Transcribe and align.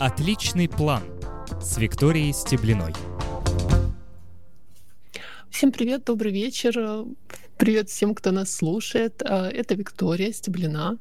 Отличный 0.00 0.66
план 0.66 1.02
с 1.60 1.76
Викторией 1.76 2.32
Стеблиной. 2.32 2.94
Всем 5.50 5.72
привет, 5.72 6.04
добрый 6.04 6.32
вечер. 6.32 7.04
Привет 7.58 7.90
всем, 7.90 8.14
кто 8.14 8.30
нас 8.30 8.50
слушает. 8.50 9.22
А, 9.22 9.50
это 9.50 9.74
Виктория 9.74 10.32
Стеблина. 10.32 10.96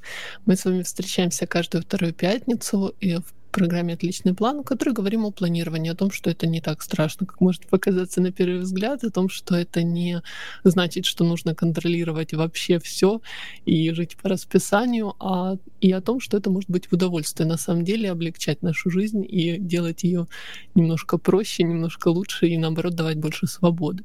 Мы 0.46 0.58
с 0.58 0.66
вами 0.66 0.84
встречаемся 0.84 1.48
каждую 1.48 1.84
вторую 1.84 2.14
пятницу 2.14 2.94
и 3.00 3.16
в 3.16 3.34
программе 3.52 3.94
«Отличный 3.94 4.34
план», 4.34 4.62
в 4.62 4.64
которой 4.64 4.92
говорим 4.92 5.26
о 5.26 5.32
планировании, 5.32 5.92
о 5.92 5.96
том, 5.96 6.12
что 6.12 6.30
это 6.30 6.48
не 6.48 6.62
так 6.62 6.82
страшно, 6.82 7.26
как 7.26 7.42
может 7.42 7.68
показаться 7.68 8.22
на 8.22 8.32
первый 8.32 8.60
взгляд, 8.60 9.04
о 9.04 9.12
том, 9.12 9.30
что 9.30 9.56
это 9.56 9.84
не 9.84 10.22
значит, 10.64 11.06
что 11.06 11.24
нужно 11.24 11.56
контролировать 11.56 12.34
вообще 12.34 12.80
все 12.80 13.22
и 13.66 13.92
жить 13.92 14.18
по 14.18 14.30
расписанию, 14.30 15.16
а 15.20 15.58
и 15.82 15.92
о 15.92 16.02
том, 16.02 16.20
что 16.20 16.38
это 16.38 16.50
может 16.50 16.70
быть 16.70 16.92
удовольствие 16.92 17.48
на 17.48 17.58
самом 17.58 17.84
деле 17.84 18.12
облегчать 18.12 18.62
нашу 18.62 18.90
жизнь 18.90 19.26
и 19.28 19.58
делать 19.58 20.04
ее 20.04 20.28
немножко 20.76 21.18
проще, 21.18 21.64
немножко 21.64 22.10
лучше 22.10 22.48
и 22.48 22.58
наоборот 22.58 22.96
давать 22.96 23.18
больше 23.18 23.48
свободы. 23.48 24.04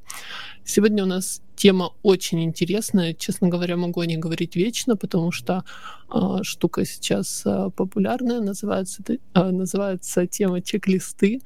Сегодня 0.65 1.05
у 1.05 1.07
нас 1.07 1.43
тема 1.57 1.93
очень 2.03 2.43
интересная. 2.43 3.15
Честно 3.15 3.49
говоря, 3.49 3.77
могу 3.77 4.01
о 4.01 4.07
ней 4.07 4.17
говорить 4.17 4.57
вечно, 4.57 4.97
потому 4.97 5.33
что 5.33 5.65
э, 6.13 6.43
штука 6.43 6.85
сейчас 6.85 7.43
э, 7.47 7.71
популярная, 7.77 8.41
называется, 8.41 9.03
э, 9.09 9.51
называется 9.51 10.27
тема 10.27 10.61
чек-листы. 10.61 11.41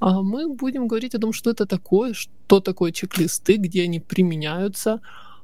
Э, 0.00 0.06
мы 0.22 0.48
будем 0.48 0.88
говорить 0.88 1.14
о 1.14 1.20
том, 1.20 1.32
что 1.32 1.50
это 1.50 1.66
такое, 1.66 2.14
что 2.14 2.60
такое 2.60 2.92
чек-листы, 2.92 3.56
где 3.56 3.84
они 3.84 4.00
применяются, 4.00 5.00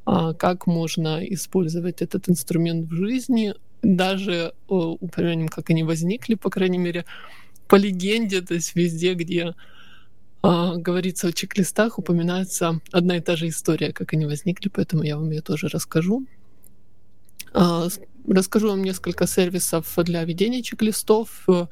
э, 0.06 0.34
как 0.38 0.66
можно 0.66 1.24
использовать 1.24 2.02
этот 2.02 2.28
инструмент 2.28 2.88
в 2.88 2.94
жизни, 2.94 3.54
даже 3.82 4.32
э, 4.32 4.52
упомянем, 4.68 5.48
как 5.48 5.70
они 5.70 5.84
возникли, 5.84 6.34
по 6.34 6.50
крайней 6.50 6.78
мере, 6.78 7.04
по 7.68 7.76
легенде, 7.76 8.40
то 8.40 8.54
есть 8.54 8.74
везде, 8.74 9.14
где 9.14 9.54
а, 10.40 10.76
говорится 10.76 11.28
о 11.28 11.32
чек-листах, 11.32 11.98
упоминается 11.98 12.80
одна 12.92 13.16
и 13.16 13.20
та 13.20 13.36
же 13.36 13.48
история, 13.48 13.92
как 13.92 14.12
они 14.12 14.26
возникли, 14.26 14.68
поэтому 14.68 15.02
я 15.02 15.16
вам 15.16 15.30
ее 15.30 15.40
тоже 15.40 15.68
расскажу. 15.68 16.26
А, 17.52 17.88
расскажу 18.28 18.68
вам 18.68 18.82
несколько 18.82 19.26
сервисов 19.26 19.92
для 19.96 20.22
ведения 20.24 20.62
чек-листов, 20.62 21.44
э, 21.48 21.66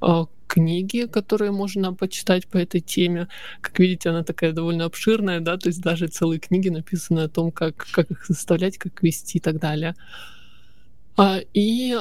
а, 0.00 0.26
книги, 0.46 1.06
которые 1.06 1.50
можно 1.50 1.92
почитать 1.92 2.46
по 2.46 2.56
этой 2.56 2.80
теме. 2.80 3.28
Как 3.60 3.78
видите, 3.78 4.10
она 4.10 4.22
такая 4.22 4.52
довольно 4.52 4.86
обширная, 4.86 5.40
да, 5.40 5.58
то 5.58 5.68
есть 5.68 5.82
даже 5.82 6.06
целые 6.06 6.38
книги 6.38 6.70
написаны 6.70 7.20
о 7.20 7.28
том, 7.28 7.50
как, 7.50 7.86
как 7.90 8.10
их 8.10 8.24
составлять, 8.24 8.78
как 8.78 9.02
вести 9.02 9.38
и 9.38 9.40
так 9.40 9.58
далее. 9.58 9.94
И 11.52 11.96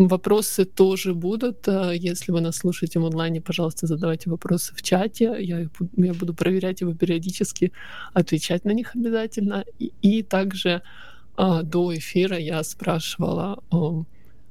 Вопросы 0.00 0.64
тоже 0.64 1.12
будут. 1.12 1.68
Э, 1.68 1.92
если 1.94 2.32
вы 2.32 2.40
нас 2.40 2.56
слушаете 2.56 2.98
в 2.98 3.04
онлайне, 3.04 3.42
пожалуйста, 3.42 3.86
задавайте 3.86 4.30
вопросы 4.30 4.74
в 4.74 4.80
чате. 4.80 5.36
Я, 5.40 5.68
я 5.96 6.14
буду 6.14 6.32
проверять 6.32 6.80
его 6.80 6.94
периодически, 6.94 7.72
отвечать 8.14 8.64
на 8.64 8.70
них 8.70 8.96
обязательно. 8.96 9.62
И, 9.78 9.92
и 10.00 10.22
также 10.22 10.80
а, 11.36 11.62
до 11.62 11.94
эфира 11.94 12.38
я 12.38 12.62
спрашивала 12.62 13.62
а, 13.70 13.76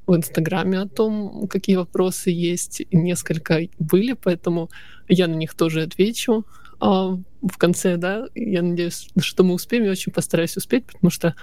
в 0.06 0.16
Инстаграме 0.16 0.82
о 0.82 0.88
том, 0.88 1.48
какие 1.48 1.78
вопросы 1.78 2.30
есть. 2.30 2.84
Несколько 2.92 3.62
были, 3.80 4.14
поэтому 4.14 4.70
я 5.08 5.28
на 5.28 5.34
них 5.34 5.56
тоже 5.56 5.82
отвечу 5.82 6.46
а, 6.80 7.18
в 7.42 7.58
конце, 7.58 7.98
да. 7.98 8.28
Я 8.36 8.62
надеюсь, 8.62 9.10
что 9.20 9.44
мы 9.44 9.56
успеем. 9.56 9.86
Я 9.86 9.92
очень 9.92 10.12
постараюсь 10.12 10.58
успеть, 10.58 10.86
потому 10.86 11.10
что 11.10 11.34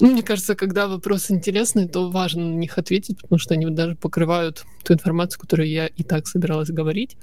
мне 0.00 0.22
кажется, 0.22 0.54
когда 0.54 0.86
вопрос 0.86 1.30
интересный, 1.30 1.88
то 1.88 2.10
важно 2.10 2.44
на 2.44 2.54
них 2.54 2.78
ответить, 2.78 3.20
потому 3.20 3.38
что 3.38 3.54
они 3.54 3.66
даже 3.66 3.96
покрывают 3.96 4.64
ту 4.84 4.92
информацию, 4.94 5.40
которую 5.40 5.68
я 5.68 5.86
и 5.86 6.02
так 6.04 6.26
собиралась 6.28 6.70
говорить. 6.70 7.16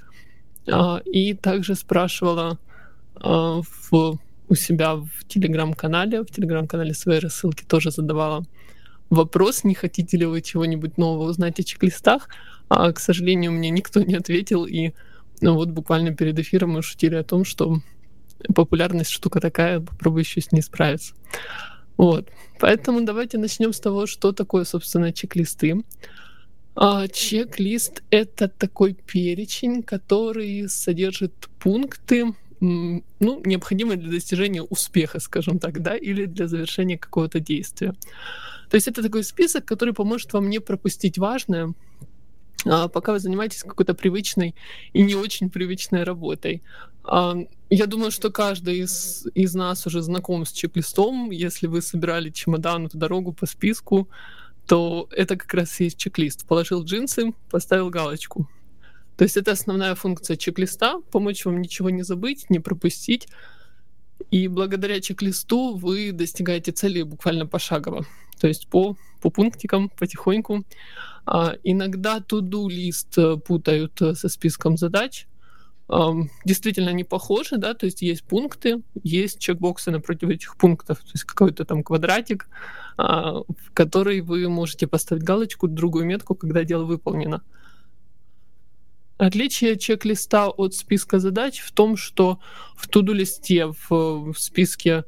А, 0.70 1.00
и 1.04 1.32
также 1.34 1.74
спрашивала 1.74 2.58
а, 3.14 3.62
в, 3.62 4.18
у 4.48 4.54
себя 4.54 4.96
в 4.96 5.10
телеграм-канале, 5.26 6.22
в 6.22 6.26
телеграм-канале 6.26 6.92
своей 6.92 7.20
рассылки 7.20 7.64
тоже 7.64 7.90
задавала 7.90 8.44
вопрос, 9.08 9.64
не 9.64 9.74
хотите 9.74 10.16
ли 10.16 10.26
вы 10.26 10.42
чего-нибудь 10.42 10.98
нового 10.98 11.30
узнать 11.30 11.58
о 11.60 11.62
чек-листах. 11.62 12.28
А, 12.68 12.92
к 12.92 12.98
сожалению, 12.98 13.52
мне 13.52 13.70
никто 13.70 14.02
не 14.02 14.14
ответил, 14.16 14.66
и 14.66 14.92
ну, 15.40 15.54
вот 15.54 15.70
буквально 15.70 16.14
перед 16.14 16.38
эфиром 16.38 16.72
мы 16.72 16.82
шутили 16.82 17.14
о 17.14 17.24
том, 17.24 17.44
что 17.44 17.80
популярность 18.54 19.10
штука 19.10 19.40
такая, 19.40 19.80
попробую 19.80 20.24
еще 20.24 20.40
с 20.40 20.52
ней 20.52 20.62
справиться. 20.62 21.14
Вот. 21.96 22.28
Поэтому 22.58 23.04
давайте 23.04 23.38
начнем 23.38 23.72
с 23.72 23.80
того, 23.80 24.06
что 24.06 24.32
такое, 24.32 24.64
собственно, 24.64 25.12
чек-листы. 25.12 25.82
А, 26.74 27.08
чек-лист— 27.08 28.02
это 28.10 28.48
такой 28.48 28.94
перечень, 28.94 29.82
который 29.82 30.68
содержит 30.68 31.48
пункты, 31.58 32.34
ну, 32.60 33.42
необходимые 33.44 33.98
для 33.98 34.10
достижения 34.10 34.62
успеха, 34.62 35.20
скажем 35.20 35.58
так, 35.58 35.82
да, 35.82 35.96
или 35.96 36.26
для 36.26 36.48
завершения 36.48 36.98
какого-то 36.98 37.40
действия. 37.40 37.94
То 38.70 38.76
есть 38.76 38.88
это 38.88 39.02
такой 39.02 39.24
список, 39.24 39.64
который 39.64 39.94
поможет 39.94 40.32
вам 40.32 40.50
не 40.50 40.58
пропустить 40.58 41.18
важное, 41.18 41.72
пока 42.64 43.12
вы 43.12 43.18
занимаетесь 43.18 43.62
какой-то 43.62 43.94
привычной 43.94 44.54
и 44.92 45.02
не 45.02 45.14
очень 45.14 45.50
привычной 45.50 46.04
работой. 46.04 46.62
А, 47.04 47.36
я 47.70 47.86
думаю, 47.86 48.10
что 48.10 48.30
каждый 48.30 48.78
из, 48.78 49.26
из 49.34 49.54
нас 49.54 49.86
уже 49.86 50.02
знаком 50.02 50.44
с 50.44 50.52
чек-листом. 50.52 51.30
Если 51.30 51.66
вы 51.66 51.82
собирали 51.82 52.30
чемодан 52.30 52.86
эту 52.86 52.98
дорогу 52.98 53.32
по 53.32 53.46
списку, 53.46 54.08
то 54.66 55.08
это 55.12 55.36
как 55.36 55.52
раз 55.54 55.80
и 55.80 55.84
есть 55.84 55.98
чек-лист. 55.98 56.46
Положил 56.46 56.84
джинсы, 56.84 57.32
поставил 57.50 57.90
галочку. 57.90 58.48
То 59.16 59.24
есть 59.24 59.36
это 59.36 59.52
основная 59.52 59.94
функция 59.94 60.36
чек-листа— 60.36 61.00
помочь 61.10 61.44
вам 61.44 61.62
ничего 61.62 61.90
не 61.90 62.02
забыть, 62.02 62.50
не 62.50 62.58
пропустить. 62.58 63.28
И 64.30 64.48
благодаря 64.48 65.00
чек-листу 65.00 65.76
вы 65.76 66.12
достигаете 66.12 66.72
цели 66.72 67.02
буквально 67.02 67.46
пошагово. 67.46 68.04
То 68.40 68.48
есть 68.48 68.68
по, 68.68 68.96
по 69.22 69.30
пунктикам, 69.30 69.88
потихоньку. 69.88 70.64
А, 71.26 71.56
иногда 71.64 72.18
to-do 72.18 72.70
лист 72.70 73.18
э, 73.18 73.36
путают 73.36 74.00
э, 74.00 74.14
со 74.14 74.28
списком 74.28 74.76
задач. 74.76 75.26
Действительно 76.44 76.90
не 76.90 77.04
похожи, 77.04 77.58
да, 77.58 77.72
то 77.72 77.86
есть 77.86 78.02
есть 78.02 78.24
пункты, 78.24 78.82
есть 79.04 79.38
чекбоксы 79.38 79.92
напротив 79.92 80.30
этих 80.30 80.56
пунктов, 80.56 80.98
то 80.98 81.10
есть 81.14 81.22
какой-то 81.22 81.64
там 81.64 81.84
квадратик, 81.84 82.48
а, 82.96 83.42
в 83.42 83.72
который 83.72 84.20
вы 84.20 84.48
можете 84.48 84.88
поставить 84.88 85.22
галочку, 85.22 85.68
другую 85.68 86.04
метку, 86.04 86.34
когда 86.34 86.64
дело 86.64 86.82
выполнено. 86.82 87.40
Отличие 89.16 89.78
чек-листа 89.78 90.48
от 90.48 90.74
списка 90.74 91.20
задач 91.20 91.60
в 91.60 91.70
том, 91.70 91.96
что 91.96 92.40
в 92.74 92.88
туду-листе, 92.88 93.66
в, 93.66 94.32
в 94.32 94.34
списке 94.38 95.04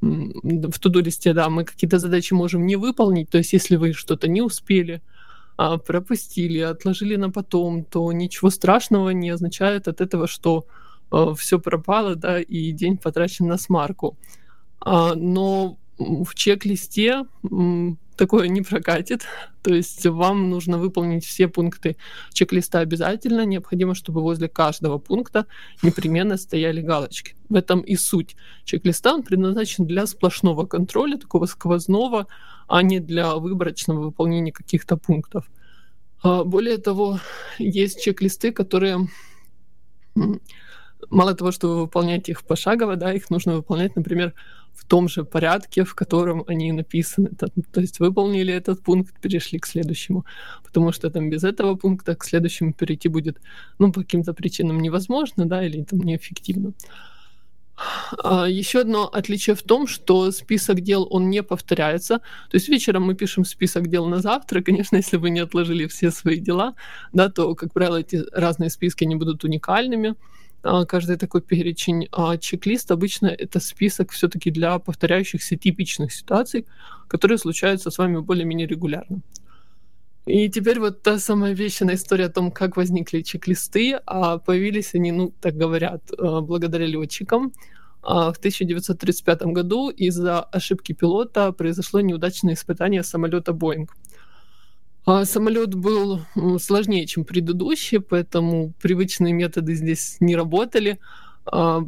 в 0.00 0.78
туду-листе, 0.78 1.34
да, 1.34 1.50
мы 1.50 1.64
какие-то 1.64 1.98
задачи 1.98 2.32
можем 2.34 2.66
не 2.66 2.76
выполнить, 2.76 3.30
то 3.30 3.38
есть 3.38 3.52
если 3.52 3.74
вы 3.74 3.92
что-то 3.94 4.28
не 4.28 4.42
успели, 4.42 5.02
а, 5.62 5.76
пропустили, 5.76 6.60
отложили 6.60 7.16
на 7.16 7.30
потом, 7.30 7.84
то 7.84 8.10
ничего 8.12 8.48
страшного 8.48 9.10
не 9.10 9.28
означает 9.28 9.88
от 9.88 10.00
этого, 10.00 10.26
что 10.26 10.64
э, 11.12 11.34
все 11.36 11.58
пропало, 11.58 12.14
да, 12.14 12.40
и 12.40 12.72
день 12.72 12.96
потрачен 12.96 13.46
на 13.46 13.58
смарку. 13.58 14.16
А, 14.80 15.14
но 15.14 15.76
в 15.98 16.34
чек-листе 16.34 17.26
такое 18.16 18.48
не 18.48 18.62
прокатит. 18.62 19.26
То 19.62 19.74
есть 19.74 20.06
вам 20.06 20.48
нужно 20.48 20.78
выполнить 20.78 21.26
все 21.26 21.46
пункты 21.46 21.96
чек-листа 22.32 22.78
обязательно. 22.78 23.44
Необходимо, 23.44 23.94
чтобы 23.94 24.22
возле 24.22 24.48
каждого 24.48 24.96
пункта 24.96 25.44
непременно 25.82 26.38
стояли 26.38 26.80
галочки. 26.80 27.34
В 27.50 27.54
этом 27.54 27.80
и 27.82 27.96
суть 27.96 28.34
чек-листа. 28.64 29.14
Он 29.14 29.22
предназначен 29.22 29.86
для 29.86 30.06
сплошного 30.06 30.64
контроля, 30.64 31.18
такого 31.18 31.44
сквозного, 31.44 32.28
а 32.70 32.82
не 32.82 33.00
для 33.00 33.34
выборочного 33.34 34.00
выполнения 34.00 34.52
каких-то 34.52 34.96
пунктов. 34.96 35.50
А, 36.22 36.44
более 36.44 36.78
того, 36.78 37.18
есть 37.58 38.00
чек-листы, 38.00 38.52
которые 38.52 39.08
мало 41.10 41.34
того, 41.34 41.50
что 41.50 41.68
вы 41.68 41.80
выполняете 41.80 42.32
их 42.32 42.44
пошагово, 42.44 42.94
да, 42.94 43.12
их 43.12 43.28
нужно 43.28 43.56
выполнять, 43.56 43.96
например, 43.96 44.34
в 44.72 44.84
том 44.86 45.08
же 45.08 45.24
порядке, 45.24 45.82
в 45.82 45.94
котором 45.96 46.44
они 46.46 46.70
написаны. 46.70 47.30
То 47.72 47.80
есть 47.80 47.98
выполнили 47.98 48.54
этот 48.54 48.84
пункт, 48.84 49.20
перешли 49.20 49.58
к 49.58 49.66
следующему. 49.66 50.24
Потому 50.62 50.92
что 50.92 51.10
там 51.10 51.28
без 51.28 51.42
этого 51.42 51.74
пункта 51.74 52.14
к 52.14 52.24
следующему 52.24 52.72
перейти 52.72 53.08
будет, 53.08 53.40
ну, 53.78 53.92
по 53.92 54.02
каким-то 54.02 54.32
причинам 54.32 54.80
невозможно, 54.80 55.44
да, 55.44 55.66
или 55.66 55.82
там 55.82 55.98
неэффективно. 56.00 56.68
А, 56.68 57.19
Еще 58.48 58.80
одно 58.80 59.06
отличие 59.06 59.56
в 59.56 59.62
том, 59.62 59.86
что 59.86 60.30
список 60.32 60.80
дел, 60.80 61.06
он 61.10 61.30
не 61.30 61.42
повторяется. 61.42 62.18
То 62.50 62.54
есть 62.54 62.68
вечером 62.68 63.04
мы 63.04 63.14
пишем 63.14 63.44
список 63.44 63.88
дел 63.88 64.06
на 64.06 64.20
завтра. 64.20 64.62
Конечно, 64.62 64.96
если 64.96 65.16
вы 65.16 65.30
не 65.30 65.40
отложили 65.40 65.86
все 65.86 66.10
свои 66.10 66.38
дела, 66.38 66.74
да, 67.12 67.28
то, 67.28 67.54
как 67.54 67.72
правило, 67.72 67.96
эти 67.96 68.22
разные 68.32 68.70
списки 68.70 69.04
не 69.04 69.16
будут 69.16 69.44
уникальными. 69.44 70.14
А, 70.62 70.84
каждый 70.84 71.16
такой 71.16 71.40
перечень. 71.40 72.08
А 72.12 72.36
чек-лист 72.36 72.90
обычно 72.90 73.28
это 73.28 73.60
список 73.60 74.10
все-таки 74.10 74.50
для 74.50 74.78
повторяющихся 74.78 75.56
типичных 75.56 76.12
ситуаций, 76.12 76.66
которые 77.08 77.38
случаются 77.38 77.90
с 77.90 77.98
вами 77.98 78.18
более-менее 78.18 78.66
регулярно. 78.66 79.20
И 80.26 80.48
теперь 80.48 80.78
вот 80.78 81.02
та 81.02 81.18
самая 81.18 81.54
вечная 81.54 81.94
история 81.94 82.26
о 82.26 82.30
том, 82.30 82.50
как 82.50 82.76
возникли 82.76 83.22
чек-листы, 83.22 84.00
а 84.06 84.38
появились 84.38 84.94
они, 84.94 85.12
ну, 85.12 85.32
так 85.40 85.56
говорят, 85.56 86.02
э, 86.12 86.40
благодаря 86.40 86.86
летчикам. 86.86 87.52
А 88.02 88.32
в 88.32 88.38
1935 88.38 89.42
году 89.52 89.90
из-за 89.90 90.40
ошибки 90.40 90.92
пилота 90.92 91.52
произошло 91.52 92.00
неудачное 92.00 92.54
испытание 92.54 93.02
самолета 93.02 93.52
Boeing. 93.52 93.88
А 95.06 95.24
самолет 95.24 95.74
был 95.74 96.20
сложнее, 96.58 97.06
чем 97.06 97.24
предыдущий, 97.24 98.00
поэтому 98.00 98.72
привычные 98.80 99.32
методы 99.32 99.74
здесь 99.74 100.16
не 100.20 100.36
работали. 100.36 100.98
А 101.46 101.82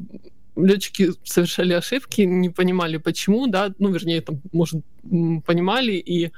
летчики 0.56 1.12
совершали 1.24 1.74
ошибки, 1.74 2.22
не 2.22 2.50
понимали 2.50 2.96
почему, 2.96 3.46
да, 3.46 3.72
ну, 3.78 3.90
вернее, 3.90 4.22
там, 4.22 4.40
может, 4.52 4.82
понимали, 5.02 5.92
и 5.92 6.32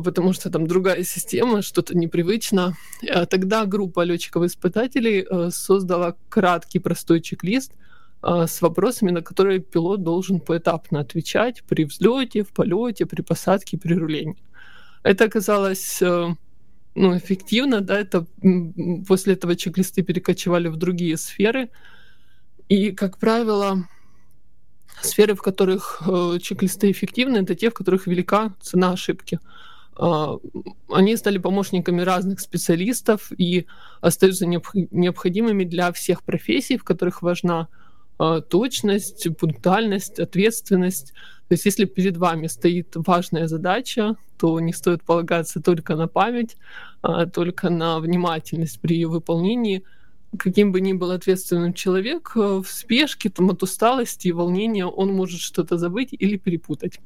потому 0.00 0.32
что 0.32 0.50
там 0.50 0.66
другая 0.66 1.02
система, 1.04 1.62
что-то 1.62 1.96
непривычно. 1.96 2.74
А 3.08 3.26
тогда 3.26 3.64
группа 3.64 4.04
летчиков-испытателей 4.04 5.22
э, 5.22 5.50
создала 5.50 6.16
краткий 6.28 6.78
простой 6.78 7.20
чек-лист 7.20 7.72
а, 8.20 8.46
с 8.46 8.60
вопросами, 8.60 9.10
на 9.10 9.22
которые 9.22 9.60
пилот 9.60 10.02
должен 10.02 10.40
поэтапно 10.40 11.00
отвечать 11.00 11.62
при 11.64 11.84
взлете, 11.84 12.42
в 12.42 12.52
полете, 12.52 13.06
при 13.06 13.22
посадке, 13.22 13.78
при 13.78 13.94
рулении. 13.94 14.36
Это 15.04 15.24
оказалось 15.24 16.02
ну, 16.94 17.16
эффективно, 17.16 17.80
да, 17.80 18.00
это 18.00 18.26
после 19.06 19.34
этого 19.34 19.54
чек-листы 19.54 20.02
перекочевали 20.02 20.68
в 20.68 20.76
другие 20.76 21.16
сферы. 21.16 21.70
И, 22.68 22.90
как 22.90 23.18
правило, 23.18 23.88
сферы, 25.00 25.34
в 25.34 25.42
которых 25.42 26.02
чек-листы 26.42 26.90
эффективны, 26.90 27.38
это 27.38 27.54
те, 27.54 27.70
в 27.70 27.74
которых 27.74 28.08
велика 28.08 28.54
цена 28.60 28.92
ошибки. 28.92 29.38
Э, 29.98 30.38
они 30.90 31.16
стали 31.16 31.38
помощниками 31.38 32.00
разных 32.02 32.40
специалистов 32.40 33.32
и 33.36 33.66
остаются 34.00 34.46
необходимыми 34.46 35.64
для 35.64 35.92
всех 35.92 36.22
профессий, 36.22 36.76
в 36.76 36.84
которых 36.84 37.22
важна 37.22 37.68
э, 38.18 38.40
точность, 38.48 39.28
пунктуальность, 39.36 40.20
ответственность. 40.20 41.12
То 41.48 41.54
есть 41.54 41.64
если 41.64 41.84
перед 41.84 42.16
вами 42.16 42.46
стоит 42.46 42.92
важная 42.94 43.48
задача, 43.48 44.16
то 44.38 44.60
не 44.60 44.72
стоит 44.72 45.02
полагаться 45.02 45.60
только 45.60 45.96
на 45.96 46.06
память, 46.06 46.56
а 47.02 47.26
только 47.26 47.70
на 47.70 47.98
внимательность 47.98 48.80
при 48.80 48.94
ее 48.94 49.08
выполнении– 49.08 49.84
каким 50.36 50.72
бы 50.72 50.80
ни 50.80 50.92
был 50.92 51.10
ответственным 51.10 51.72
человек, 51.72 52.32
э, 52.36 52.62
в 52.64 52.68
спешке, 52.68 53.30
там, 53.30 53.50
от 53.50 53.62
усталости 53.62 54.28
и 54.28 54.32
волнения 54.32 54.86
он 54.86 55.12
может 55.12 55.40
что-то 55.40 55.78
забыть 55.78 56.10
или 56.12 56.36
перепутать. 56.36 57.00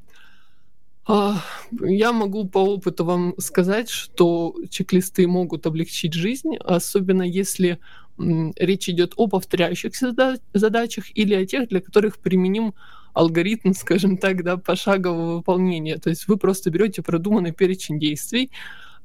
А, 1.05 1.41
я 1.81 2.13
могу 2.13 2.47
по 2.47 2.59
опыту 2.59 3.03
вам 3.03 3.35
сказать, 3.37 3.89
что 3.89 4.55
чек-листы 4.69 5.27
могут 5.27 5.65
облегчить 5.65 6.13
жизнь, 6.13 6.55
особенно 6.57 7.23
если 7.23 7.79
речь 8.17 8.89
идет 8.89 9.13
о 9.17 9.27
повторяющихся 9.27 10.13
задачах 10.53 11.05
или 11.15 11.33
о 11.33 11.45
тех, 11.45 11.67
для 11.69 11.81
которых 11.81 12.19
применим 12.19 12.73
алгоритм, 13.13 13.73
скажем 13.77 14.17
так, 14.17 14.43
да, 14.43 14.57
пошагового 14.57 15.37
выполнения. 15.37 15.97
То 15.97 16.09
есть 16.09 16.27
вы 16.27 16.37
просто 16.37 16.69
берете 16.69 17.01
продуманный 17.01 17.51
перечень 17.51 17.99
действий, 17.99 18.51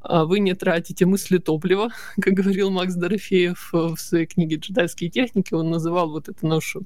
а 0.00 0.24
вы 0.24 0.38
не 0.38 0.54
тратите 0.54 1.06
мысли 1.06 1.38
топлива, 1.38 1.90
как 2.20 2.34
говорил 2.34 2.70
Макс 2.70 2.94
Дорофеев 2.94 3.70
в 3.72 3.96
своей 3.96 4.26
книге 4.26 4.56
«Джедайские 4.56 5.10
техники». 5.10 5.54
Он 5.54 5.70
называл 5.70 6.10
вот 6.10 6.28
эту 6.28 6.46
нашу 6.46 6.84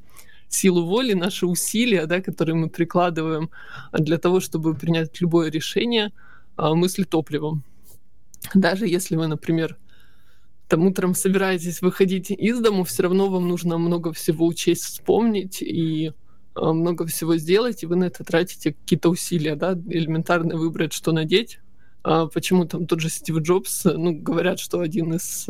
силу 0.55 0.85
воли, 0.85 1.15
наши 1.15 1.47
усилия, 1.47 2.07
да, 2.07 2.21
которые 2.21 2.55
мы 2.55 2.69
прикладываем 2.69 3.51
для 3.93 4.19
того, 4.19 4.41
чтобы 4.41 4.75
принять 4.75 5.21
любое 5.21 5.51
решение, 5.51 6.13
а, 6.57 6.75
мысли 6.75 7.05
топливом. 7.05 7.65
Даже 8.55 8.87
если 8.87 9.17
вы, 9.17 9.27
например, 9.27 9.79
там 10.69 10.87
утром 10.87 11.15
собираетесь 11.15 11.83
выходить 11.83 12.31
из 12.31 12.61
дому, 12.61 12.85
все 12.85 13.05
равно 13.05 13.29
вам 13.29 13.49
нужно 13.49 13.79
много 13.79 14.13
всего 14.13 14.47
учесть, 14.47 14.85
вспомнить 14.85 15.63
и 15.63 16.13
а, 16.55 16.73
много 16.73 17.07
всего 17.07 17.37
сделать, 17.37 17.83
и 17.83 17.87
вы 17.87 17.97
на 17.97 18.05
это 18.05 18.25
тратите 18.25 18.73
какие-то 18.73 19.11
усилия, 19.11 19.55
да, 19.55 19.73
элементарно 19.73 20.57
выбрать, 20.57 20.93
что 20.93 21.13
надеть, 21.13 21.61
а 22.05 22.27
почему 22.27 22.65
там 22.67 22.87
тот 22.87 23.01
же 23.01 23.09
Стив 23.09 23.39
Джобс, 23.39 23.85
ну, 23.85 24.13
говорят, 24.19 24.59
что 24.59 24.81
один 24.81 25.15
из 25.15 25.47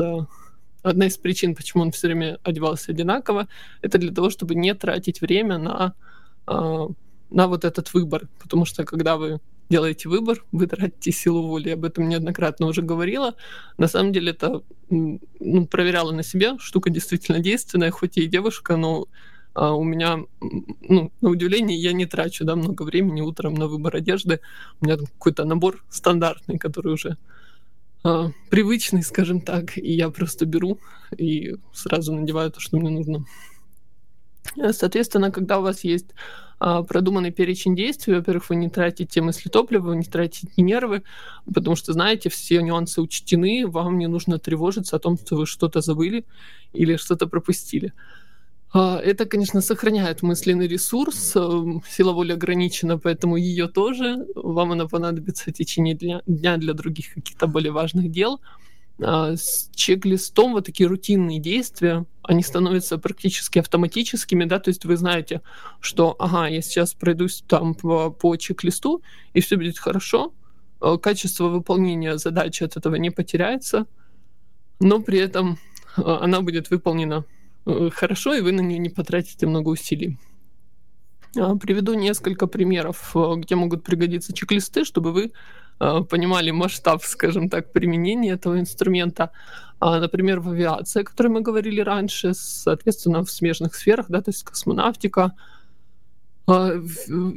одна 0.82 1.06
из 1.06 1.16
причин, 1.16 1.54
почему 1.54 1.82
он 1.82 1.90
все 1.92 2.08
время 2.08 2.38
одевался 2.42 2.92
одинаково, 2.92 3.48
это 3.82 3.98
для 3.98 4.12
того, 4.12 4.30
чтобы 4.30 4.54
не 4.54 4.74
тратить 4.74 5.20
время 5.20 5.58
на, 5.58 5.94
а, 6.46 6.88
на 7.30 7.46
вот 7.46 7.64
этот 7.64 7.92
выбор. 7.94 8.28
Потому 8.38 8.64
что 8.64 8.84
когда 8.84 9.16
вы 9.16 9.40
делаете 9.68 10.08
выбор, 10.08 10.44
вы 10.52 10.66
тратите 10.66 11.12
силу 11.12 11.46
воли. 11.46 11.68
Я 11.68 11.74
об 11.74 11.84
этом 11.84 12.08
неоднократно 12.08 12.66
уже 12.66 12.82
говорила. 12.82 13.34
На 13.78 13.88
самом 13.88 14.12
деле 14.12 14.32
это 14.32 14.62
ну, 14.90 15.66
проверяла 15.66 16.12
на 16.12 16.22
себе. 16.22 16.58
Штука 16.58 16.90
действительно 16.90 17.38
действенная, 17.38 17.90
хоть 17.90 18.18
и 18.18 18.26
девушка, 18.26 18.76
но 18.76 19.06
а 19.54 19.74
у 19.74 19.84
меня, 19.84 20.20
ну, 20.40 21.12
на 21.20 21.28
удивление, 21.28 21.78
я 21.78 21.92
не 21.92 22.06
трачу, 22.06 22.44
да, 22.44 22.56
много 22.56 22.82
времени 22.84 23.20
утром 23.20 23.54
на 23.54 23.66
выбор 23.66 23.96
одежды. 23.96 24.40
У 24.80 24.86
меня 24.86 24.96
какой-то 24.96 25.44
набор 25.44 25.84
стандартный, 25.90 26.58
который 26.58 26.92
уже 26.92 27.18
а, 28.04 28.30
привычный, 28.50 29.02
скажем 29.02 29.40
так, 29.40 29.76
и 29.78 29.92
я 29.92 30.10
просто 30.10 30.46
беру 30.46 30.78
и 31.16 31.54
сразу 31.72 32.12
надеваю 32.14 32.50
то, 32.50 32.60
что 32.60 32.76
мне 32.76 32.90
нужно. 32.90 33.24
Соответственно, 34.72 35.30
когда 35.30 35.58
у 35.58 35.62
вас 35.62 35.84
есть 35.84 36.08
а, 36.58 36.82
продуманный 36.82 37.30
перечень 37.30 37.76
действий, 37.76 38.14
во-первых, 38.14 38.50
вы 38.50 38.56
не 38.56 38.68
тратите 38.68 39.20
мысли 39.20 39.48
топлива, 39.48 39.88
вы 39.88 39.96
не 39.96 40.04
тратите 40.04 40.48
нервы, 40.56 41.02
потому 41.52 41.76
что, 41.76 41.92
знаете, 41.92 42.28
все 42.28 42.60
нюансы 42.60 43.00
учтены, 43.00 43.66
вам 43.66 43.98
не 43.98 44.08
нужно 44.08 44.38
тревожиться 44.38 44.96
о 44.96 44.98
том, 44.98 45.16
что 45.16 45.36
вы 45.36 45.46
что-то 45.46 45.80
забыли 45.80 46.24
или 46.72 46.96
что-то 46.96 47.26
пропустили. 47.26 47.92
А, 48.74 48.98
это, 48.98 49.26
конечно, 49.26 49.60
сохраняет 49.60 50.22
мысленный 50.22 50.66
ресурс, 50.66 51.36
эм, 51.36 51.82
сила 51.86 52.12
воли 52.12 52.32
ограничена, 52.32 52.98
поэтому 52.98 53.36
ее 53.36 53.68
тоже, 53.68 54.26
вам 54.34 54.72
она 54.72 54.88
понадобится 54.88 55.50
в 55.50 55.52
течение 55.52 55.94
дня, 55.94 56.22
дня 56.26 56.56
для 56.56 56.72
других 56.72 57.12
каких-то 57.14 57.46
более 57.46 57.72
важных 57.72 58.10
дел. 58.10 58.40
А, 58.98 59.36
с 59.36 59.68
чек-листом 59.74 60.52
вот 60.52 60.64
такие 60.64 60.88
рутинные 60.88 61.38
действия, 61.38 62.06
они 62.22 62.42
становятся 62.42 62.96
практически 62.96 63.58
автоматическими, 63.58 64.44
да, 64.44 64.58
то 64.58 64.70
есть 64.70 64.86
вы 64.86 64.96
знаете, 64.96 65.42
что, 65.80 66.16
ага, 66.18 66.46
я 66.46 66.62
сейчас 66.62 66.94
пройдусь 66.94 67.44
там 67.46 67.74
по, 67.74 68.10
по 68.10 68.36
чек-листу, 68.36 69.02
и 69.34 69.40
все 69.42 69.56
будет 69.56 69.78
хорошо, 69.78 70.32
э, 70.80 70.96
качество 70.96 71.48
выполнения 71.48 72.16
задачи 72.16 72.64
от 72.64 72.78
этого 72.78 72.94
не 72.94 73.10
потеряется, 73.10 73.86
но 74.80 75.02
при 75.02 75.18
этом 75.18 75.58
э, 75.98 76.02
она 76.02 76.40
будет 76.40 76.70
выполнена 76.70 77.26
хорошо, 77.64 78.34
и 78.34 78.40
вы 78.40 78.52
на 78.52 78.60
нее 78.60 78.78
не 78.78 78.90
потратите 78.90 79.46
много 79.46 79.68
усилий. 79.68 80.18
А, 81.36 81.56
приведу 81.56 81.94
несколько 81.94 82.46
примеров, 82.46 83.12
э, 83.14 83.34
где 83.36 83.54
могут 83.54 83.84
пригодиться 83.84 84.32
чек-листы, 84.32 84.84
чтобы 84.84 85.12
вы 85.12 85.32
э, 85.80 86.00
понимали 86.08 86.50
масштаб, 86.50 87.02
скажем 87.04 87.48
так, 87.48 87.72
применения 87.72 88.32
этого 88.32 88.60
инструмента. 88.60 89.30
А, 89.80 89.98
например, 89.98 90.40
в 90.40 90.50
авиации, 90.50 91.00
о 91.00 91.04
которой 91.04 91.28
мы 91.28 91.40
говорили 91.40 91.80
раньше, 91.80 92.34
соответственно, 92.34 93.24
в 93.24 93.30
смежных 93.30 93.74
сферах, 93.74 94.06
да, 94.08 94.20
то 94.20 94.30
есть 94.30 94.44
космонавтика, 94.44 95.32
а, 96.46 96.72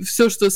все, 0.03 0.29
что 0.29 0.49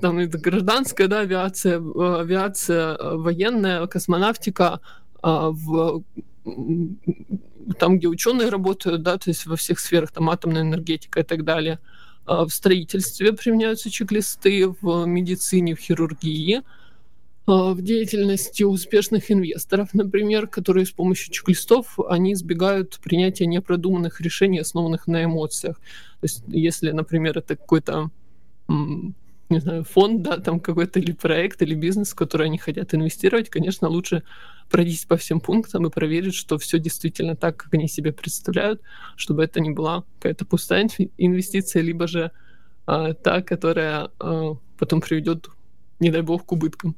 там 0.00 0.18
это 0.18 0.38
гражданская, 0.38 1.08
да, 1.08 1.20
авиация, 1.20 1.78
авиация, 1.78 2.96
военная, 3.16 3.86
космонавтика, 3.86 4.80
в 5.22 6.02
там, 6.44 7.98
где 7.98 8.08
ученые 8.08 8.50
работают, 8.50 9.02
да, 9.02 9.16
то 9.16 9.30
есть 9.30 9.46
во 9.46 9.56
всех 9.56 9.78
сферах, 9.78 10.12
там, 10.12 10.30
атомная 10.30 10.62
энергетика 10.62 11.20
и 11.20 11.22
так 11.22 11.44
далее. 11.44 11.78
А 12.26 12.44
в 12.44 12.50
строительстве 12.50 13.32
применяются 13.32 13.90
чек-листы, 13.90 14.68
в 14.80 15.04
медицине, 15.06 15.74
в 15.74 15.78
хирургии, 15.78 16.62
а 17.46 17.72
в 17.74 17.82
деятельности 17.82 18.62
успешных 18.62 19.30
инвесторов, 19.30 19.92
например, 19.92 20.46
которые 20.46 20.86
с 20.86 20.90
помощью 20.90 21.32
чек-листов, 21.32 21.98
они 22.08 22.32
избегают 22.32 22.98
принятия 23.02 23.46
непродуманных 23.46 24.20
решений, 24.22 24.60
основанных 24.60 25.06
на 25.06 25.24
эмоциях. 25.24 25.76
То 26.20 26.24
есть, 26.24 26.42
если, 26.48 26.90
например, 26.92 27.36
это 27.38 27.56
какой-то 27.56 28.10
не 29.50 29.60
знаю, 29.60 29.84
фонд, 29.84 30.22
да, 30.22 30.38
там 30.38 30.58
какой-то 30.58 30.98
или 31.00 31.12
проект, 31.12 31.60
или 31.60 31.74
бизнес, 31.74 32.12
в 32.12 32.14
который 32.14 32.46
они 32.46 32.56
хотят 32.56 32.94
инвестировать, 32.94 33.50
конечно, 33.50 33.88
лучше 33.88 34.22
пройтись 34.70 35.04
по 35.04 35.16
всем 35.16 35.40
пунктам 35.40 35.86
и 35.86 35.90
проверить, 35.90 36.34
что 36.34 36.58
все 36.58 36.78
действительно 36.78 37.36
так, 37.36 37.56
как 37.56 37.74
они 37.74 37.88
себе 37.88 38.12
представляют, 38.12 38.80
чтобы 39.16 39.44
это 39.44 39.60
не 39.60 39.70
была 39.70 40.04
какая-то 40.18 40.44
пустая 40.44 40.88
инвестиция, 41.18 41.82
либо 41.82 42.06
же 42.06 42.30
а, 42.86 43.14
та, 43.14 43.42
которая 43.42 44.10
а, 44.18 44.56
потом 44.78 45.00
приведет, 45.00 45.48
не 46.00 46.10
дай 46.10 46.22
бог, 46.22 46.44
к 46.44 46.52
убыткам. 46.52 46.96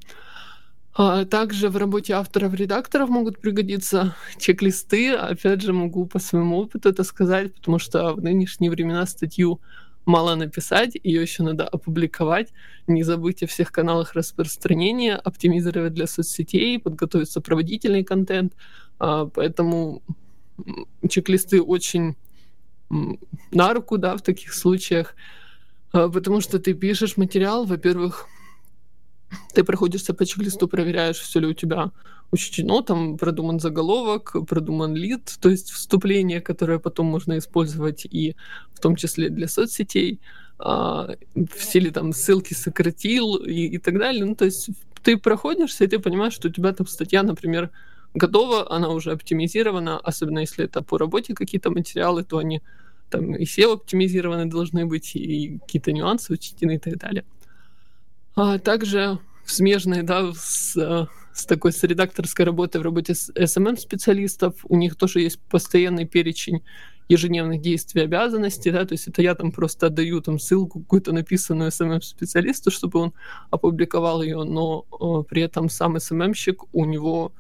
А 0.98 1.26
также 1.26 1.68
в 1.68 1.76
работе 1.76 2.14
авторов-редакторов 2.14 3.10
могут 3.10 3.38
пригодиться 3.38 4.16
чек-листы. 4.38 5.12
Опять 5.12 5.60
же, 5.60 5.74
могу 5.74 6.06
по 6.06 6.18
своему 6.18 6.56
опыту 6.56 6.88
это 6.88 7.04
сказать, 7.04 7.54
потому 7.54 7.78
что 7.78 8.14
в 8.14 8.22
нынешние 8.22 8.70
времена 8.70 9.04
статью 9.04 9.60
мало 10.06 10.36
написать, 10.36 10.96
ее 11.02 11.20
еще 11.20 11.42
надо 11.42 11.66
опубликовать, 11.68 12.52
не 12.86 13.02
забыть 13.02 13.42
о 13.42 13.46
всех 13.46 13.72
каналах 13.72 14.14
распространения, 14.14 15.16
оптимизировать 15.16 15.94
для 15.94 16.06
соцсетей, 16.06 16.78
подготовить 16.78 17.30
сопроводительный 17.30 18.04
контент. 18.04 18.54
А, 18.98 19.26
поэтому 19.26 20.02
чек-листы 21.08 21.60
очень 21.60 22.16
на 22.88 23.74
руку, 23.74 23.98
да, 23.98 24.16
в 24.16 24.22
таких 24.22 24.54
случаях, 24.54 25.14
а, 25.92 26.08
потому 26.08 26.40
что 26.40 26.58
ты 26.58 26.72
пишешь 26.72 27.16
материал, 27.16 27.64
во-первых, 27.64 28.28
ты 29.54 29.64
проходишься 29.64 30.14
по 30.14 30.24
чек-листу, 30.24 30.68
проверяешь, 30.68 31.18
все 31.18 31.40
ли 31.40 31.46
у 31.46 31.52
тебя 31.52 31.90
учтено, 32.30 32.82
там 32.82 33.18
продуман 33.18 33.60
заголовок, 33.60 34.36
продуман 34.48 34.94
лид, 34.94 35.36
то 35.40 35.48
есть 35.48 35.70
вступление, 35.70 36.40
которое 36.40 36.78
потом 36.78 37.06
можно 37.06 37.38
использовать 37.38 38.04
и 38.04 38.36
в 38.74 38.80
том 38.80 38.96
числе 38.96 39.30
для 39.30 39.48
соцсетей, 39.48 40.20
а, 40.58 41.16
все 41.54 41.80
ли 41.80 41.90
там 41.90 42.12
ссылки 42.12 42.54
сократил 42.54 43.36
и, 43.36 43.66
и 43.66 43.78
так 43.78 43.98
далее. 43.98 44.24
Ну, 44.24 44.34
то 44.34 44.44
есть 44.44 44.70
ты 45.02 45.16
проходишься, 45.16 45.84
и 45.84 45.86
ты 45.86 45.98
понимаешь, 45.98 46.32
что 46.32 46.48
у 46.48 46.50
тебя 46.50 46.72
там 46.72 46.86
статья, 46.86 47.22
например, 47.22 47.70
готова, 48.14 48.70
она 48.74 48.88
уже 48.88 49.12
оптимизирована, 49.12 49.98
особенно 49.98 50.40
если 50.40 50.64
это 50.64 50.82
по 50.82 50.98
работе 50.98 51.34
какие-то 51.34 51.70
материалы, 51.70 52.24
то 52.24 52.38
они 52.38 52.62
там 53.10 53.36
и 53.36 53.44
SEO 53.44 53.74
оптимизированы 53.74 54.46
должны 54.46 54.84
быть, 54.86 55.14
и 55.14 55.58
какие-то 55.58 55.92
нюансы 55.92 56.32
учтены 56.32 56.76
и 56.76 56.78
так 56.78 56.96
далее. 56.96 57.24
А 58.36 58.58
также 58.58 59.18
смежные, 59.46 60.02
да, 60.02 60.30
с, 60.34 60.76
с 61.32 61.46
такой 61.46 61.72
с 61.72 61.82
редакторской 61.82 62.44
работой 62.44 62.78
в 62.78 62.84
работе 62.84 63.14
с 63.14 63.30
SMM-специалистов, 63.30 64.54
у 64.64 64.76
них 64.76 64.96
тоже 64.96 65.20
есть 65.20 65.40
постоянный 65.40 66.04
перечень 66.04 66.62
ежедневных 67.08 67.62
действий 67.62 68.02
обязанностей, 68.02 68.70
да, 68.70 68.84
то 68.84 68.92
есть 68.92 69.08
это 69.08 69.22
я 69.22 69.34
там 69.34 69.52
просто 69.52 69.86
отдаю 69.86 70.20
там 70.20 70.38
ссылку 70.38 70.80
какую-то 70.80 71.12
написанную 71.12 71.70
SMM-специалисту, 71.70 72.70
чтобы 72.70 72.98
он 72.98 73.14
опубликовал 73.50 74.22
ее, 74.22 74.44
но 74.44 74.84
э, 74.92 75.24
при 75.28 75.42
этом 75.42 75.70
сам 75.70 75.96
SMM-щик 75.96 76.64
у 76.72 76.84
него 76.84 77.32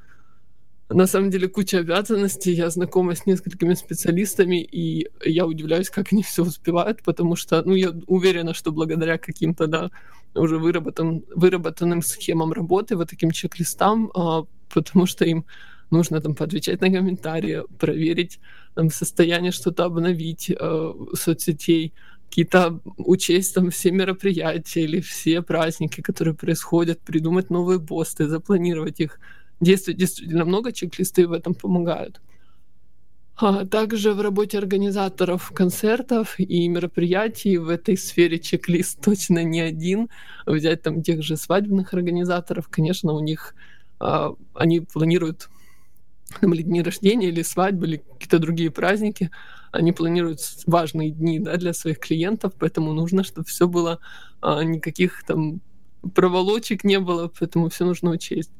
на 0.88 1.06
самом 1.06 1.30
деле 1.30 1.48
куча 1.48 1.78
обязанностей. 1.78 2.52
Я 2.52 2.70
знакома 2.70 3.14
с 3.14 3.26
несколькими 3.26 3.74
специалистами, 3.74 4.62
и 4.62 5.08
я 5.24 5.46
удивляюсь, 5.46 5.90
как 5.90 6.12
они 6.12 6.22
все 6.22 6.42
успевают, 6.42 7.02
потому 7.02 7.36
что, 7.36 7.62
ну, 7.62 7.74
я 7.74 7.92
уверена, 8.06 8.54
что 8.54 8.72
благодаря 8.72 9.18
каким-то, 9.18 9.66
да, 9.66 9.90
уже 10.34 10.58
выработан, 10.58 11.24
выработанным 11.34 12.02
схемам 12.02 12.52
работы, 12.52 12.96
вот 12.96 13.10
таким 13.10 13.30
чек-листам, 13.30 14.10
а, 14.14 14.44
потому 14.72 15.06
что 15.06 15.24
им 15.24 15.44
нужно 15.90 16.20
там 16.20 16.34
поотвечать 16.34 16.80
на 16.80 16.90
комментарии, 16.90 17.62
проверить 17.78 18.38
там, 18.74 18.90
состояние, 18.90 19.52
что-то 19.52 19.84
обновить 19.84 20.50
э, 20.50 20.92
соцсетей, 21.14 21.92
какие-то 22.28 22.80
учесть 22.96 23.54
там 23.54 23.70
все 23.70 23.90
мероприятия 23.92 24.82
или 24.82 25.00
все 25.00 25.42
праздники, 25.42 26.00
которые 26.00 26.34
происходят, 26.34 27.00
придумать 27.00 27.50
новые 27.50 27.80
посты, 27.80 28.26
запланировать 28.26 29.00
их, 29.00 29.20
действует 29.60 29.98
действительно 29.98 30.44
много, 30.44 30.72
чек-листы 30.72 31.26
в 31.26 31.32
этом 31.32 31.54
помогают. 31.54 32.20
А 33.38 33.66
также 33.66 34.14
в 34.14 34.20
работе 34.22 34.56
организаторов 34.56 35.52
концертов 35.54 36.40
и 36.40 36.66
мероприятий 36.68 37.58
в 37.58 37.68
этой 37.68 37.98
сфере 37.98 38.38
чек-лист 38.38 39.02
точно 39.04 39.44
не 39.44 39.60
один. 39.60 40.08
Взять 40.46 40.82
там 40.82 41.02
тех 41.02 41.22
же 41.22 41.36
свадебных 41.36 41.92
организаторов, 41.92 42.68
конечно, 42.68 43.12
у 43.12 43.20
них 43.20 43.54
а, 43.98 44.34
они 44.54 44.80
планируют 44.80 45.50
там, 46.40 46.54
или 46.54 46.62
дни 46.62 46.82
рождения, 46.82 47.28
или 47.28 47.42
свадьбы, 47.42 47.86
или 47.86 47.96
какие-то 47.96 48.38
другие 48.38 48.70
праздники. 48.70 49.30
Они 49.70 49.92
планируют 49.92 50.40
важные 50.66 51.10
дни 51.10 51.38
да, 51.38 51.58
для 51.58 51.74
своих 51.74 51.98
клиентов, 51.98 52.54
поэтому 52.58 52.94
нужно, 52.94 53.22
чтобы 53.22 53.46
все 53.46 53.68
было, 53.68 53.98
а, 54.40 54.64
никаких 54.64 55.24
там 55.26 55.60
проволочек 56.14 56.84
не 56.84 57.00
было, 57.00 57.30
поэтому 57.38 57.68
все 57.68 57.84
нужно 57.84 58.10
учесть. 58.10 58.52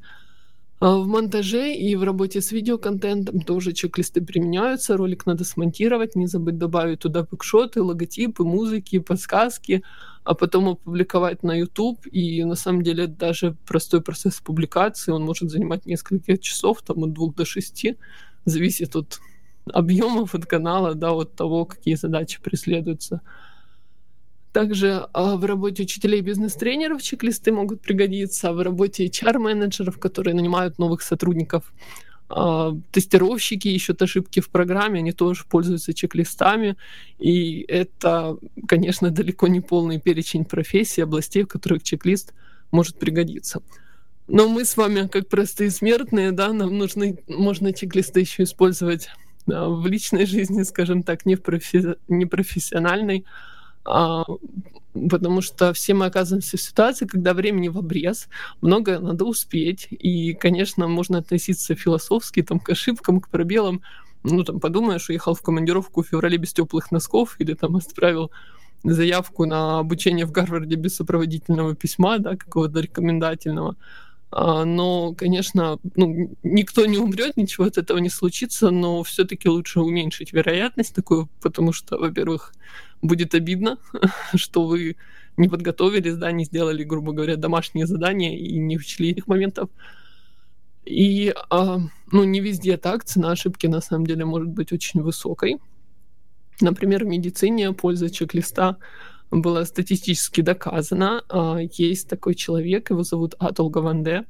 А, 0.78 0.98
в 0.98 1.06
монтаже 1.06 1.74
и 1.74 1.96
в 1.96 2.02
работе 2.02 2.40
с 2.40 2.52
видеоконтентом 2.52 3.40
тоже 3.40 3.72
чек-листы 3.72 4.20
применяются. 4.20 4.96
Ролик 4.96 5.24
надо 5.24 5.44
смонтировать, 5.44 6.16
не 6.16 6.26
забыть 6.26 6.58
добавить 6.58 7.00
туда 7.00 7.22
бэкшоты, 7.22 7.82
логотипы, 7.82 8.44
музыки, 8.44 8.98
подсказки, 8.98 9.82
а 10.24 10.34
потом 10.34 10.68
опубликовать 10.68 11.42
на 11.42 11.54
YouTube. 11.58 12.06
И 12.06 12.44
на 12.44 12.56
самом 12.56 12.82
деле 12.82 13.06
даже 13.06 13.56
простой 13.66 14.02
процесс 14.02 14.40
публикации, 14.40 15.12
он 15.12 15.22
может 15.22 15.50
занимать 15.50 15.86
несколько 15.86 16.36
часов, 16.36 16.82
там 16.82 17.04
от 17.04 17.12
двух 17.12 17.34
до 17.34 17.46
шести, 17.46 17.96
зависит 18.44 18.96
от 18.96 19.20
объемов 19.72 20.34
от 20.34 20.44
канала, 20.44 20.94
да, 20.94 21.12
от 21.12 21.34
того, 21.34 21.64
какие 21.64 21.94
задачи 21.94 22.40
преследуются. 22.42 23.22
Также 24.56 25.06
а, 25.12 25.36
в 25.36 25.44
работе 25.44 25.82
учителей 25.82 26.20
и 26.20 26.22
бизнес-тренеров 26.22 27.02
чек-листы 27.02 27.52
могут 27.52 27.82
пригодиться, 27.82 28.54
в 28.54 28.62
работе 28.62 29.04
HR-менеджеров, 29.04 29.98
которые 29.98 30.32
нанимают 30.34 30.78
новых 30.78 31.02
сотрудников. 31.02 31.74
А, 32.30 32.74
тестировщики 32.90 33.68
ищут 33.68 34.00
ошибки 34.00 34.40
в 34.40 34.48
программе, 34.48 35.00
они 35.00 35.12
тоже 35.12 35.44
пользуются 35.46 35.92
чек-листами. 35.92 36.78
И 37.18 37.66
это, 37.68 38.38
конечно, 38.66 39.10
далеко 39.10 39.46
не 39.46 39.60
полный 39.60 40.00
перечень 40.00 40.46
профессий, 40.46 41.02
областей, 41.02 41.42
в 41.42 41.48
которых 41.48 41.82
чек-лист 41.82 42.32
может 42.70 42.98
пригодиться. 42.98 43.60
Но 44.26 44.48
мы 44.48 44.64
с 44.64 44.78
вами, 44.78 45.06
как 45.06 45.28
простые 45.28 45.70
смертные, 45.70 46.32
да, 46.32 46.54
нам 46.54 46.78
нужны, 46.78 47.18
можно 47.28 47.74
чек-листы 47.74 48.20
еще 48.20 48.44
использовать 48.44 49.10
в 49.44 49.86
личной 49.86 50.24
жизни, 50.24 50.62
скажем 50.62 51.02
так, 51.02 51.26
не 51.26 51.34
в 51.34 51.42
профи- 51.42 51.98
непрофессиональной. 52.08 53.26
А, 53.26 53.55
потому 53.86 55.40
что 55.40 55.72
все 55.72 55.94
мы 55.94 56.06
оказываемся 56.06 56.56
в 56.56 56.60
ситуации, 56.60 57.06
когда 57.06 57.34
времени 57.34 57.68
в 57.68 57.78
обрез, 57.78 58.28
многое 58.60 58.98
надо 58.98 59.24
успеть, 59.24 59.88
и, 59.90 60.34
конечно, 60.34 60.88
можно 60.88 61.18
относиться 61.18 61.74
философски 61.74 62.42
там, 62.42 62.58
к 62.60 62.70
ошибкам, 62.70 63.20
к 63.20 63.28
пробелам, 63.28 63.82
ну, 64.24 64.42
там, 64.42 64.58
подумаешь, 64.60 65.08
уехал 65.08 65.34
в 65.34 65.42
командировку 65.42 66.02
в 66.02 66.08
феврале 66.08 66.36
без 66.38 66.52
теплых 66.52 66.90
носков, 66.90 67.36
или 67.38 67.54
там 67.54 67.76
отправил 67.76 68.30
заявку 68.82 69.46
на 69.46 69.78
обучение 69.78 70.26
в 70.26 70.32
Гарварде 70.32 70.76
без 70.76 70.96
сопроводительного 70.96 71.74
письма, 71.74 72.18
да, 72.18 72.36
какого-то 72.36 72.80
рекомендательного. 72.80 73.76
А, 74.32 74.64
но, 74.64 75.14
конечно, 75.14 75.78
ну, 75.94 76.36
никто 76.42 76.84
не 76.86 76.98
умрет, 76.98 77.36
ничего 77.36 77.66
от 77.66 77.78
этого 77.78 77.98
не 77.98 78.10
случится, 78.10 78.70
но 78.70 79.02
все-таки 79.02 79.48
лучше 79.48 79.80
уменьшить 79.80 80.32
вероятность 80.32 80.94
такую, 80.94 81.28
потому 81.40 81.72
что, 81.72 81.96
во-первых, 81.98 82.52
будет 83.02 83.34
обидно, 83.34 83.78
что 84.34 84.66
вы 84.66 84.96
не 85.36 85.48
подготовились, 85.48 86.16
да, 86.16 86.32
не 86.32 86.44
сделали, 86.44 86.82
грубо 86.82 87.12
говоря, 87.12 87.36
домашние 87.36 87.86
задания 87.86 88.36
и 88.36 88.58
не 88.58 88.76
учли 88.76 89.10
этих 89.10 89.26
моментов. 89.26 89.68
И, 90.84 91.34
а, 91.50 91.80
ну, 92.12 92.24
не 92.24 92.40
везде 92.40 92.76
так, 92.76 93.04
цена 93.04 93.32
ошибки 93.32 93.66
на 93.66 93.80
самом 93.80 94.06
деле 94.06 94.24
может 94.24 94.48
быть 94.48 94.72
очень 94.72 95.02
высокой. 95.02 95.58
Например, 96.60 97.04
в 97.04 97.08
медицине 97.08 97.72
польза 97.72 98.08
чек-листа 98.08 98.78
была 99.30 99.64
статистически 99.64 100.40
доказана. 100.40 101.22
А, 101.28 101.58
есть 101.58 102.08
такой 102.08 102.34
человек, 102.34 102.90
его 102.90 103.02
зовут 103.02 103.34
Атол 103.38 103.68
Гаванде. 103.68 104.24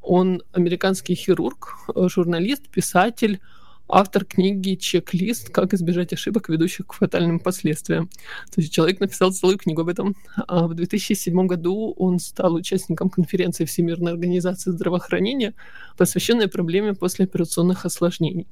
Он 0.00 0.42
американский 0.52 1.14
хирург, 1.14 1.74
журналист, 1.94 2.68
писатель, 2.68 3.40
автор 3.88 4.24
книги 4.24 4.74
«Чек-лист. 4.74 5.50
Как 5.50 5.74
избежать 5.74 6.12
ошибок, 6.12 6.48
ведущих 6.48 6.86
к 6.86 6.92
фатальным 6.92 7.40
последствиям». 7.40 8.08
То 8.54 8.60
есть 8.60 8.72
человек 8.72 9.00
написал 9.00 9.32
целую 9.32 9.58
книгу 9.58 9.82
об 9.82 9.88
этом. 9.88 10.14
А 10.46 10.66
в 10.66 10.74
2007 10.74 11.46
году 11.46 11.94
он 11.96 12.18
стал 12.18 12.54
участником 12.54 13.10
конференции 13.10 13.64
Всемирной 13.64 14.12
организации 14.12 14.70
здравоохранения, 14.70 15.54
посвященной 15.96 16.48
проблеме 16.48 16.94
послеоперационных 16.94 17.84
осложнений. 17.84 18.46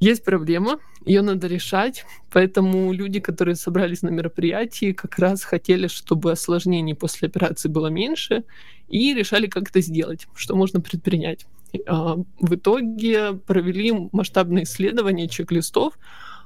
Есть 0.00 0.24
проблема, 0.24 0.78
ее 1.04 1.22
надо 1.22 1.46
решать, 1.46 2.04
поэтому 2.30 2.92
люди, 2.92 3.20
которые 3.20 3.56
собрались 3.56 4.02
на 4.02 4.08
мероприятии, 4.08 4.92
как 4.92 5.18
раз 5.18 5.44
хотели, 5.44 5.86
чтобы 5.86 6.32
осложнений 6.32 6.94
после 6.94 7.28
операции 7.28 7.68
было 7.68 7.88
меньше, 7.88 8.44
и 8.88 9.14
решали, 9.14 9.46
как 9.46 9.70
это 9.70 9.80
сделать, 9.80 10.26
что 10.34 10.56
можно 10.56 10.80
предпринять. 10.80 11.46
А, 11.86 12.16
в 12.40 12.54
итоге 12.54 13.34
провели 13.34 13.92
масштабные 14.12 14.64
исследования 14.64 15.28
чек-листов, 15.28 15.98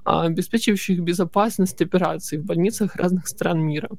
а, 0.05 0.25
обеспечивающих 0.25 1.01
безопасность 1.01 1.81
операций 1.83 2.39
в 2.39 2.45
больницах 2.45 2.97
разных 2.97 3.29
стран 3.29 3.61
мира. 3.61 3.91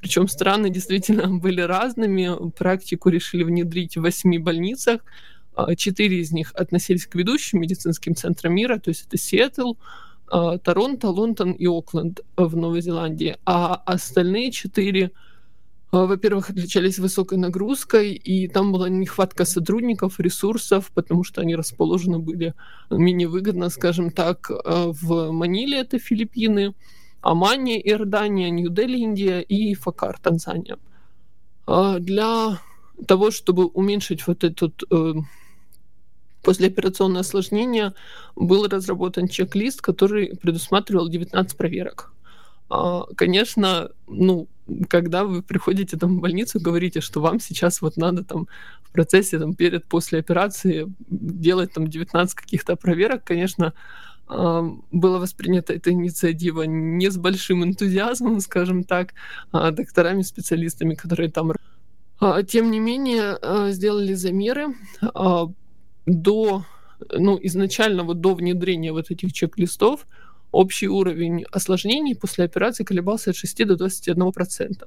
Причем 0.00 0.28
страны 0.28 0.70
действительно 0.70 1.28
были 1.38 1.60
разными. 1.60 2.50
Практику 2.50 3.08
решили 3.08 3.44
внедрить 3.44 3.96
в 3.96 4.02
восьми 4.02 4.38
больницах. 4.38 5.00
А, 5.54 5.74
четыре 5.74 6.20
из 6.20 6.32
них 6.32 6.52
относились 6.54 7.06
к 7.06 7.14
ведущим 7.14 7.60
медицинским 7.60 8.14
центрам 8.14 8.54
мира, 8.54 8.78
то 8.78 8.90
есть 8.90 9.06
это 9.06 9.16
Сиэтл, 9.16 9.74
Торонто, 10.26 11.10
Лондон 11.10 11.52
и 11.52 11.66
Окленд 11.66 12.22
в 12.36 12.56
Новой 12.56 12.80
Зеландии. 12.80 13.36
А 13.44 13.74
остальные 13.74 14.50
четыре 14.52 15.12
а, 15.94 16.06
во-первых, 16.06 16.50
отличались 16.50 16.98
высокой 16.98 17.38
нагрузкой, 17.38 18.14
и 18.14 18.48
там 18.48 18.72
была 18.72 18.88
нехватка 18.88 19.44
сотрудников, 19.44 20.18
ресурсов, 20.18 20.90
потому 20.92 21.22
что 21.22 21.40
они 21.40 21.54
расположены 21.54 22.18
были 22.18 22.54
менее 22.90 23.28
выгодно, 23.28 23.70
скажем 23.70 24.10
так, 24.10 24.50
а, 24.50 24.88
в 24.88 25.30
Маниле, 25.30 25.78
это 25.78 26.00
Филиппины, 26.00 26.74
Омане, 27.20 27.80
Иордания, 27.80 28.50
Нью-Дели, 28.50 28.98
Индия 28.98 29.40
и 29.40 29.74
Факар, 29.74 30.18
Танзания. 30.18 30.78
А, 31.66 32.00
для 32.00 32.58
того, 33.06 33.30
чтобы 33.30 33.66
уменьшить 33.66 34.26
вот 34.26 34.42
этот 34.42 34.82
э, 34.90 35.14
послеоперационное 36.44 37.22
осложнение, 37.22 37.94
был 38.36 38.66
разработан 38.68 39.28
чек-лист, 39.28 39.80
который 39.80 40.36
предусматривал 40.36 41.08
19 41.08 41.56
проверок. 41.56 42.12
А, 42.70 43.04
конечно, 43.16 43.90
ну, 44.06 44.48
когда 44.88 45.24
вы 45.24 45.42
приходите 45.42 45.96
там 45.96 46.18
в 46.18 46.20
больницу, 46.20 46.60
говорите, 46.60 47.00
что 47.00 47.20
вам 47.20 47.40
сейчас 47.40 47.82
вот 47.82 47.96
надо 47.96 48.24
там 48.24 48.48
в 48.82 48.90
процессе 48.92 49.38
там 49.38 49.54
перед, 49.54 49.84
после 49.86 50.18
операции 50.20 50.86
делать 51.08 51.72
там 51.72 51.86
19 51.88 52.34
каких-то 52.34 52.76
проверок, 52.76 53.24
конечно, 53.24 53.74
а, 54.26 54.62
было 54.90 55.18
воспринято 55.18 55.72
эта 55.72 55.90
инициатива 55.90 56.62
не 56.62 57.10
с 57.10 57.16
большим 57.16 57.64
энтузиазмом, 57.64 58.40
скажем 58.40 58.84
так, 58.84 59.14
а 59.52 59.70
докторами, 59.70 60.22
специалистами, 60.22 60.94
которые 60.94 61.30
там... 61.30 61.52
Тем 62.48 62.70
не 62.70 62.78
менее, 62.78 63.38
сделали 63.72 64.14
замеры 64.14 64.68
до, 66.06 66.64
ну, 67.12 67.38
изначально 67.42 68.04
вот 68.04 68.20
до 68.20 68.34
внедрения 68.34 68.92
вот 68.92 69.10
этих 69.10 69.32
чек-листов, 69.32 70.06
общий 70.52 70.88
уровень 70.88 71.44
осложнений 71.50 72.14
после 72.14 72.44
операции 72.44 72.84
колебался 72.84 73.30
от 73.30 73.36
6 73.36 73.66
до 73.66 73.74
21%. 73.74 74.86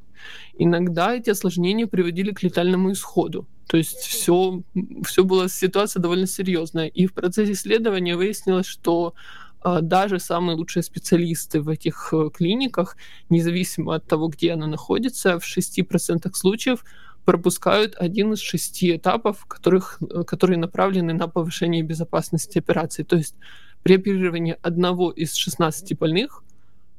Иногда 0.57 1.15
эти 1.15 1.29
осложнения 1.29 1.88
приводили 1.88 2.31
к 2.31 2.43
летальному 2.43 2.91
исходу. 2.91 3.45
То 3.67 3.77
есть 3.77 3.97
все, 3.97 4.62
все 5.05 5.24
была 5.24 5.50
ситуация 5.50 6.01
довольно 6.01 6.27
серьезная. 6.27 6.88
И 6.88 7.05
в 7.05 7.13
процессе 7.13 7.51
исследования 7.51 8.15
выяснилось, 8.15 8.65
что 8.65 9.13
а, 9.59 9.81
даже 9.81 10.19
самые 10.19 10.55
лучшие 10.55 10.83
специалисты 10.83 11.62
в 11.62 11.67
этих 11.67 12.13
э, 12.13 12.29
клиниках, 12.33 12.95
независимо 13.29 13.95
от 13.95 14.05
того, 14.05 14.29
где 14.29 14.53
она 14.53 14.67
находится, 14.67 15.39
в 15.39 15.43
6% 15.43 16.33
случаев 16.33 16.86
пропускают 17.27 17.96
один 18.00 18.31
из 18.31 18.39
шести 18.39 18.96
этапов, 18.96 19.46
которых, 19.48 20.00
э, 20.01 20.24
которые 20.24 20.57
направлены 20.57 21.13
на 21.13 21.27
повышение 21.27 21.84
безопасности 21.84 22.60
операции. 22.60 23.03
То 23.03 23.17
есть 23.17 23.36
при 23.84 23.96
оперировании 23.96 24.55
одного 24.62 25.12
из 25.12 25.34
16 25.34 26.00
больных 26.00 26.43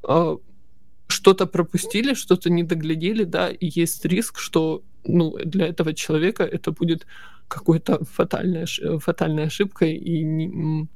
э, 0.06 0.37
что-то 1.06 1.47
пропустили, 1.47 2.12
что-то 2.12 2.50
не 2.50 2.62
доглядели, 2.62 3.25
да, 3.25 3.49
и 3.49 3.80
есть 3.80 4.04
риск, 4.04 4.38
что 4.38 4.82
ну, 5.06 5.35
для 5.47 5.66
этого 5.66 5.94
человека 5.94 6.42
это 6.42 6.73
будет 6.73 7.06
какой-то 7.49 8.04
фатальной, 8.04 8.66
фатальной 8.99 9.47
ошибкой 9.47 9.97
и, 9.97 10.87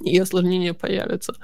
и 0.00 0.18
осложнения 0.18 0.72
появятся. 0.72 1.34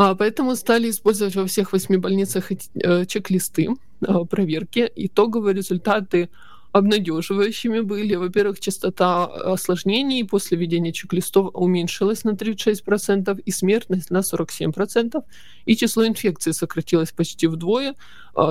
А, 0.00 0.14
поэтому 0.14 0.54
стали 0.54 0.90
использовать 0.90 1.34
во 1.34 1.44
всех 1.44 1.72
восьми 1.72 1.96
больницах 1.96 2.52
э, 2.52 3.04
чек-листы 3.06 3.70
э, 4.00 4.24
проверки. 4.30 4.88
Итоговые 4.94 5.54
результаты 5.54 6.28
обнадеживающими 6.70 7.80
были. 7.80 8.14
Во-первых, 8.14 8.60
частота 8.60 9.24
осложнений 9.24 10.24
после 10.24 10.56
введения 10.56 10.92
чек-листов 10.92 11.50
уменьшилась 11.52 12.22
на 12.22 12.30
36% 12.30 13.42
и 13.44 13.50
смертность 13.50 14.10
на 14.10 14.18
47%, 14.18 15.24
и 15.66 15.76
число 15.76 16.06
инфекций 16.06 16.52
сократилось 16.52 17.10
почти 17.10 17.48
вдвое. 17.48 17.96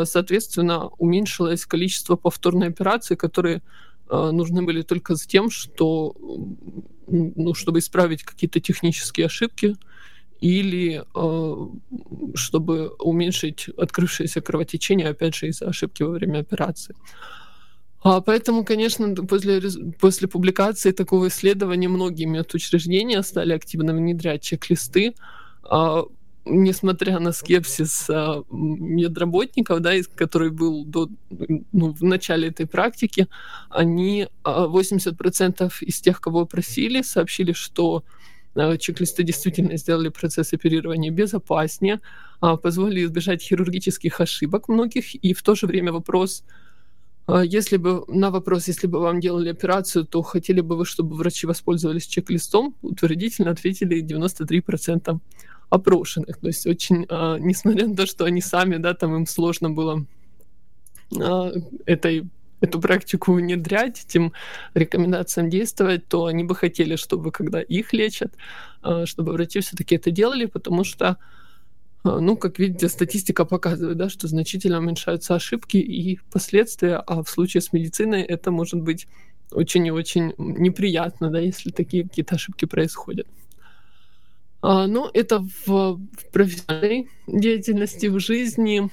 Соответственно, 0.04 0.88
уменьшилось 0.98 1.66
количество 1.66 2.18
повторной 2.18 2.68
операции, 2.68 3.16
которые 3.16 3.62
нужны 4.10 4.64
были 4.64 4.82
только 4.82 5.16
за 5.16 5.28
тем, 5.28 5.50
что, 5.50 6.14
ну, 7.08 7.54
чтобы 7.54 7.80
исправить 7.80 8.24
какие-то 8.24 8.60
технические 8.60 9.28
ошибки 9.28 9.78
или 10.40 11.04
э, 11.16 11.68
чтобы 12.36 12.90
уменьшить 13.00 13.70
открывшееся 13.70 14.42
кровотечение, 14.42 15.10
опять 15.10 15.36
же, 15.36 15.48
из-за 15.48 15.68
ошибки 15.68 16.04
во 16.04 16.12
время 16.12 16.40
операции. 16.40 16.96
А, 18.04 18.22
поэтому, 18.22 18.64
конечно, 18.64 19.14
после, 19.16 19.62
после 20.00 20.28
публикации 20.28 20.92
такого 20.92 21.28
исследования 21.28 21.88
многие 21.90 22.26
медучреждения 22.26 23.22
стали 23.22 23.54
активно 23.54 23.94
внедрять 23.94 24.44
чек-листы, 24.44 25.16
а, 25.64 26.04
несмотря 26.46 27.20
на 27.20 27.32
скепсис 27.32 28.10
а, 28.10 28.44
медработников, 28.52 29.82
да, 29.82 29.94
который 30.16 30.52
был 30.52 30.86
до, 30.86 31.10
ну, 31.72 31.94
в 31.94 32.04
начале 32.04 32.50
этой 32.50 32.68
практики, 32.68 33.28
они 33.70 34.28
80% 34.46 35.72
из 35.82 36.00
тех, 36.00 36.22
кого 36.22 36.46
просили, 36.46 37.02
сообщили, 37.02 37.52
что 37.52 38.04
чек-листы 38.80 39.24
действительно 39.24 39.78
сделали 39.78 40.10
процесс 40.10 40.54
оперирования 40.54 41.12
безопаснее, 41.12 42.02
позволили 42.40 43.06
избежать 43.06 43.42
хирургических 43.42 44.20
ошибок 44.22 44.68
многих, 44.68 45.16
и 45.16 45.34
в 45.34 45.42
то 45.44 45.56
же 45.56 45.68
время 45.68 45.92
вопрос 45.92 46.44
а 47.28 47.44
если 47.44 47.76
бы 47.76 48.06
на 48.08 48.32
вопрос, 48.32 48.70
если 48.70 48.88
бы 48.88 49.00
вам 49.00 49.20
делали 49.20 49.50
операцию, 49.50 50.06
то 50.06 50.22
хотели 50.22 50.62
бы 50.62 50.78
вы, 50.78 50.86
чтобы 50.86 51.16
врачи 51.16 51.46
воспользовались 51.46 52.08
чек-листом, 52.08 52.76
утвердительно 52.82 53.52
ответили 53.52 54.02
93% 54.02 55.20
опрошенных. 55.70 56.38
То 56.38 56.48
есть 56.48 56.66
очень, 56.66 57.06
а, 57.10 57.38
несмотря 57.38 57.88
на 57.88 57.96
то, 57.98 58.06
что 58.06 58.24
они 58.24 58.40
сами, 58.40 58.78
да, 58.78 58.94
там 58.94 59.14
им 59.14 59.26
сложно 59.28 59.70
было 59.70 60.06
а, 61.20 61.52
этой 61.86 62.30
эту 62.62 62.80
практику 62.82 63.34
внедрять, 63.34 64.04
этим 64.06 64.34
рекомендациям 64.74 65.50
действовать, 65.50 66.08
то 66.08 66.26
они 66.26 66.44
бы 66.44 66.56
хотели, 66.56 66.96
чтобы 66.96 67.32
когда 67.32 67.62
их 67.62 67.94
лечат, 67.94 68.34
чтобы 69.06 69.34
врачи 69.34 69.60
все-таки 69.60 69.96
это 69.96 70.12
делали, 70.12 70.46
потому 70.46 70.84
что 70.84 71.18
а, 72.04 72.20
ну, 72.20 72.38
как 72.38 72.60
видите, 72.60 72.90
статистика 72.90 73.46
показывает, 73.46 73.98
да, 73.98 74.10
что 74.10 74.28
значительно 74.28 74.80
уменьшаются 74.80 75.36
ошибки 75.36 75.78
и 75.78 76.20
последствия, 76.32 76.98
а 76.98 77.24
в 77.24 77.30
случае 77.30 77.62
с 77.62 77.74
медициной 77.74 78.22
это 78.22 78.52
может 78.52 78.82
быть 78.82 79.08
очень 79.52 79.86
и 79.88 79.92
очень 79.92 80.34
неприятно, 80.38 81.30
да, 81.30 81.40
если 81.40 81.72
такие 81.72 82.04
какие-то 82.04 82.36
ошибки 82.36 82.66
происходят. 82.66 83.28
А, 84.62 84.88
ну, 84.88 85.10
это 85.14 85.46
в 85.66 86.00
профессиональной 86.32 87.10
деятельности, 87.28 88.08
в 88.08 88.20
жизни 88.20 88.90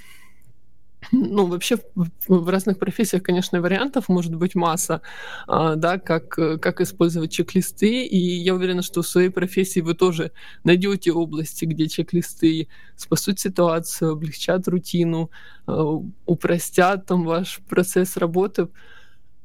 ну, 1.12 1.47
вообще 1.47 1.79
в, 1.95 2.49
разных 2.49 2.79
профессиях, 2.79 3.23
конечно, 3.23 3.61
вариантов 3.61 4.09
может 4.09 4.35
быть 4.35 4.55
масса, 4.55 5.01
а, 5.47 5.77
да, 5.77 5.99
как, 5.99 6.29
как 6.29 6.81
использовать 6.81 7.33
чек-листы, 7.33 8.05
и 8.05 8.19
я 8.19 8.55
уверена, 8.55 8.83
что 8.83 9.03
в 9.03 9.09
своей 9.09 9.31
профессии 9.31 9.81
вы 9.81 9.95
тоже 9.95 10.33
найдете 10.64 11.12
области, 11.12 11.64
где 11.64 11.88
чек-листы 11.88 12.69
спасут 12.97 13.40
ситуацию, 13.40 14.12
облегчат 14.12 14.69
рутину, 14.69 15.31
а, 15.67 15.83
упростят 16.27 17.07
там 17.07 17.25
ваш 17.25 17.61
процесс 17.69 18.17
работы, 18.17 18.69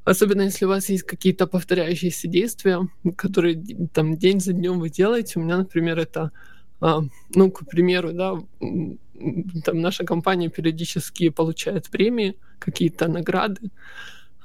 Особенно 0.09 0.41
если 0.41 0.65
у 0.65 0.69
вас 0.69 0.89
есть 0.89 1.03
какие-то 1.03 1.45
повторяющиеся 1.45 2.27
действия, 2.27 2.79
которые 3.15 3.63
там 3.93 4.17
день 4.17 4.39
за 4.39 4.53
днем 4.53 4.79
вы 4.79 4.89
делаете. 4.89 5.33
У 5.35 5.43
меня, 5.43 5.57
например, 5.57 5.99
это, 5.99 6.31
а, 6.81 7.01
ну, 7.35 7.51
к 7.51 7.63
примеру, 7.67 8.11
да, 8.13 8.33
там 9.65 9.81
наша 9.81 10.03
компания 10.03 10.49
периодически 10.49 11.29
получает 11.29 11.89
премии, 11.89 12.35
какие-то 12.59 13.07
награды. 13.07 13.71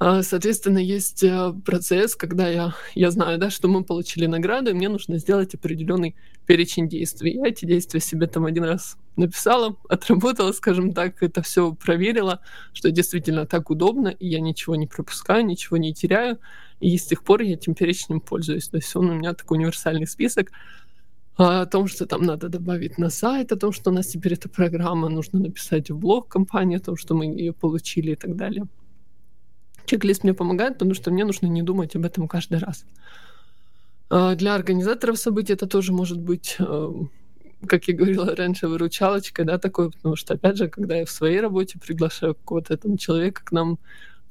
А, 0.00 0.22
соответственно, 0.22 0.78
есть 0.78 1.22
э, 1.22 1.54
процесс, 1.64 2.16
когда 2.16 2.48
я, 2.48 2.74
я 2.94 3.10
знаю, 3.12 3.38
да, 3.38 3.48
что 3.48 3.68
мы 3.68 3.84
получили 3.84 4.26
награду, 4.26 4.70
и 4.70 4.74
мне 4.74 4.88
нужно 4.88 5.18
сделать 5.18 5.54
определенный 5.54 6.16
перечень 6.46 6.88
действий. 6.88 7.34
Я 7.34 7.46
эти 7.46 7.64
действия 7.64 8.00
себе 8.00 8.26
там 8.26 8.44
один 8.44 8.64
раз 8.64 8.98
написала, 9.16 9.76
отработала, 9.88 10.50
скажем 10.52 10.92
так, 10.92 11.22
это 11.22 11.42
все 11.42 11.72
проверила, 11.72 12.40
что 12.72 12.90
действительно 12.90 13.46
так 13.46 13.70
удобно, 13.70 14.08
и 14.08 14.26
я 14.28 14.40
ничего 14.40 14.74
не 14.74 14.88
пропускаю, 14.88 15.46
ничего 15.46 15.76
не 15.76 15.94
теряю, 15.94 16.38
и 16.80 16.98
с 16.98 17.06
тех 17.06 17.22
пор 17.22 17.42
я 17.42 17.54
этим 17.54 17.74
перечнем 17.74 18.20
пользуюсь. 18.20 18.68
То 18.68 18.78
есть 18.78 18.94
он 18.96 19.10
у 19.10 19.14
меня 19.14 19.32
такой 19.32 19.58
универсальный 19.58 20.08
список, 20.08 20.50
о 21.36 21.66
том, 21.66 21.88
что 21.88 22.06
там 22.06 22.22
надо 22.22 22.48
добавить 22.48 22.98
на 22.98 23.10
сайт, 23.10 23.52
о 23.52 23.56
том, 23.56 23.72
что 23.72 23.90
у 23.90 23.94
нас 23.94 24.06
теперь 24.06 24.34
эта 24.34 24.48
программа, 24.48 25.08
нужно 25.08 25.40
написать 25.40 25.90
в 25.90 25.98
блог 25.98 26.28
компании, 26.28 26.76
о 26.76 26.80
том, 26.80 26.96
что 26.96 27.14
мы 27.14 27.26
ее 27.26 27.52
получили 27.52 28.12
и 28.12 28.16
так 28.16 28.36
далее. 28.36 28.66
Чек-лист 29.86 30.24
мне 30.24 30.32
помогает, 30.32 30.74
потому 30.74 30.94
что 30.94 31.10
мне 31.10 31.24
нужно 31.24 31.46
не 31.46 31.62
думать 31.62 31.96
об 31.96 32.04
этом 32.04 32.28
каждый 32.28 32.58
раз. 32.58 32.86
А 34.10 34.34
для 34.34 34.54
организаторов 34.54 35.18
событий 35.18 35.52
это 35.52 35.66
тоже 35.66 35.92
может 35.92 36.18
быть, 36.18 36.56
э, 36.58 36.92
как 37.66 37.88
я 37.88 37.94
говорила 37.94 38.34
раньше, 38.36 38.68
выручалочка, 38.68 39.44
да, 39.44 39.58
такое, 39.58 39.90
потому 39.90 40.16
что, 40.16 40.34
опять 40.34 40.56
же, 40.56 40.68
когда 40.68 40.96
я 40.96 41.04
в 41.04 41.10
своей 41.10 41.40
работе 41.40 41.78
приглашаю 41.78 42.34
какого-то 42.34 42.76
там 42.76 42.96
человека 42.96 43.42
к 43.44 43.52
нам 43.52 43.78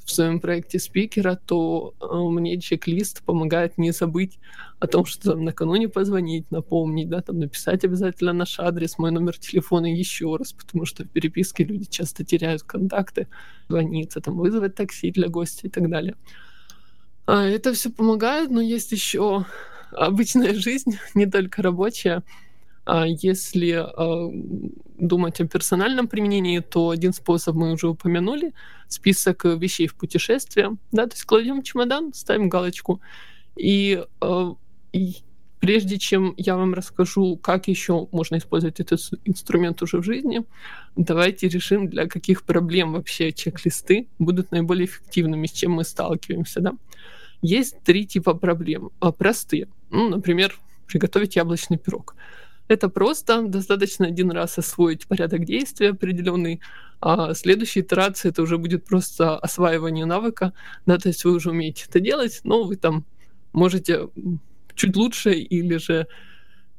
в 0.05 0.11
своем 0.11 0.39
проекте 0.39 0.79
спикера, 0.79 1.39
то 1.45 1.93
э, 1.99 2.05
мне 2.15 2.59
чек-лист 2.59 3.23
помогает 3.23 3.77
не 3.77 3.91
забыть 3.91 4.39
о 4.79 4.87
том, 4.87 5.05
что 5.05 5.31
там 5.31 5.43
накануне 5.43 5.87
позвонить, 5.87 6.51
напомнить, 6.51 7.09
да, 7.09 7.21
там 7.21 7.39
написать 7.39 7.83
обязательно 7.85 8.33
наш 8.33 8.59
адрес, 8.59 8.97
мой 8.97 9.11
номер 9.11 9.37
телефона 9.37 9.85
еще 9.85 10.35
раз, 10.35 10.53
потому 10.53 10.85
что 10.85 11.03
в 11.03 11.09
переписке 11.09 11.63
люди 11.63 11.85
часто 11.85 12.25
теряют 12.25 12.63
контакты, 12.63 13.27
звониться, 13.69 14.19
там 14.19 14.37
вызвать 14.37 14.75
такси 14.75 15.11
для 15.11 15.29
гостя 15.29 15.67
и 15.67 15.69
так 15.69 15.89
далее. 15.89 16.15
А 17.25 17.43
это 17.45 17.73
все 17.73 17.89
помогает, 17.89 18.49
но 18.49 18.61
есть 18.61 18.91
еще 18.91 19.45
обычная 19.91 20.53
жизнь, 20.53 20.97
не 21.13 21.25
только 21.25 21.61
рабочая. 21.61 22.23
А 22.85 23.05
если 23.07 23.79
э, 23.79 24.73
думать 24.97 25.39
о 25.39 25.47
персональном 25.47 26.07
применении, 26.07 26.59
то 26.59 26.89
один 26.89 27.13
способ 27.13 27.55
мы 27.55 27.71
уже 27.71 27.87
упомянули 27.87 28.53
список 28.87 29.45
вещей 29.45 29.87
в 29.87 29.95
путешествие. 29.95 30.77
Да, 30.91 31.07
то 31.07 31.13
есть 31.13 31.23
кладем 31.23 31.61
чемодан, 31.61 32.13
ставим 32.13 32.49
галочку. 32.49 33.01
И, 33.55 34.03
э, 34.21 34.53
и 34.91 35.15
прежде 35.59 35.97
чем 35.97 36.33
я 36.35 36.57
вам 36.57 36.73
расскажу, 36.73 37.37
как 37.37 37.69
еще 37.69 38.09
можно 38.11 38.37
использовать 38.37 38.81
этот 38.81 38.99
инструмент 39.23 39.81
уже 39.81 39.99
в 39.99 40.03
жизни, 40.03 40.43
давайте 40.97 41.47
решим, 41.47 41.87
для 41.89 42.07
каких 42.07 42.43
проблем 42.43 42.91
вообще 42.91 43.31
чек-листы 43.31 44.07
будут 44.19 44.51
наиболее 44.51 44.87
эффективными, 44.87 45.47
с 45.47 45.53
чем 45.53 45.71
мы 45.71 45.85
сталкиваемся. 45.85 46.59
Да? 46.59 46.73
Есть 47.41 47.81
три 47.83 48.05
типа 48.05 48.33
проблем. 48.33 48.91
А, 48.99 49.13
простые. 49.13 49.69
Ну, 49.89 50.09
например, 50.09 50.53
приготовить 50.85 51.37
яблочный 51.37 51.77
пирог. 51.77 52.15
Это 52.67 52.89
просто 52.89 53.43
достаточно 53.43 54.07
один 54.07 54.31
раз 54.31 54.57
освоить 54.57 55.07
порядок 55.07 55.45
действия 55.45 55.89
определенный, 55.89 56.61
а 57.01 57.33
следующая 57.33 57.81
итерация 57.81 58.31
это 58.31 58.41
уже 58.41 58.57
будет 58.57 58.85
просто 58.85 59.37
осваивание 59.37 60.05
навыка, 60.05 60.53
да, 60.85 60.97
то 60.97 61.09
есть 61.09 61.25
вы 61.25 61.33
уже 61.33 61.49
умеете 61.49 61.85
это 61.89 61.99
делать, 61.99 62.39
но 62.43 62.63
вы 62.63 62.77
там 62.77 63.05
можете 63.51 64.07
чуть 64.75 64.95
лучше 64.95 65.33
или 65.33 65.77
же 65.77 66.07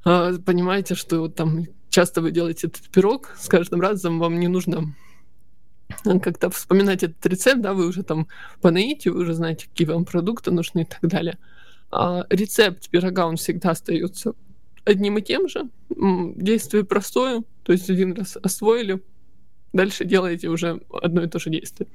а, 0.04 0.32
понимаете, 0.38 0.94
что 0.94 1.28
там 1.28 1.66
часто 1.90 2.20
вы 2.20 2.30
делаете 2.30 2.68
этот 2.68 2.88
пирог, 2.90 3.34
с 3.38 3.48
каждым 3.48 3.80
разом 3.80 4.18
вам 4.18 4.40
не 4.40 4.48
нужно 4.48 4.94
как-то 6.22 6.50
вспоминать 6.50 7.02
этот 7.02 7.24
рецепт, 7.26 7.60
да, 7.60 7.72
вы 7.72 7.86
уже 7.86 8.02
там 8.02 8.26
по 8.60 8.70
наитию, 8.70 9.14
вы 9.14 9.20
уже 9.20 9.34
знаете, 9.34 9.66
какие 9.68 9.86
вам 9.86 10.04
продукты 10.04 10.50
нужны 10.50 10.80
и 10.80 10.84
так 10.84 11.08
далее. 11.08 11.38
А 11.90 12.24
рецепт 12.30 12.88
пирога, 12.90 13.26
он 13.26 13.36
всегда 13.36 13.70
остается 13.70 14.34
одним 14.84 15.18
и 15.18 15.22
тем 15.22 15.48
же. 15.48 15.68
Действие 15.88 16.84
простое, 16.84 17.42
то 17.62 17.72
есть 17.72 17.90
один 17.90 18.12
раз 18.12 18.36
освоили, 18.42 19.02
дальше 19.72 20.04
делаете 20.04 20.48
уже 20.48 20.80
одно 21.02 21.22
и 21.22 21.28
то 21.28 21.38
же 21.38 21.50
действие. 21.50 21.88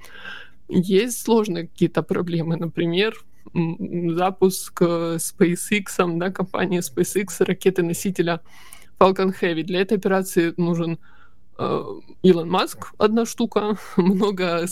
Есть 0.67 1.21
сложные 1.21 1.67
какие-то 1.67 2.03
проблемы, 2.03 2.55
например, 2.55 3.15
запуск 3.53 4.81
э, 4.81 5.17
SpaceX, 5.17 6.17
да, 6.19 6.31
компания 6.31 6.81
SpaceX, 6.81 7.43
ракеты-носителя 7.43 8.41
Falcon 8.99 9.33
Heavy. 9.39 9.63
Для 9.63 9.81
этой 9.81 9.97
операции 9.97 10.53
нужен 10.57 10.99
Илон 12.21 12.49
Маск 12.49 12.93
одна 12.97 13.25
штука, 13.25 13.77
много 13.97 14.65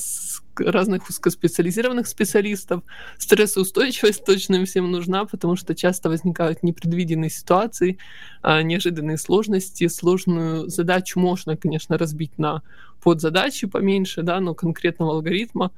разных 0.60 1.10
узкоспециализированных 1.10 2.08
специалистов. 2.08 2.84
Стрессоустойчивость 3.18 4.26
точно 4.26 4.64
всем 4.66 4.90
нужна, 4.92 5.26
потому 5.26 5.56
что 5.56 5.76
часто 5.76 6.10
возникают 6.10 6.64
непредвиденные 6.64 7.30
ситуации, 7.30 7.98
а, 8.42 8.62
неожиданные 8.62 9.18
сложности. 9.18 9.88
Сложную 9.88 10.70
задачу 10.70 11.20
можно, 11.20 11.58
конечно, 11.58 11.98
разбить 11.98 12.38
на 12.38 12.62
подзадачи 13.04 13.68
поменьше, 13.68 14.24
да, 14.24 14.40
но 14.40 14.56
конкретного 14.56 15.14
алгоритма 15.14 15.72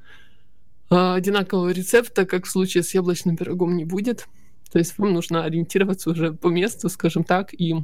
а, 0.89 1.15
одинакового 1.15 1.69
рецепта, 1.69 2.25
как 2.25 2.45
в 2.45 2.49
случае 2.49 2.83
с 2.83 2.93
яблочным 2.93 3.35
пирогом, 3.35 3.75
не 3.75 3.85
будет. 3.85 4.27
То 4.71 4.77
есть 4.77 4.97
вам 4.97 5.13
нужно 5.13 5.43
ориентироваться 5.43 6.11
уже 6.11 6.33
по 6.33 6.47
месту, 6.47 6.89
скажем 6.89 7.23
так, 7.23 7.53
и 7.53 7.75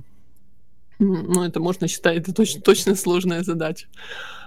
ну, 0.99 1.43
это 1.43 1.59
можно 1.59 1.87
считать, 1.87 2.17
это 2.17 2.33
точно, 2.33 2.61
точно 2.61 2.95
сложная 2.95 3.43
задача. 3.43 3.87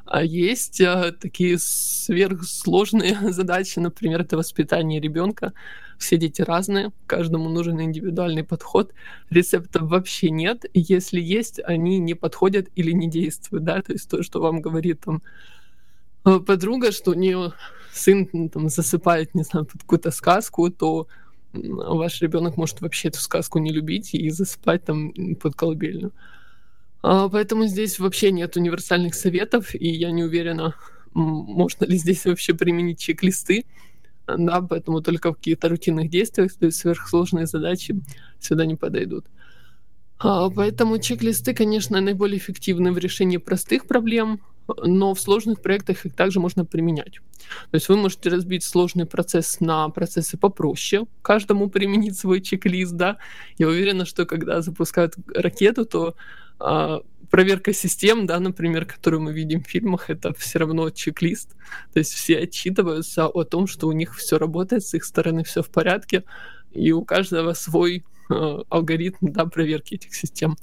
А 0.04 0.22
есть 0.24 0.80
а, 0.80 1.12
такие 1.12 1.58
сверхсложные 1.58 3.18
задачи, 3.32 3.78
например, 3.78 4.22
это 4.22 4.36
воспитание 4.36 5.00
ребенка. 5.00 5.52
Все 5.98 6.16
дети 6.16 6.42
разные, 6.42 6.92
каждому 7.06 7.50
нужен 7.50 7.80
индивидуальный 7.80 8.44
подход. 8.44 8.94
Рецептов 9.30 9.82
вообще 9.82 10.30
нет. 10.30 10.64
Если 10.72 11.20
есть, 11.20 11.60
они 11.62 11.98
не 11.98 12.14
подходят 12.14 12.68
или 12.76 12.92
не 12.92 13.10
действуют. 13.10 13.64
Да? 13.64 13.82
То 13.82 13.92
есть 13.92 14.08
то, 14.08 14.22
что 14.22 14.40
вам 14.40 14.62
говорит 14.62 15.00
там, 15.04 15.22
а, 16.24 16.40
подруга, 16.40 16.92
что 16.92 17.10
у 17.10 17.14
нее 17.14 17.52
сын 17.92 18.48
там, 18.48 18.70
засыпает, 18.70 19.34
не 19.34 19.42
знаю, 19.42 19.66
под 19.66 19.82
какую-то 19.82 20.10
сказку, 20.10 20.70
то 20.70 21.06
ваш 21.52 22.22
ребенок 22.22 22.56
может 22.56 22.80
вообще 22.80 23.08
эту 23.08 23.20
сказку 23.20 23.58
не 23.58 23.72
любить 23.72 24.14
и 24.14 24.30
засыпать 24.30 24.84
там 24.84 25.12
под 25.40 25.54
колыбельную. 25.54 26.12
А, 27.02 27.28
поэтому 27.28 27.66
здесь 27.66 27.98
вообще 27.98 28.32
нет 28.32 28.56
универсальных 28.56 29.14
советов, 29.14 29.74
и 29.74 29.88
я 29.88 30.10
не 30.10 30.24
уверена, 30.24 30.74
можно 31.14 31.84
ли 31.84 31.96
здесь 31.96 32.24
вообще 32.24 32.54
применить 32.54 32.98
чек-листы. 33.00 33.64
Да, 34.26 34.60
поэтому 34.60 35.00
только 35.00 35.32
в 35.32 35.36
каких-то 35.36 35.68
рутинных 35.68 36.10
действиях, 36.10 36.52
то 36.54 36.66
есть 36.66 36.78
сверхсложные 36.78 37.46
задачи 37.46 37.94
сюда 38.40 38.66
не 38.66 38.76
подойдут. 38.76 39.24
А, 40.18 40.50
поэтому 40.50 40.98
чек-листы, 40.98 41.54
конечно, 41.54 42.00
наиболее 42.00 42.38
эффективны 42.38 42.92
в 42.92 42.98
решении 42.98 43.36
простых 43.38 43.86
проблем, 43.86 44.40
но 44.82 45.14
в 45.14 45.20
сложных 45.20 45.62
проектах 45.62 46.04
их 46.04 46.14
также 46.14 46.40
можно 46.40 46.64
применять. 46.64 47.20
То 47.70 47.74
есть 47.74 47.88
вы 47.88 47.96
можете 47.96 48.28
разбить 48.28 48.64
сложный 48.64 49.06
процесс 49.06 49.60
на 49.60 49.88
процессы 49.88 50.36
попроще, 50.36 51.06
каждому 51.22 51.70
применить 51.70 52.18
свой 52.18 52.42
чек-лист, 52.42 52.92
да. 52.92 53.16
Я 53.56 53.68
уверена, 53.68 54.04
что 54.04 54.26
когда 54.26 54.60
запускают 54.60 55.14
ракету, 55.34 55.86
то 55.86 56.16
проверка 57.30 57.72
систем, 57.72 58.26
да, 58.26 58.40
например, 58.40 58.86
которую 58.86 59.22
мы 59.22 59.32
видим 59.32 59.62
в 59.62 59.68
фильмах, 59.68 60.10
это 60.10 60.32
все 60.34 60.58
равно 60.58 60.90
чек-лист. 60.90 61.56
То 61.92 61.98
есть 61.98 62.12
все 62.12 62.38
отчитываются 62.38 63.26
о 63.26 63.44
том, 63.44 63.66
что 63.66 63.86
у 63.88 63.92
них 63.92 64.16
все 64.16 64.38
работает, 64.38 64.84
с 64.84 64.94
их 64.94 65.04
стороны 65.04 65.44
все 65.44 65.62
в 65.62 65.68
порядке, 65.70 66.24
и 66.72 66.92
у 66.92 67.04
каждого 67.04 67.52
свой 67.52 68.04
э, 68.30 68.58
алгоритм 68.68 69.32
да, 69.32 69.46
проверки 69.46 69.94
этих 69.94 70.14
систем. 70.14 70.56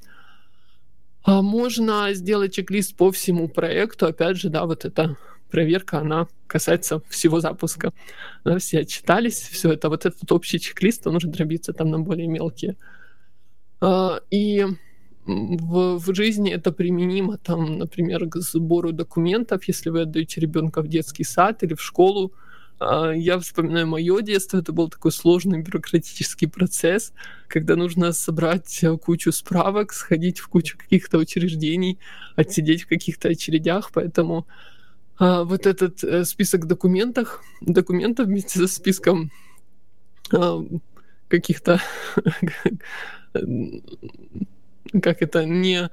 А 1.24 1.42
можно 1.42 2.14
сделать 2.14 2.54
чек-лист 2.54 2.96
по 2.96 3.12
всему 3.12 3.48
проекту. 3.48 4.06
Опять 4.06 4.38
же, 4.38 4.50
да, 4.50 4.66
вот 4.66 4.86
эта 4.86 5.18
проверка, 5.50 6.00
она 6.00 6.28
касается 6.48 7.02
всего 7.10 7.40
запуска. 7.40 7.94
Да, 8.44 8.60
все 8.60 8.80
отчитались, 8.80 9.40
все 9.40 9.72
это, 9.72 9.90
вот 9.90 10.06
этот 10.06 10.32
общий 10.32 10.60
чек-лист, 10.60 11.08
он 11.08 11.16
уже 11.16 11.28
дробится 11.28 11.74
там 11.74 11.90
на 11.90 12.00
более 12.00 12.28
мелкие. 12.28 12.76
А, 13.82 14.20
и 14.30 14.66
в, 15.26 15.98
в 15.98 16.16
жизни 16.16 16.52
это 16.52 16.72
применимо, 16.72 17.38
там, 17.38 17.80
например, 17.80 18.30
к 18.30 18.38
сбору 18.38 18.92
документов, 18.92 19.64
если 19.68 19.90
вы 19.90 20.02
отдаете 20.02 20.42
ребенка 20.42 20.82
в 20.82 20.88
детский 20.88 21.24
сад 21.24 21.64
или 21.64 21.74
в 21.74 21.82
школу. 21.82 22.32
А, 22.80 23.12
я 23.12 23.40
вспоминаю 23.40 23.88
мое 23.88 24.22
детство, 24.22 24.58
это 24.58 24.72
был 24.72 24.90
такой 24.90 25.12
сложный 25.12 25.62
бюрократический 25.62 26.48
процесс, 26.48 27.14
когда 27.48 27.76
нужно 27.76 28.12
собрать 28.12 28.84
э, 28.84 28.98
кучу 28.98 29.32
справок, 29.32 29.94
сходить 29.94 30.40
в 30.40 30.48
кучу 30.48 30.78
каких-то 30.78 31.18
учреждений, 31.18 31.98
отсидеть 32.36 32.84
в 32.84 32.88
каких-то 32.88 33.30
очередях, 33.30 33.92
поэтому 33.94 34.46
а, 35.18 35.44
вот 35.44 35.66
этот 35.66 36.04
а, 36.04 36.26
список 36.26 36.68
документов, 36.68 37.42
документов 37.62 38.28
вместе 38.28 38.60
со 38.60 38.68
списком 38.68 39.32
а, 40.34 40.64
каких-то 41.30 41.82
как 45.02 45.22
это, 45.22 45.46
не 45.46 45.90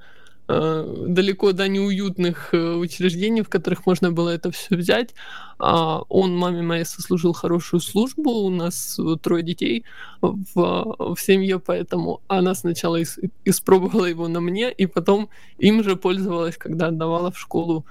э, 0.48 1.04
далеко 1.08 1.52
до 1.52 1.68
неуютных 1.68 2.52
э, 2.52 2.74
учреждений, 2.74 3.42
в 3.42 3.48
которых 3.48 3.86
можно 3.86 4.10
было 4.10 4.30
это 4.30 4.50
все 4.50 4.76
взять. 4.76 5.14
А 5.58 6.02
он 6.08 6.36
маме 6.36 6.62
моей 6.62 6.84
сослужил 6.84 7.32
хорошую 7.32 7.80
службу, 7.80 8.30
у 8.30 8.50
нас 8.50 8.98
трое 9.22 9.42
детей 9.42 9.84
в, 10.20 10.34
в 10.54 11.16
семье, 11.18 11.58
поэтому 11.58 12.20
она 12.28 12.54
сначала 12.54 13.00
ис, 13.00 13.18
испробовала 13.44 14.06
его 14.06 14.28
на 14.28 14.40
мне, 14.40 14.72
и 14.72 14.86
потом 14.86 15.28
им 15.58 15.84
же 15.84 15.96
пользовалась, 15.96 16.56
когда 16.56 16.88
отдавала 16.88 17.30
в 17.30 17.38
школу 17.38 17.86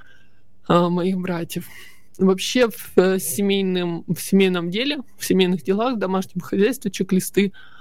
а, 0.68 0.90
моих 0.90 1.18
братьев. 1.18 1.68
Вообще 2.18 2.70
в, 2.70 2.98
э, 2.98 3.20
семейном, 3.20 4.04
в 4.08 4.20
семейном 4.20 4.70
деле, 4.70 5.00
в 5.18 5.26
семейных 5.26 5.64
делах, 5.64 5.98
домашнем 5.98 6.42
хозяйстве 6.42 6.92
чек-листы 6.92 7.54
а, 7.56 7.81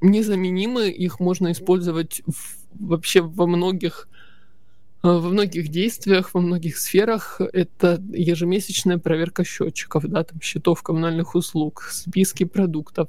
незаменимы, 0.00 0.90
их 0.90 1.20
можно 1.20 1.52
использовать 1.52 2.22
в, 2.26 2.56
вообще 2.78 3.20
во 3.20 3.46
многих 3.46 4.08
а, 5.02 5.18
во 5.18 5.28
многих 5.28 5.68
действиях, 5.68 6.34
во 6.34 6.40
многих 6.40 6.78
сферах 6.78 7.40
это 7.52 8.02
ежемесячная 8.12 8.98
проверка 8.98 9.44
счетчиков, 9.44 10.06
да, 10.06 10.24
там 10.24 10.40
счетов 10.40 10.82
коммунальных 10.82 11.34
услуг, 11.34 11.88
списки 11.92 12.44
продуктов, 12.44 13.08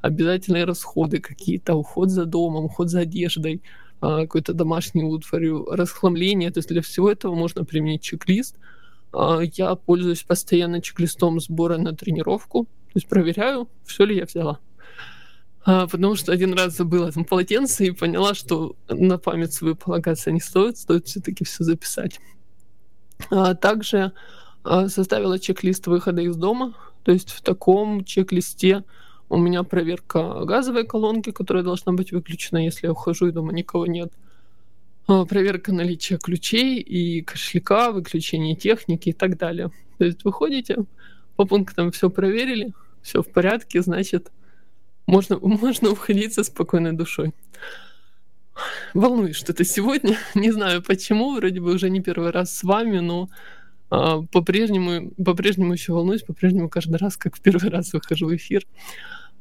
обязательные 0.00 0.64
расходы 0.64 1.18
какие-то, 1.18 1.74
уход 1.74 2.10
за 2.10 2.24
домом, 2.24 2.66
уход 2.66 2.88
за 2.90 3.00
одеждой, 3.00 3.60
а, 4.00 4.22
какой-то 4.22 4.54
домашний 4.54 5.04
утварью, 5.04 5.66
расхламление. 5.70 6.50
То 6.52 6.58
есть 6.58 6.68
для 6.68 6.80
всего 6.80 7.10
этого 7.10 7.34
можно 7.34 7.64
применить 7.64 8.02
чек-лист. 8.02 8.56
Я 9.56 9.74
пользуюсь 9.74 10.22
постоянно 10.22 10.80
чек-листом 10.80 11.38
сбора 11.38 11.76
на 11.76 11.94
тренировку, 11.94 12.64
то 12.64 12.92
есть 12.94 13.08
проверяю, 13.08 13.68
все 13.84 14.06
ли 14.06 14.16
я 14.16 14.24
взяла 14.24 14.58
а, 15.64 15.86
потому 15.86 16.16
что 16.16 16.32
один 16.32 16.54
раз 16.54 16.76
забыла 16.76 17.12
там 17.12 17.24
полотенце 17.24 17.86
и 17.86 17.90
поняла, 17.92 18.34
что 18.34 18.74
на 18.88 19.18
память 19.18 19.52
свою 19.52 19.76
полагаться 19.76 20.32
не 20.32 20.40
стоит, 20.40 20.76
стоит 20.78 21.06
все-таки 21.06 21.44
все 21.44 21.62
записать. 21.64 22.20
А, 23.30 23.54
также 23.54 24.12
а, 24.64 24.88
составила 24.88 25.38
чек-лист 25.38 25.86
выхода 25.86 26.22
из 26.22 26.36
дома, 26.36 26.74
то 27.04 27.12
есть 27.12 27.30
в 27.30 27.42
таком 27.42 28.04
чек-листе 28.04 28.84
у 29.28 29.36
меня 29.36 29.62
проверка 29.62 30.44
газовой 30.44 30.84
колонки, 30.86 31.30
которая 31.30 31.64
должна 31.64 31.92
быть 31.92 32.12
выключена, 32.12 32.64
если 32.64 32.86
я 32.86 32.92
ухожу 32.92 33.28
и 33.28 33.32
дома 33.32 33.52
никого 33.52 33.86
нет. 33.86 34.12
а, 35.06 35.24
проверка 35.26 35.72
наличия 35.72 36.18
ключей 36.18 36.80
и 36.80 37.22
кошелька, 37.22 37.92
выключение 37.92 38.56
техники 38.56 39.10
и 39.10 39.12
так 39.12 39.38
далее. 39.38 39.70
То 39.98 40.04
есть 40.04 40.24
выходите, 40.24 40.84
по 41.36 41.44
пунктам 41.44 41.92
все 41.92 42.10
проверили, 42.10 42.72
все 43.02 43.22
в 43.22 43.30
порядке, 43.30 43.82
значит, 43.82 44.30
можно, 45.06 45.38
можно 45.42 45.90
уходить 45.90 46.34
со 46.34 46.44
спокойной 46.44 46.92
душой. 46.92 47.32
Волнуюсь 48.94 49.36
что-то 49.36 49.64
сегодня. 49.64 50.18
Не 50.34 50.50
знаю 50.52 50.82
почему, 50.82 51.36
вроде 51.36 51.60
бы 51.60 51.72
уже 51.72 51.88
не 51.90 52.00
первый 52.00 52.30
раз 52.30 52.54
с 52.54 52.62
вами, 52.62 52.98
но 52.98 53.28
а, 53.90 54.22
по-прежнему, 54.22 55.10
по-прежнему 55.22 55.72
еще 55.72 55.92
волнуюсь, 55.92 56.22
по-прежнему 56.22 56.68
каждый 56.68 56.96
раз, 56.96 57.16
как 57.16 57.36
в 57.36 57.40
первый 57.40 57.70
раз 57.70 57.92
выхожу 57.92 58.26
в 58.26 58.36
эфир. 58.36 58.66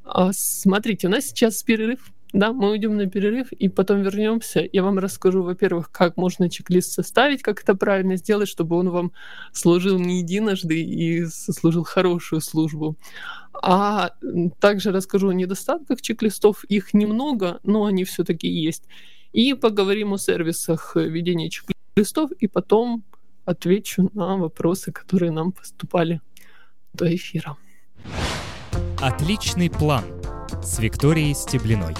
А, 0.03 0.31
смотрите, 0.33 1.07
у 1.07 1.09
нас 1.09 1.25
сейчас 1.25 1.61
перерыв. 1.63 2.11
Да, 2.33 2.53
мы 2.53 2.71
уйдем 2.71 2.95
на 2.95 3.07
перерыв 3.07 3.51
и 3.51 3.67
потом 3.67 4.01
вернемся. 4.03 4.67
Я 4.71 4.83
вам 4.83 4.99
расскажу, 4.99 5.43
во-первых, 5.43 5.91
как 5.91 6.15
можно 6.15 6.49
чек-лист 6.49 6.93
составить, 6.93 7.41
как 7.41 7.61
это 7.61 7.75
правильно 7.75 8.15
сделать, 8.15 8.47
чтобы 8.47 8.77
он 8.77 8.89
вам 8.89 9.11
служил 9.51 9.99
не 9.99 10.19
единожды 10.19 10.81
и 10.81 11.25
сослужил 11.25 11.83
хорошую 11.83 12.39
службу. 12.39 12.95
А 13.61 14.11
также 14.59 14.91
расскажу 14.91 15.29
о 15.29 15.33
недостатках 15.33 16.01
чек-листов. 16.01 16.63
Их 16.65 16.93
немного, 16.93 17.59
но 17.63 17.85
они 17.85 18.03
все-таки 18.03 18.47
есть. 18.47 18.83
И 19.33 19.53
поговорим 19.53 20.13
о 20.13 20.17
сервисах 20.17 20.95
ведения 20.95 21.49
чек-листов, 21.49 22.31
и 22.31 22.47
потом 22.47 23.03
отвечу 23.45 24.09
на 24.13 24.37
вопросы, 24.37 24.91
которые 24.91 25.31
нам 25.31 25.51
поступали 25.51 26.21
до 26.93 27.13
эфира. 27.13 27.57
Отличный 28.99 29.69
план 29.69 30.03
с 30.63 30.79
Викторией 30.79 31.33
Стеблиной. 31.33 31.95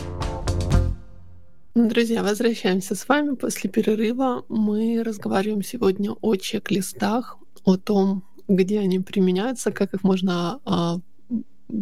Друзья, 1.73 2.21
возвращаемся 2.21 2.95
с 2.95 3.07
вами 3.07 3.35
после 3.35 3.69
перерыва. 3.69 4.43
Мы 4.49 5.01
разговариваем 5.03 5.63
сегодня 5.63 6.11
о 6.11 6.35
чек-листах, 6.35 7.37
о 7.63 7.77
том, 7.77 8.23
где 8.47 8.79
они 8.79 8.99
применяются, 8.99 9.71
как 9.71 9.93
их 9.93 10.03
можно 10.03 10.59
а, 10.65 10.99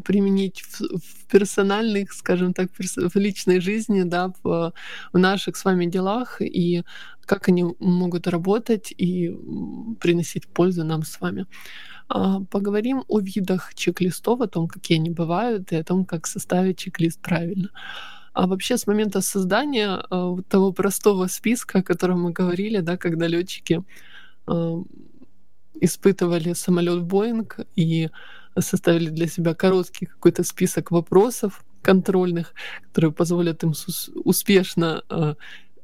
применить 0.05 0.61
в, 0.61 0.81
в 0.81 1.27
персональных, 1.31 2.13
скажем 2.13 2.53
так, 2.53 2.69
в 2.77 3.15
личной 3.15 3.59
жизни, 3.59 4.03
да, 4.03 4.31
в, 4.43 4.73
в 5.13 5.17
наших 5.17 5.57
с 5.57 5.65
вами 5.65 5.85
делах, 5.85 6.41
и 6.41 6.83
как 7.25 7.49
они 7.49 7.65
могут 7.79 8.27
работать 8.27 8.93
и 8.97 9.29
приносить 9.99 10.47
пользу 10.47 10.83
нам 10.83 11.03
с 11.03 11.21
вами. 11.21 11.45
А, 12.07 12.39
поговорим 12.39 13.03
о 13.07 13.19
видах 13.19 13.73
чек-листов, 13.75 14.41
о 14.41 14.47
том, 14.47 14.67
какие 14.67 14.97
они 14.97 15.11
бывают, 15.11 15.71
и 15.71 15.75
о 15.75 15.83
том, 15.83 16.05
как 16.05 16.27
составить 16.27 16.77
чек-лист 16.77 17.21
правильно. 17.21 17.69
А 18.33 18.47
вообще 18.47 18.77
с 18.77 18.87
момента 18.87 19.21
создания 19.21 19.99
э, 20.09 20.35
того 20.49 20.71
простого 20.73 21.27
списка, 21.27 21.79
о 21.79 21.83
котором 21.83 22.21
мы 22.21 22.31
говорили, 22.31 22.79
да, 22.81 22.97
когда 22.97 23.27
летчики 23.27 23.83
э, 24.47 24.83
испытывали 25.81 26.53
самолет 26.53 27.03
Боинг 27.03 27.59
и 27.75 28.09
составили 28.61 29.09
для 29.09 29.27
себя 29.27 29.53
короткий 29.53 30.05
какой-то 30.05 30.43
список 30.43 30.91
вопросов 30.91 31.63
контрольных, 31.81 32.53
которые 32.87 33.11
позволят 33.11 33.63
им 33.63 33.73
успешно 34.23 35.03
э, 35.09 35.35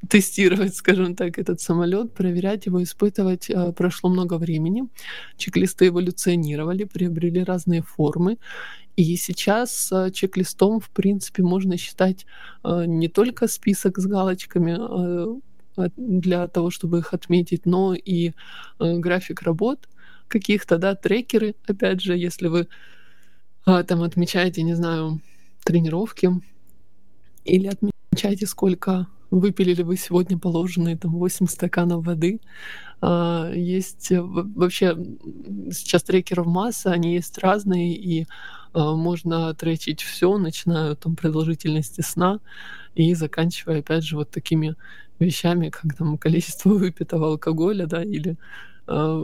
тестировать, 0.10 0.76
скажем 0.76 1.16
так, 1.16 1.40
этот 1.40 1.62
самолет, 1.62 2.14
проверять 2.14 2.66
его, 2.66 2.84
испытывать. 2.84 3.50
Э, 3.50 3.72
прошло 3.72 4.10
много 4.10 4.38
времени. 4.38 4.88
Чек-листы 5.38 5.88
эволюционировали, 5.88 6.84
приобрели 6.84 7.44
разные 7.44 7.82
формы. 7.82 8.38
И 8.98 9.16
сейчас 9.16 9.92
э, 9.92 10.12
чек-листом, 10.12 10.80
в 10.80 10.90
принципе, 10.90 11.44
можно 11.44 11.78
считать 11.78 12.26
не 12.64 13.08
только 13.08 13.48
список 13.48 14.00
с 14.00 14.06
галочками 14.06 15.42
для 15.98 16.48
того, 16.48 16.72
чтобы 16.72 17.00
их 17.00 17.14
отметить, 17.14 17.66
но 17.66 17.94
и 17.94 18.32
график 18.80 19.42
работ 19.42 19.88
каких-то, 20.28 20.78
да, 20.78 20.96
трекеры, 20.96 21.56
опять 21.68 22.02
же, 22.02 22.18
если 22.18 22.48
вы 22.48 22.68
там 23.66 24.04
отмечаете, 24.04 24.62
не 24.62 24.76
знаю, 24.76 25.22
тренировки 25.64 26.30
или 27.46 27.68
отмечаете, 27.68 28.46
сколько 28.46 29.08
выпили 29.32 29.74
ли 29.74 29.84
вы 29.84 29.98
сегодня 29.98 30.38
положенные 30.38 30.98
там 30.98 31.12
8 31.14 31.48
стаканов 31.48 32.06
воды. 32.06 32.40
А, 33.02 33.52
есть 33.54 34.12
э, 34.12 34.22
вообще 34.22 34.96
сейчас 35.72 36.04
трекеров 36.04 36.46
масса, 36.46 36.92
они 36.92 37.16
есть 37.16 37.38
разные, 37.40 37.96
и 37.96 38.28
а, 38.74 38.96
можно 38.96 39.54
тречить 39.54 40.02
все, 40.02 40.38
начиная 40.38 40.96
там, 40.96 41.16
продолжительности 41.16 42.02
сна 42.02 42.40
и 42.96 43.14
заканчивая, 43.14 43.80
опять 43.80 44.04
же, 44.04 44.16
вот 44.16 44.30
такими 44.32 44.76
вещами, 45.20 45.70
как 45.70 45.96
там 45.96 46.18
количество 46.18 46.70
выпитого 46.74 47.28
алкоголя, 47.28 47.86
да, 47.88 48.04
или 48.04 48.38
а, 48.88 49.20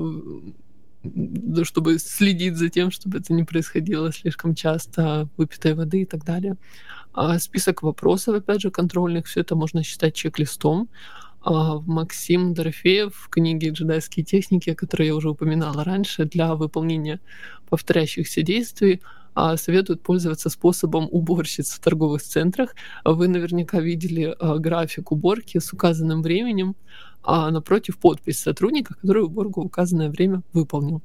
чтобы 1.63 1.99
следить 1.99 2.57
за 2.57 2.69
тем, 2.69 2.91
чтобы 2.91 3.19
это 3.19 3.33
не 3.33 3.43
происходило 3.43 4.11
слишком 4.11 4.55
часто, 4.55 5.27
выпитой 5.37 5.73
воды 5.73 6.01
и 6.01 6.05
так 6.05 6.23
далее. 6.23 6.57
А 7.13 7.39
список 7.39 7.83
вопросов, 7.83 8.35
опять 8.35 8.61
же, 8.61 8.71
контрольных, 8.71 9.25
все 9.25 9.41
это 9.41 9.55
можно 9.55 9.83
считать 9.83 10.15
чек-листом. 10.15 10.89
А 11.43 11.79
Максим 11.79 12.53
Дорофеев 12.53 13.15
в 13.15 13.29
книге 13.29 13.69
«Джедайские 13.71 14.23
техники», 14.23 14.69
о 14.69 14.75
которой 14.75 15.07
я 15.07 15.15
уже 15.15 15.29
упоминала 15.29 15.83
раньше, 15.83 16.25
для 16.25 16.53
выполнения 16.53 17.19
повторяющихся 17.67 18.43
действий 18.43 19.01
а, 19.33 19.57
советуют 19.57 20.03
пользоваться 20.03 20.49
способом 20.49 21.07
уборщиц 21.09 21.71
в 21.71 21.79
торговых 21.79 22.21
центрах. 22.21 22.75
Вы 23.03 23.27
наверняка 23.27 23.79
видели 23.79 24.35
а, 24.39 24.57
график 24.57 25.11
уборки 25.11 25.57
с 25.57 25.73
указанным 25.73 26.21
временем, 26.21 26.75
а 27.23 27.51
напротив 27.51 27.97
подпись 27.97 28.39
сотрудника, 28.39 28.95
который 28.95 29.23
уборку 29.23 29.61
в 29.61 29.65
указанное 29.65 30.09
время 30.09 30.41
выполнил. 30.53 31.01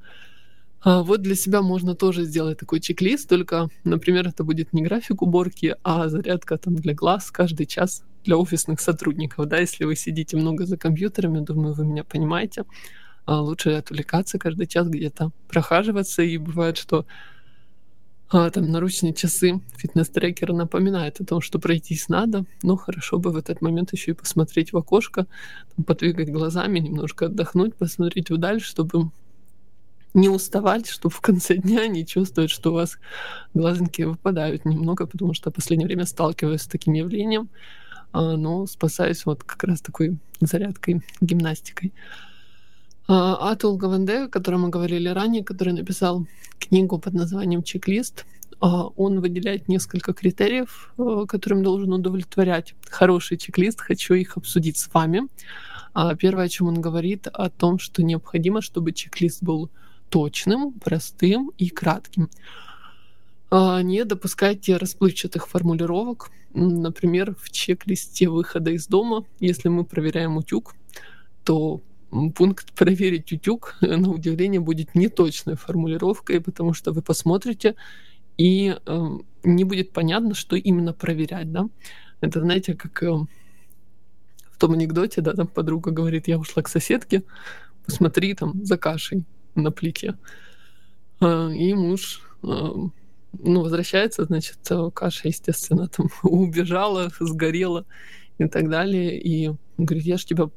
А 0.81 1.02
вот 1.02 1.22
для 1.22 1.35
себя 1.35 1.62
можно 1.62 1.94
тоже 1.94 2.24
сделать 2.24 2.59
такой 2.59 2.81
чек-лист, 2.81 3.29
только, 3.29 3.68
например, 3.85 4.29
это 4.29 4.44
будет 4.44 4.72
не 4.72 4.83
график 4.83 5.22
уборки, 5.22 5.74
а 5.83 6.09
зарядка 6.09 6.59
там 6.59 6.76
для 6.76 6.94
глаз 6.94 7.31
каждый 7.31 7.66
час 7.66 8.05
для 8.24 8.37
офисных 8.37 8.81
сотрудников. 8.81 9.46
Да, 9.46 9.59
если 9.59 9.85
вы 9.85 9.96
сидите 9.96 10.37
много 10.37 10.64
за 10.66 10.76
компьютерами, 10.76 11.40
думаю, 11.40 11.74
вы 11.74 11.85
меня 11.85 12.05
понимаете, 12.05 12.64
а 13.24 13.40
лучше 13.40 13.70
отвлекаться 13.70 14.38
каждый 14.38 14.66
час 14.66 14.88
где-то, 14.88 15.31
прохаживаться, 15.48 16.22
и 16.22 16.38
бывает, 16.38 16.76
что 16.76 17.07
а, 18.28 18.50
там 18.50 18.70
наручные 18.70 19.14
часы 19.14 19.60
фитнес-трекер 19.76 20.52
напоминает 20.52 21.20
о 21.20 21.24
том, 21.24 21.40
что 21.40 21.60
пройтись 21.60 22.08
надо, 22.08 22.44
но 22.62 22.76
хорошо 22.76 23.18
бы 23.18 23.30
в 23.30 23.36
этот 23.36 23.62
момент 23.62 23.92
еще 23.92 24.12
и 24.12 24.14
посмотреть 24.14 24.72
в 24.72 24.76
окошко, 24.76 25.26
там, 25.76 25.84
подвигать 25.84 26.32
глазами, 26.32 26.80
немножко 26.80 27.26
отдохнуть, 27.26 27.76
посмотреть 27.76 28.30
вдаль, 28.30 28.60
чтобы 28.60 29.10
не 30.12 30.28
уставать, 30.28 30.88
чтобы 30.88 31.14
в 31.14 31.20
конце 31.20 31.56
дня 31.58 31.86
не 31.86 32.04
чувствовать, 32.04 32.50
что 32.50 32.70
у 32.70 32.74
вас 32.74 32.98
глазоньки 33.54 34.02
выпадают 34.02 34.64
немного, 34.64 35.06
потому 35.06 35.32
что 35.32 35.50
в 35.50 35.54
последнее 35.54 35.86
время 35.86 36.04
сталкиваюсь 36.04 36.62
с 36.62 36.66
таким 36.66 36.94
явлением, 36.94 37.48
а, 38.12 38.36
но 38.36 38.66
спасаюсь 38.66 39.24
вот 39.24 39.44
как 39.44 39.62
раз 39.62 39.80
такой 39.80 40.18
зарядкой, 40.40 41.02
гимнастикой. 41.20 41.92
А, 43.08 43.52
Атул 43.52 43.76
Гаванде, 43.76 44.24
о 44.24 44.28
котором 44.28 44.62
мы 44.62 44.68
говорили 44.68 45.08
ранее, 45.08 45.44
который 45.44 45.72
написал 45.72 46.26
книгу 46.58 46.98
под 46.98 47.14
названием 47.14 47.62
«Чек-лист», 47.62 48.26
а, 48.60 48.86
он 48.96 49.20
выделяет 49.20 49.68
несколько 49.68 50.12
критериев, 50.12 50.92
которым 51.28 51.62
должен 51.62 51.92
удовлетворять 51.92 52.74
хороший 52.88 53.36
чек-лист. 53.36 53.80
Хочу 53.80 54.14
их 54.14 54.36
обсудить 54.36 54.78
с 54.78 54.92
вами. 54.92 55.28
Первое, 56.18 56.44
о 56.44 56.48
чем 56.48 56.68
он 56.68 56.80
говорит, 56.80 57.26
о 57.26 57.48
том, 57.48 57.78
что 57.78 58.02
необходимо, 58.02 58.60
чтобы 58.60 58.92
чек-лист 58.92 59.42
был 59.42 59.70
точным, 60.10 60.72
простым 60.72 61.52
и 61.58 61.68
кратким. 61.68 62.28
А, 63.50 63.82
не 63.82 64.04
допускайте 64.04 64.76
расплывчатых 64.76 65.48
формулировок. 65.48 66.30
Например, 66.54 67.34
в 67.38 67.50
чек-листе 67.50 68.28
выхода 68.28 68.70
из 68.70 68.86
дома, 68.86 69.24
если 69.38 69.68
мы 69.68 69.84
проверяем 69.84 70.36
утюг, 70.36 70.74
то 71.44 71.80
пункт 72.35 72.72
«Проверить 72.74 73.33
утюг» 73.33 73.76
на 73.81 74.11
удивление 74.11 74.61
будет 74.61 74.94
неточной 74.94 75.57
формулировкой, 75.57 76.40
потому 76.40 76.72
что 76.74 76.92
вы 76.92 77.02
посмотрите, 77.02 77.74
и 78.38 78.76
э, 78.85 79.07
не 79.44 79.64
будет 79.64 79.92
понятно, 79.92 80.35
что 80.35 80.57
именно 80.57 80.92
проверять. 80.92 81.50
Да? 81.52 81.68
Это, 82.20 82.40
знаете, 82.40 82.74
как 82.74 83.02
э, 83.02 83.09
в 83.09 84.59
том 84.59 84.72
анекдоте, 84.72 85.20
да, 85.20 85.33
там 85.33 85.46
подруга 85.46 85.90
говорит, 85.90 86.29
я 86.29 86.38
ушла 86.38 86.62
к 86.62 86.68
соседке, 86.68 87.22
посмотри 87.85 88.35
там 88.35 88.64
за 88.64 88.76
кашей 88.76 89.24
на 89.55 89.70
плите. 89.70 90.18
А, 91.20 91.48
и 91.50 91.74
муж 91.74 92.22
а, 92.42 92.72
ну, 93.33 93.62
возвращается, 93.62 94.24
значит, 94.24 94.59
каша, 94.94 95.29
естественно, 95.29 95.88
там 95.88 96.09
убежала, 96.22 97.11
сгорела 97.20 97.85
и 98.38 98.46
так 98.48 98.68
далее. 98.68 99.20
И 99.20 99.52
говорит, 99.79 100.05
я 100.05 100.16
же 100.16 100.26
тебя 100.26 100.50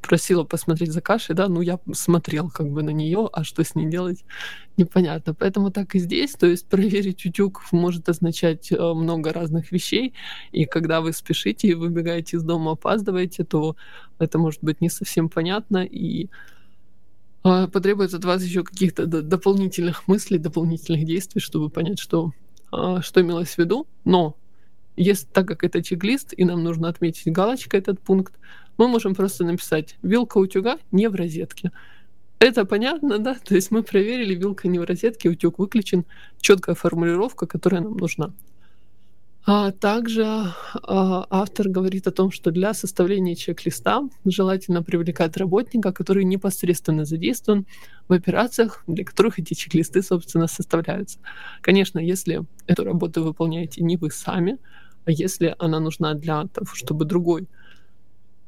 просила 0.00 0.44
посмотреть 0.44 0.92
за 0.92 1.00
кашей, 1.00 1.34
да, 1.34 1.48
ну 1.48 1.60
я 1.60 1.78
смотрел 1.92 2.50
как 2.50 2.70
бы 2.70 2.82
на 2.82 2.90
нее, 2.90 3.28
а 3.32 3.44
что 3.44 3.62
с 3.62 3.74
ней 3.74 3.86
делать, 3.86 4.24
непонятно. 4.76 5.34
Поэтому 5.34 5.70
так 5.70 5.94
и 5.94 5.98
здесь, 5.98 6.32
то 6.32 6.46
есть 6.46 6.66
проверить 6.66 7.26
утюг 7.26 7.62
может 7.72 8.08
означать 8.08 8.72
э, 8.72 8.76
много 8.76 9.32
разных 9.32 9.70
вещей, 9.72 10.14
и 10.52 10.64
когда 10.64 11.00
вы 11.00 11.12
спешите 11.12 11.68
и 11.68 11.74
выбегаете 11.74 12.38
из 12.38 12.42
дома, 12.42 12.72
опаздываете, 12.72 13.44
то 13.44 13.76
это 14.18 14.38
может 14.38 14.62
быть 14.62 14.80
не 14.80 14.88
совсем 14.88 15.28
понятно, 15.28 15.84
и 15.84 16.28
а, 17.42 17.68
потребуется 17.68 18.16
от 18.16 18.24
вас 18.24 18.42
еще 18.42 18.64
каких-то 18.64 19.06
дополнительных 19.06 20.08
мыслей, 20.08 20.38
дополнительных 20.38 21.04
действий, 21.04 21.40
чтобы 21.40 21.70
понять, 21.70 21.98
что, 21.98 22.32
а, 22.72 23.00
что 23.00 23.20
имелось 23.20 23.54
в 23.54 23.58
виду. 23.58 23.86
Но 24.04 24.36
если, 24.96 25.26
так 25.26 25.46
как 25.46 25.64
это 25.64 25.82
чек-лист, 25.82 26.34
и 26.36 26.44
нам 26.44 26.64
нужно 26.64 26.88
отметить 26.88 27.32
галочкой 27.32 27.80
этот 27.80 28.00
пункт, 28.00 28.34
мы 28.78 28.88
можем 28.88 29.14
просто 29.14 29.44
написать 29.44 29.96
«вилка 30.02 30.38
утюга 30.38 30.78
не 30.92 31.08
в 31.08 31.14
розетке». 31.14 31.72
Это 32.38 32.64
понятно, 32.64 33.18
да? 33.18 33.34
То 33.34 33.56
есть 33.56 33.72
мы 33.72 33.82
проверили, 33.82 34.34
вилка 34.34 34.68
не 34.68 34.78
в 34.78 34.84
розетке, 34.84 35.28
утюг 35.28 35.58
выключен, 35.58 36.04
четкая 36.40 36.76
формулировка, 36.76 37.46
которая 37.46 37.82
нам 37.82 37.96
нужна. 37.96 38.32
А 39.50 39.72
также 39.72 40.24
а, 40.24 41.26
автор 41.30 41.68
говорит 41.68 42.06
о 42.06 42.10
том, 42.10 42.30
что 42.30 42.50
для 42.50 42.74
составления 42.74 43.34
чек-листа 43.34 44.02
желательно 44.26 44.82
привлекать 44.82 45.36
работника, 45.38 45.90
который 45.90 46.24
непосредственно 46.24 47.04
задействован 47.06 47.66
в 48.08 48.12
операциях, 48.12 48.84
для 48.86 49.04
которых 49.04 49.38
эти 49.38 49.54
чек-листы, 49.54 50.02
собственно, 50.02 50.48
составляются. 50.48 51.18
Конечно, 51.62 51.98
если 51.98 52.44
эту 52.66 52.84
работу 52.84 53.24
выполняете 53.24 53.82
не 53.82 53.96
вы 53.96 54.10
сами, 54.10 54.58
а 55.06 55.10
если 55.10 55.56
она 55.58 55.80
нужна 55.80 56.12
для 56.12 56.44
того, 56.48 56.68
чтобы 56.74 57.06
другой 57.06 57.48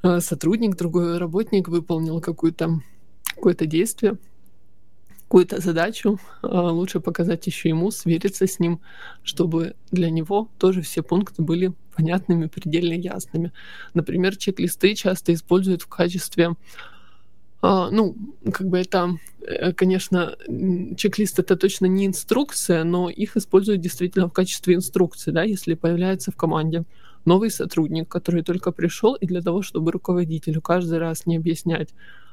сотрудник, 0.03 0.77
другой 0.77 1.19
работник 1.19 1.69
выполнил 1.69 2.21
какое-то 2.21 2.81
какое-то 3.35 3.67
действие, 3.67 4.19
какую-то 5.23 5.61
задачу, 5.61 6.19
а, 6.43 6.71
лучше 6.73 7.01
показать 7.01 7.47
еще 7.47 7.69
ему, 7.69 7.91
свериться 7.91 8.47
с 8.47 8.59
ним, 8.59 8.81
чтобы 9.23 9.75
для 9.91 10.11
него 10.11 10.49
тоже 10.59 10.83
все 10.83 11.03
пункты 11.03 11.43
были 11.43 11.73
понятными, 11.97 12.47
предельно 12.47 12.95
ясными. 12.95 13.53
Например, 13.95 14.37
чек-листы 14.37 14.95
часто 14.95 15.33
используют 15.33 15.83
в 15.83 15.87
качестве 15.87 16.57
а, 17.63 17.91
ну, 17.91 18.17
как 18.53 18.69
бы 18.69 18.79
это, 18.79 19.19
э, 19.43 19.73
конечно, 19.73 20.35
чек-лист 20.97 21.39
это 21.39 21.57
точно 21.57 21.87
не 21.87 22.07
инструкция, 22.07 22.85
но 22.85 23.11
их 23.11 23.37
используют 23.37 23.83
действительно 23.83 24.29
в 24.29 24.33
качестве 24.33 24.75
инструкции, 24.75 25.31
да, 25.31 25.43
если 25.43 25.75
появляется 25.75 26.33
в 26.33 26.37
команде 26.37 26.85
новый 27.25 27.51
сотрудник, 27.51 28.09
который 28.09 28.43
только 28.43 28.73
пришел, 28.73 29.15
и 29.15 29.27
для 29.27 29.43
того, 29.43 29.63
чтобы 29.63 29.93
руководителю 29.93 30.61
каждый 30.61 30.99
раз 30.99 31.27
не 31.27 31.37
объяснять, 31.37 31.91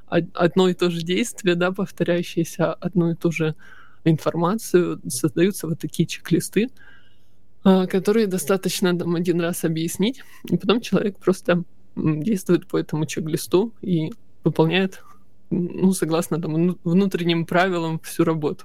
одно 0.08 0.70
и 0.70 0.74
то 0.74 0.90
же 0.90 1.02
действие, 1.02 1.56
да, 1.56 1.72
повторяющееся 1.72 2.74
одну 2.74 3.12
и 3.12 3.16
ту 3.16 3.32
же 3.32 3.56
информацию, 4.06 5.02
создаются 5.08 5.68
вот 5.68 5.80
такие 5.80 6.08
чек-листы, 6.08 6.70
а, 7.64 7.88
которые 7.88 8.28
достаточно 8.28 8.98
там 8.98 9.16
один 9.16 9.42
раз 9.42 9.66
объяснить, 9.66 10.22
и 10.50 10.58
потом 10.58 10.80
человек 10.80 11.18
просто 11.18 11.64
действует 11.96 12.68
по 12.68 12.78
этому 12.78 13.06
чек-листу 13.06 13.74
и 13.82 14.14
выполняет, 14.44 15.04
ну, 15.50 15.92
согласно 15.92 16.42
там 16.42 16.78
внутренним 16.84 17.46
правилам 17.46 18.00
всю 18.00 18.24
работу. 18.24 18.64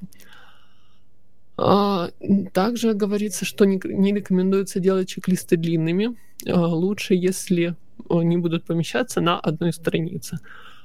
А, 1.64 2.11
также 2.53 2.94
говорится, 2.94 3.44
что 3.44 3.64
не, 3.64 4.12
рекомендуется 4.12 4.81
делать 4.81 5.09
чек-листы 5.09 5.57
длинными. 5.57 6.16
А, 6.48 6.66
лучше, 6.66 7.14
если 7.14 7.77
они 8.11 8.37
будут 8.37 8.64
помещаться 8.64 9.20
на 9.20 9.38
одной 9.38 9.72
странице. 9.72 10.40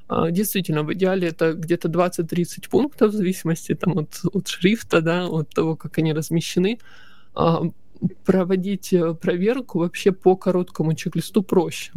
А, 0.07 0.29
действительно, 0.29 0.83
в 0.83 0.93
идеале 0.93 1.29
это 1.29 1.53
где-то 1.53 1.89
20-30 1.89 2.69
пунктов, 2.69 3.11
в 3.11 3.15
зависимости 3.15 3.73
там, 3.73 3.97
от, 3.97 4.19
от 4.31 4.47
шрифта, 4.47 5.01
да, 5.01 5.27
от 5.27 5.49
того, 5.49 5.75
как 5.75 5.97
они 5.97 6.13
размещены. 6.13 6.79
А, 7.33 7.63
проводить 8.25 8.93
э, 8.93 9.15
проверку 9.15 9.79
вообще 9.79 10.11
по 10.11 10.35
короткому 10.35 10.93
чек-листу 10.93 11.41
проще. 11.41 11.91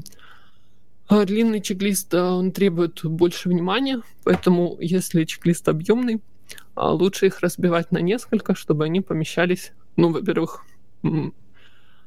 А, 1.08 1.26
длинный 1.26 1.60
чек-лист 1.60 2.14
он 2.14 2.52
требует 2.52 3.04
больше 3.04 3.50
внимания, 3.50 4.00
поэтому 4.24 4.78
если 4.80 5.24
чек-лист 5.24 5.68
объемный, 5.68 6.20
лучше 6.76 7.26
их 7.26 7.40
разбивать 7.40 7.92
на 7.92 7.98
несколько, 7.98 8.54
чтобы 8.54 8.84
они 8.84 9.00
помещались, 9.00 9.72
ну, 9.96 10.10
во-первых, 10.10 10.64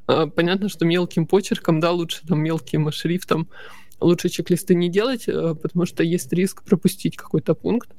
понятно, 0.06 0.68
что 0.68 0.84
мелким 0.84 1.26
почерком, 1.26 1.80
да, 1.80 1.92
лучше 1.92 2.26
там 2.26 2.42
мелким 2.42 2.90
шрифтом, 2.92 3.48
лучше 4.00 4.28
чек-листы 4.28 4.74
не 4.74 4.88
делать, 4.88 5.28
э, 5.28 5.54
потому 5.54 5.86
что 5.86 6.02
есть 6.02 6.32
риск 6.32 6.62
пропустить 6.62 7.16
какой-то 7.16 7.54
пункт. 7.54 7.90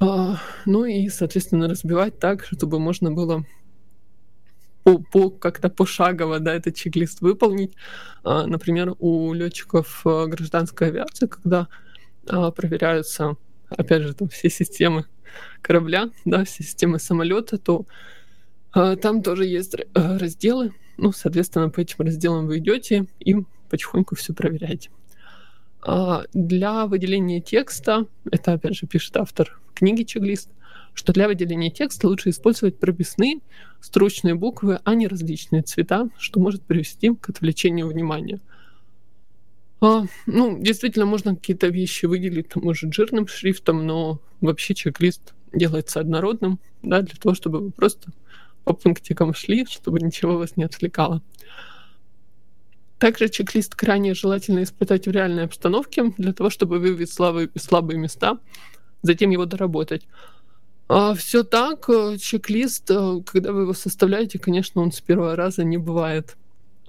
А, 0.00 0.38
ну 0.66 0.84
и, 0.84 1.08
соответственно, 1.08 1.68
разбивать 1.68 2.18
так, 2.18 2.44
чтобы 2.44 2.78
можно 2.78 3.12
было 3.12 3.46
по, 4.82 4.98
по, 4.98 5.30
как-то 5.30 5.70
пошагово 5.70 6.40
да, 6.40 6.54
этот 6.54 6.74
чек-лист 6.74 7.20
выполнить. 7.20 7.74
А, 8.22 8.46
например, 8.46 8.94
у 8.98 9.32
летчиков 9.32 10.02
э, 10.04 10.26
гражданской 10.26 10.88
авиации, 10.88 11.26
когда 11.26 11.68
а, 12.28 12.50
проверяются, 12.50 13.36
опять 13.70 14.02
же, 14.02 14.14
там 14.14 14.28
все 14.28 14.50
системы 14.50 15.06
корабля, 15.62 16.10
да, 16.24 16.44
системы 16.44 16.98
самолета, 16.98 17.58
то 17.58 17.86
там 18.72 19.22
тоже 19.22 19.46
есть 19.46 19.76
э, 19.76 19.84
разделы. 19.94 20.72
Ну, 20.96 21.12
соответственно, 21.12 21.70
по 21.70 21.80
этим 21.80 21.96
разделам 21.98 22.46
вы 22.46 22.58
идете 22.58 23.06
и 23.20 23.36
потихоньку 23.70 24.16
все 24.16 24.32
проверяйте. 24.32 24.90
А 25.80 26.24
для 26.32 26.86
выделения 26.86 27.40
текста, 27.40 28.06
это 28.30 28.54
опять 28.54 28.74
же 28.74 28.86
пишет 28.86 29.16
автор 29.16 29.60
книги 29.74 30.02
чек-лист, 30.02 30.50
что 30.94 31.12
для 31.12 31.28
выделения 31.28 31.70
текста 31.70 32.08
лучше 32.08 32.30
использовать 32.30 32.78
прописные 32.78 33.40
строчные 33.80 34.34
буквы, 34.34 34.80
а 34.82 34.94
не 34.94 35.06
различные 35.06 35.62
цвета, 35.62 36.08
что 36.18 36.40
может 36.40 36.62
привести 36.62 37.14
к 37.14 37.28
отвлечению 37.28 37.88
внимания. 37.88 38.40
А, 39.80 40.04
ну, 40.26 40.58
действительно, 40.58 41.04
можно 41.04 41.34
какие-то 41.34 41.66
вещи 41.66 42.06
выделить, 42.06 42.56
может, 42.56 42.94
жирным 42.94 43.26
шрифтом, 43.26 43.86
но 43.86 44.20
вообще 44.46 44.74
чек-лист 44.74 45.34
делается 45.52 46.00
однородным, 46.00 46.58
да, 46.82 47.02
для 47.02 47.16
того, 47.16 47.34
чтобы 47.34 47.60
вы 47.60 47.70
просто 47.70 48.10
по 48.64 48.72
пунктикам 48.72 49.34
шли, 49.34 49.66
чтобы 49.66 50.00
ничего 50.00 50.38
вас 50.38 50.56
не 50.56 50.64
отвлекало. 50.64 51.22
Также 52.98 53.28
чек-лист 53.28 53.74
крайне 53.74 54.14
желательно 54.14 54.62
испытать 54.62 55.06
в 55.06 55.10
реальной 55.10 55.44
обстановке 55.44 56.14
для 56.16 56.32
того, 56.32 56.48
чтобы 56.48 56.78
выявить 56.78 57.12
слабые, 57.12 57.50
слабые 57.56 57.98
места, 57.98 58.38
затем 59.02 59.30
его 59.30 59.44
доработать. 59.44 60.06
А 60.88 61.14
все 61.14 61.44
так, 61.44 61.88
э, 61.88 62.18
чек-лист, 62.18 62.90
э, 62.90 63.20
когда 63.26 63.52
вы 63.52 63.62
его 63.62 63.72
составляете, 63.72 64.38
конечно, 64.38 64.82
он 64.82 64.92
с 64.92 65.00
первого 65.00 65.34
раза 65.34 65.64
не 65.64 65.78
бывает 65.78 66.36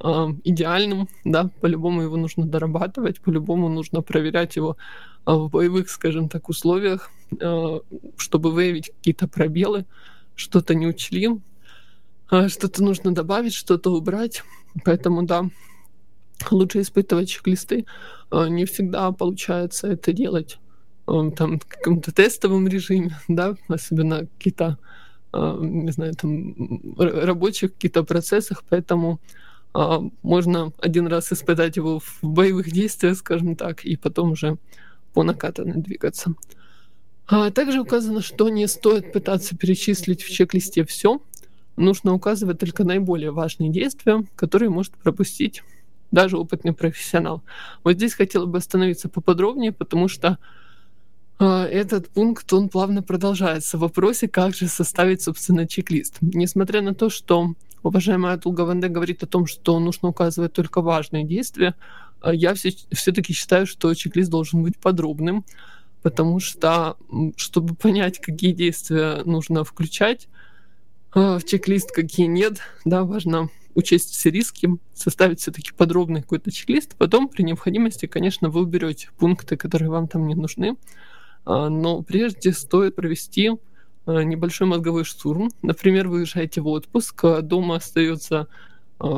э, 0.04 0.28
идеальным, 0.44 1.08
да, 1.24 1.50
по-любому 1.62 2.02
его 2.02 2.18
нужно 2.18 2.46
дорабатывать, 2.46 3.22
по-любому 3.22 3.70
нужно 3.70 4.02
проверять 4.02 4.58
его 4.58 4.78
в 5.26 5.50
боевых, 5.50 5.90
скажем 5.90 6.30
так, 6.30 6.50
условиях, 6.50 7.10
э, 7.40 7.80
чтобы 8.18 8.52
выявить 8.52 8.92
какие-то 8.98 9.28
пробелы, 9.28 9.86
что-то 10.36 10.76
не 10.76 10.88
учли, 10.88 11.30
э, 12.32 12.48
что-то 12.48 12.84
нужно 12.84 13.14
добавить, 13.14 13.54
что-то 13.54 13.92
убрать. 13.92 14.44
Поэтому, 14.84 15.24
да, 15.24 15.50
лучше 16.52 16.82
испытывать 16.82 17.30
чек-листы. 17.30 17.86
А, 18.30 18.48
не 18.50 18.66
всегда 18.66 19.12
получается 19.12 19.88
это 19.88 20.14
делать 20.14 20.60
там 21.06 21.60
в 21.60 21.66
каком-то 21.68 22.12
тестовом 22.12 22.68
режиме, 22.68 23.18
да, 23.28 23.56
особенно 23.68 24.28
какие-то, 24.38 24.78
а, 25.32 25.58
не 25.60 25.92
знаю, 25.92 26.14
там 26.16 26.56
рабочих 26.98 27.74
каких-то 27.74 28.04
процессах, 28.04 28.64
поэтому 28.70 29.20
а, 29.74 30.02
можно 30.24 30.72
один 30.80 31.08
раз 31.08 31.32
испытать 31.32 31.78
его 31.78 32.00
в 32.00 32.20
боевых 32.24 32.72
действиях, 32.72 33.18
скажем 33.18 33.56
так, 33.56 33.86
и 33.86 33.96
потом 33.96 34.32
уже 34.32 34.58
по 35.16 35.24
накатанной 35.24 35.82
двигаться. 35.82 36.36
А 37.28 37.50
также 37.50 37.80
указано, 37.80 38.22
что 38.22 38.50
не 38.50 38.68
стоит 38.68 39.12
пытаться 39.12 39.58
перечислить 39.58 40.22
в 40.22 40.30
чек-листе 40.30 40.86
все. 40.86 41.22
Нужно 41.78 42.14
указывать 42.14 42.60
только 42.60 42.84
наиболее 42.84 43.32
важные 43.32 43.72
действия, 43.72 44.24
которые 44.36 44.70
может 44.70 44.94
пропустить 44.98 45.64
даже 46.12 46.38
опытный 46.38 46.74
профессионал. 46.74 47.42
Вот 47.84 47.94
здесь 47.94 48.14
хотела 48.14 48.46
бы 48.46 48.60
остановиться 48.60 49.10
поподробнее, 49.10 49.72
потому 49.72 50.08
что 50.08 50.38
э, 51.40 51.46
этот 51.46 52.10
пункт, 52.10 52.54
он 52.54 52.70
плавно 52.70 53.02
продолжается 53.02 53.78
в 53.78 53.82
вопросе, 53.82 54.28
как 54.28 54.54
же 54.54 54.68
составить, 54.68 55.22
собственно, 55.24 55.68
чек-лист. 55.68 56.18
Несмотря 56.22 56.82
на 56.82 56.94
то, 56.94 57.10
что 57.10 57.56
уважаемая 57.84 58.38
Тулга 58.38 58.62
Ванде 58.62 58.88
говорит 58.88 59.24
о 59.24 59.28
том, 59.28 59.48
что 59.48 59.80
нужно 59.80 60.10
указывать 60.10 60.54
только 60.54 60.82
важные 60.82 61.24
действия, 61.24 61.74
я 62.34 62.54
все, 62.54 62.74
все-таки 62.92 63.34
считаю, 63.34 63.68
что 63.68 63.94
чек-лист 63.94 64.30
должен 64.30 64.64
быть 64.64 64.78
подробным, 64.78 65.46
потому 66.02 66.40
что, 66.40 66.98
чтобы 67.36 67.76
понять, 67.76 68.20
какие 68.20 68.54
действия 68.54 69.24
нужно 69.26 69.64
включать 69.64 70.28
э, 71.16 71.38
в 71.38 71.44
чек-лист, 71.46 71.92
какие 71.92 72.28
нет, 72.28 72.60
да, 72.86 73.04
важно 73.04 73.50
учесть 73.76 74.12
все 74.12 74.32
риски, 74.32 74.70
составить 74.94 75.42
все-таки 75.42 75.72
подробный 75.74 76.22
какой-то 76.22 76.52
чек-лист. 76.52 76.96
Потом, 76.98 77.28
при 77.28 77.44
необходимости, 77.44 78.08
конечно, 78.08 78.50
вы 78.50 78.62
уберете 78.62 79.10
пункты, 79.18 79.58
которые 79.58 79.90
вам 79.90 80.08
там 80.08 80.26
не 80.28 80.36
нужны. 80.36 80.78
А, 81.46 81.70
но 81.70 82.02
прежде 82.02 82.54
стоит 82.54 82.96
провести 82.96 83.52
а, 84.06 84.22
небольшой 84.24 84.68
мозговой 84.68 85.04
штурм. 85.04 85.52
Например, 85.62 86.08
вы 86.08 86.20
уезжаете 86.20 86.62
в 86.62 86.68
отпуск, 86.68 87.24
а 87.26 87.42
дома 87.42 87.76
остается 87.76 88.48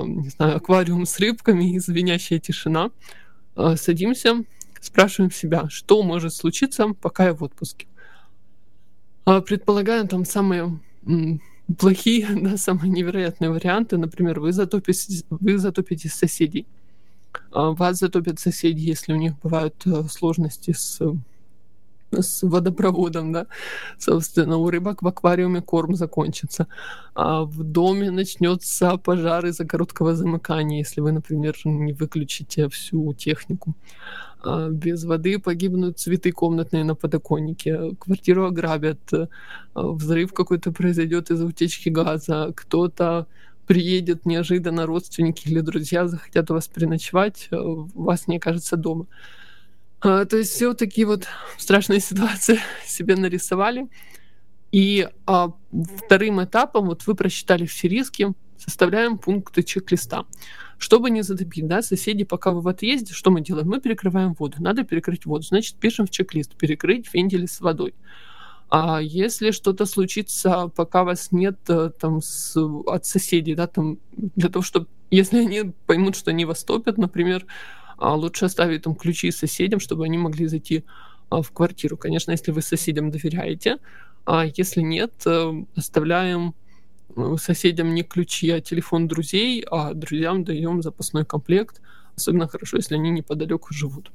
не 0.05 0.29
знаю, 0.29 0.57
аквариум 0.57 1.05
с 1.05 1.19
рыбками 1.19 1.73
и 1.73 1.79
звенящая 1.79 2.39
тишина. 2.39 2.91
Садимся, 3.75 4.43
спрашиваем 4.79 5.31
себя, 5.31 5.69
что 5.69 6.03
может 6.03 6.33
случиться, 6.33 6.93
пока 7.01 7.25
я 7.25 7.33
в 7.33 7.43
отпуске. 7.43 7.87
Предполагаем 9.25 10.07
там 10.07 10.25
самые 10.25 10.79
плохие, 11.77 12.27
да, 12.41 12.57
самые 12.57 12.89
невероятные 12.89 13.49
варианты. 13.49 13.97
Например, 13.97 14.39
вы 14.39 14.51
затопите, 14.53 15.23
вы 15.29 15.57
затопите 15.57 16.09
соседей. 16.09 16.65
Вас 17.51 17.99
затопят 17.99 18.39
соседи, 18.39 18.79
если 18.79 19.13
у 19.13 19.15
них 19.15 19.37
бывают 19.39 19.75
э, 19.85 20.03
сложности 20.09 20.71
с 20.71 20.99
с 22.11 22.43
водопроводом, 22.43 23.31
да, 23.33 23.47
собственно, 23.97 24.57
у 24.57 24.69
рыбок 24.69 25.01
в 25.01 25.07
аквариуме 25.07 25.61
корм 25.61 25.95
закончится, 25.95 26.67
а 27.15 27.43
в 27.43 27.63
доме 27.63 28.11
начнется 28.11 28.97
пожар 28.97 29.45
из-за 29.45 29.65
короткого 29.65 30.15
замыкания, 30.15 30.79
если 30.79 31.01
вы, 31.01 31.11
например, 31.11 31.55
не 31.65 31.93
выключите 31.93 32.69
всю 32.69 33.13
технику. 33.13 33.75
А 34.43 34.69
без 34.69 35.03
воды 35.03 35.39
погибнут 35.39 35.99
цветы 35.99 36.31
комнатные 36.31 36.83
на 36.83 36.95
подоконнике, 36.95 37.95
квартиру 37.99 38.45
ограбят, 38.45 38.99
а 39.11 39.27
взрыв 39.73 40.33
какой-то 40.33 40.71
произойдет 40.71 41.31
из-за 41.31 41.45
утечки 41.45 41.89
газа, 41.89 42.53
кто-то 42.55 43.27
приедет 43.65 44.25
неожиданно 44.25 44.85
родственники 44.85 45.49
или 45.49 45.59
друзья 45.59 46.07
захотят 46.07 46.49
у 46.49 46.53
вас 46.53 46.67
переночевать, 46.67 47.49
а 47.51 47.57
вас 47.93 48.27
не 48.27 48.37
окажется 48.37 48.77
дома. 48.77 49.07
А, 50.01 50.25
то 50.25 50.37
есть 50.37 50.51
все 50.51 50.73
такие 50.73 51.07
вот 51.07 51.27
страшные 51.57 51.99
ситуации 51.99 52.59
себе 52.85 53.15
нарисовали. 53.15 53.87
И 54.71 55.07
а, 55.25 55.53
вторым 55.97 56.43
этапом, 56.43 56.87
вот 56.87 57.07
вы 57.07 57.15
просчитали 57.15 57.65
все 57.65 57.87
риски, 57.87 58.33
составляем 58.57 59.17
пункты 59.17 59.63
чек-листа. 59.63 60.25
Чтобы 60.77 61.09
не 61.09 61.23
затопить, 61.23 61.67
да, 61.67 61.81
соседи, 61.81 62.23
пока 62.23 62.51
вы 62.51 62.61
в 62.61 62.67
отъезде, 62.67 63.13
что 63.13 63.31
мы 63.31 63.41
делаем? 63.41 63.67
Мы 63.67 63.81
перекрываем 63.81 64.33
воду. 64.33 64.57
Надо 64.59 64.83
перекрыть 64.83 65.25
воду. 65.25 65.43
Значит, 65.43 65.77
пишем 65.77 66.05
в 66.05 66.11
чек-лист, 66.11 66.55
перекрыть 66.55 67.11
вентили 67.13 67.47
с 67.47 67.61
водой. 67.61 67.95
А 68.69 68.99
если 69.01 69.51
что-то 69.51 69.85
случится, 69.85 70.67
пока 70.67 71.03
вас 71.03 71.31
нет 71.31 71.57
э, 71.69 71.89
там 71.99 72.21
с, 72.21 72.55
от 72.57 73.05
соседей, 73.05 73.55
да, 73.55 73.65
там 73.65 73.97
для 74.11 74.49
того, 74.49 74.61
чтобы, 74.61 74.87
если 75.09 75.39
они 75.39 75.71
поймут, 75.85 76.17
что 76.17 76.31
они 76.31 76.43
вас 76.43 76.65
топят, 76.65 76.97
например, 76.97 77.45
а 77.97 78.15
лучше 78.15 78.45
оставить 78.45 78.83
там 78.83 78.95
ключи 78.95 79.31
соседям, 79.31 79.79
чтобы 79.79 80.05
они 80.05 80.17
могли 80.17 80.47
зайти 80.47 80.83
а, 81.29 81.41
в 81.41 81.51
квартиру. 81.51 81.97
Конечно, 81.97 82.31
если 82.31 82.51
вы 82.51 82.61
соседям 82.61 83.11
доверяете, 83.11 83.77
а 84.25 84.45
если 84.45 84.81
нет, 84.81 85.13
э, 85.25 85.53
оставляем 85.75 86.53
э, 87.15 87.35
соседям 87.39 87.93
не 87.93 88.03
ключи, 88.03 88.49
а 88.51 88.61
телефон 88.61 89.07
друзей, 89.07 89.65
а 89.69 89.93
друзьям 89.93 90.43
даем 90.43 90.81
запасной 90.81 91.25
комплект. 91.25 91.81
Особенно 92.15 92.47
хорошо, 92.47 92.77
если 92.77 92.95
они 92.95 93.09
неподалеку 93.09 93.73
живут. 93.73 94.11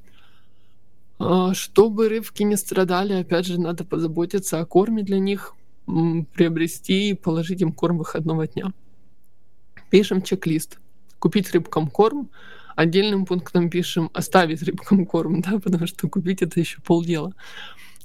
А, 1.18 1.54
чтобы 1.54 2.08
рыбки 2.08 2.42
не 2.42 2.56
страдали, 2.56 3.14
опять 3.14 3.46
же, 3.46 3.60
надо 3.60 3.84
позаботиться 3.84 4.60
о 4.60 4.66
корме 4.66 5.02
для 5.02 5.18
них, 5.18 5.54
приобрести 5.86 7.10
и 7.10 7.14
положить 7.14 7.60
им 7.60 7.72
корм 7.72 7.98
выходного 7.98 8.46
дня. 8.46 8.72
Пишем 9.90 10.22
чек-лист. 10.22 10.78
Купить 11.18 11.52
рыбкам 11.52 11.88
корм, 11.88 12.30
Отдельным 12.76 13.26
пунктом 13.26 13.70
пишем 13.70 14.10
оставить 14.14 14.62
рыбкам 14.62 15.06
корм, 15.06 15.40
да, 15.40 15.58
потому 15.58 15.86
что 15.86 16.08
купить 16.08 16.42
это 16.42 16.60
еще 16.60 16.80
полдела. 16.80 17.34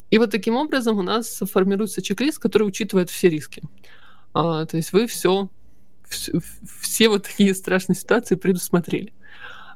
И 0.09 0.18
вот 0.18 0.32
таким 0.32 0.55
образом 0.55 0.97
у 0.97 1.03
нас 1.03 1.41
формируется 1.51 2.01
чек-лист, 2.01 2.39
который 2.39 2.63
учитывает 2.63 3.09
все 3.09 3.30
риски. 3.30 3.63
А, 4.34 4.65
то 4.65 4.78
есть 4.78 4.93
вы 4.93 5.07
все, 5.07 5.49
все, 6.07 6.39
все 6.82 7.09
вот 7.09 7.24
такие 7.24 7.53
страшные 7.53 7.95
ситуации 7.95 8.36
предусмотрели. 8.36 9.13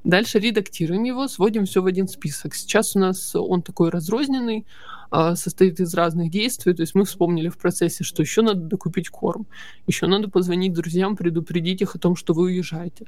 Дальше 0.04 0.40
редактируем 0.40 1.04
его, 1.04 1.28
сводим 1.28 1.66
все 1.66 1.82
в 1.82 1.86
один 1.86 2.08
список. 2.08 2.56
Сейчас 2.56 2.96
у 2.96 3.00
нас 3.00 3.36
он 3.36 3.62
такой 3.62 3.90
разрозненный, 3.90 4.66
а, 5.12 5.36
состоит 5.36 5.80
из 5.80 5.94
разных 5.94 6.32
действий. 6.32 6.74
То 6.74 6.82
есть 6.82 6.96
мы 6.96 7.06
вспомнили 7.06 7.50
в 7.50 7.58
процессе, 7.58 8.04
что 8.04 8.24
еще 8.24 8.42
надо 8.42 8.62
докупить 8.62 9.10
корм, 9.10 9.46
еще 9.86 10.08
надо 10.08 10.30
позвонить 10.30 10.74
друзьям, 10.74 11.16
предупредить 11.16 11.82
их 11.82 11.96
о 11.96 12.00
том, 12.00 12.16
что 12.16 12.34
вы 12.34 12.44
уезжаете, 12.44 13.06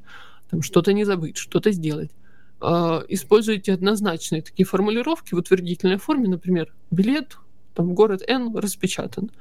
там 0.54 0.62
что-то 0.62 0.94
не 0.94 1.04
забыть, 1.04 1.36
что-то 1.38 1.72
сделать. 1.72 2.12
А, 2.62 3.04
используйте 3.08 3.74
однозначные 3.74 4.44
такие 4.44 4.68
формулировки 4.68 5.34
в 5.34 5.38
утвердительной 5.40 5.98
форме, 5.98 6.30
например, 6.30 6.72
билет, 6.92 7.38
там 7.74 7.96
город 7.96 8.22
Н 8.28 8.56
распечатан, 8.56 9.32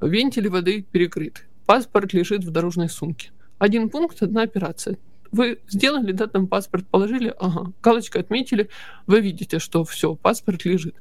вентили 0.00 0.48
воды 0.48 0.80
перекрыты, 0.80 1.42
паспорт 1.66 2.14
лежит 2.14 2.42
в 2.42 2.50
дорожной 2.50 2.88
сумке. 2.88 3.32
Один 3.58 3.90
пункт, 3.90 4.22
одна 4.22 4.40
операция. 4.44 4.96
Вы 5.30 5.58
сделали, 5.68 6.12
да, 6.12 6.26
там 6.26 6.46
паспорт 6.46 6.86
положили, 6.86 7.34
ага, 7.38 7.70
галочкой 7.82 8.22
отметили, 8.22 8.70
вы 9.06 9.20
видите, 9.20 9.58
что 9.58 9.84
все, 9.84 10.14
паспорт 10.14 10.64
лежит. 10.64 10.96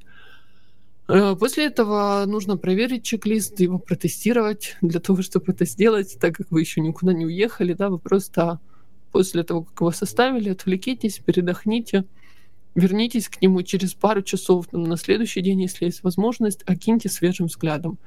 Э, 1.07 1.33
после 1.39 1.67
этого 1.67 2.25
нужно 2.27 2.57
проверить 2.57 3.05
чек-лист, 3.05 3.57
его 3.61 3.79
протестировать. 3.79 4.75
Для 4.81 4.99
того, 4.99 5.21
чтобы 5.21 5.53
это 5.53 5.63
сделать, 5.63 6.17
так 6.19 6.35
как 6.35 6.51
вы 6.51 6.59
еще 6.59 6.81
никуда 6.81 7.13
не 7.13 7.25
уехали, 7.25 7.71
да, 7.71 7.89
вы 7.89 7.99
просто 7.99 8.59
после 9.11 9.43
того, 9.43 9.63
как 9.63 9.81
его 9.81 9.91
составили, 9.91 10.49
отвлекитесь, 10.49 11.19
передохните, 11.19 12.05
вернитесь 12.75 13.29
к 13.29 13.41
нему 13.41 13.61
через 13.63 13.93
пару 13.93 14.21
часов 14.21 14.67
там, 14.67 14.83
на 14.83 14.97
следующий 14.97 15.41
день, 15.41 15.61
если 15.61 15.85
есть 15.85 16.03
возможность, 16.03 16.63
окиньте 16.65 17.09
свежим 17.09 17.47
взглядом 17.47 17.99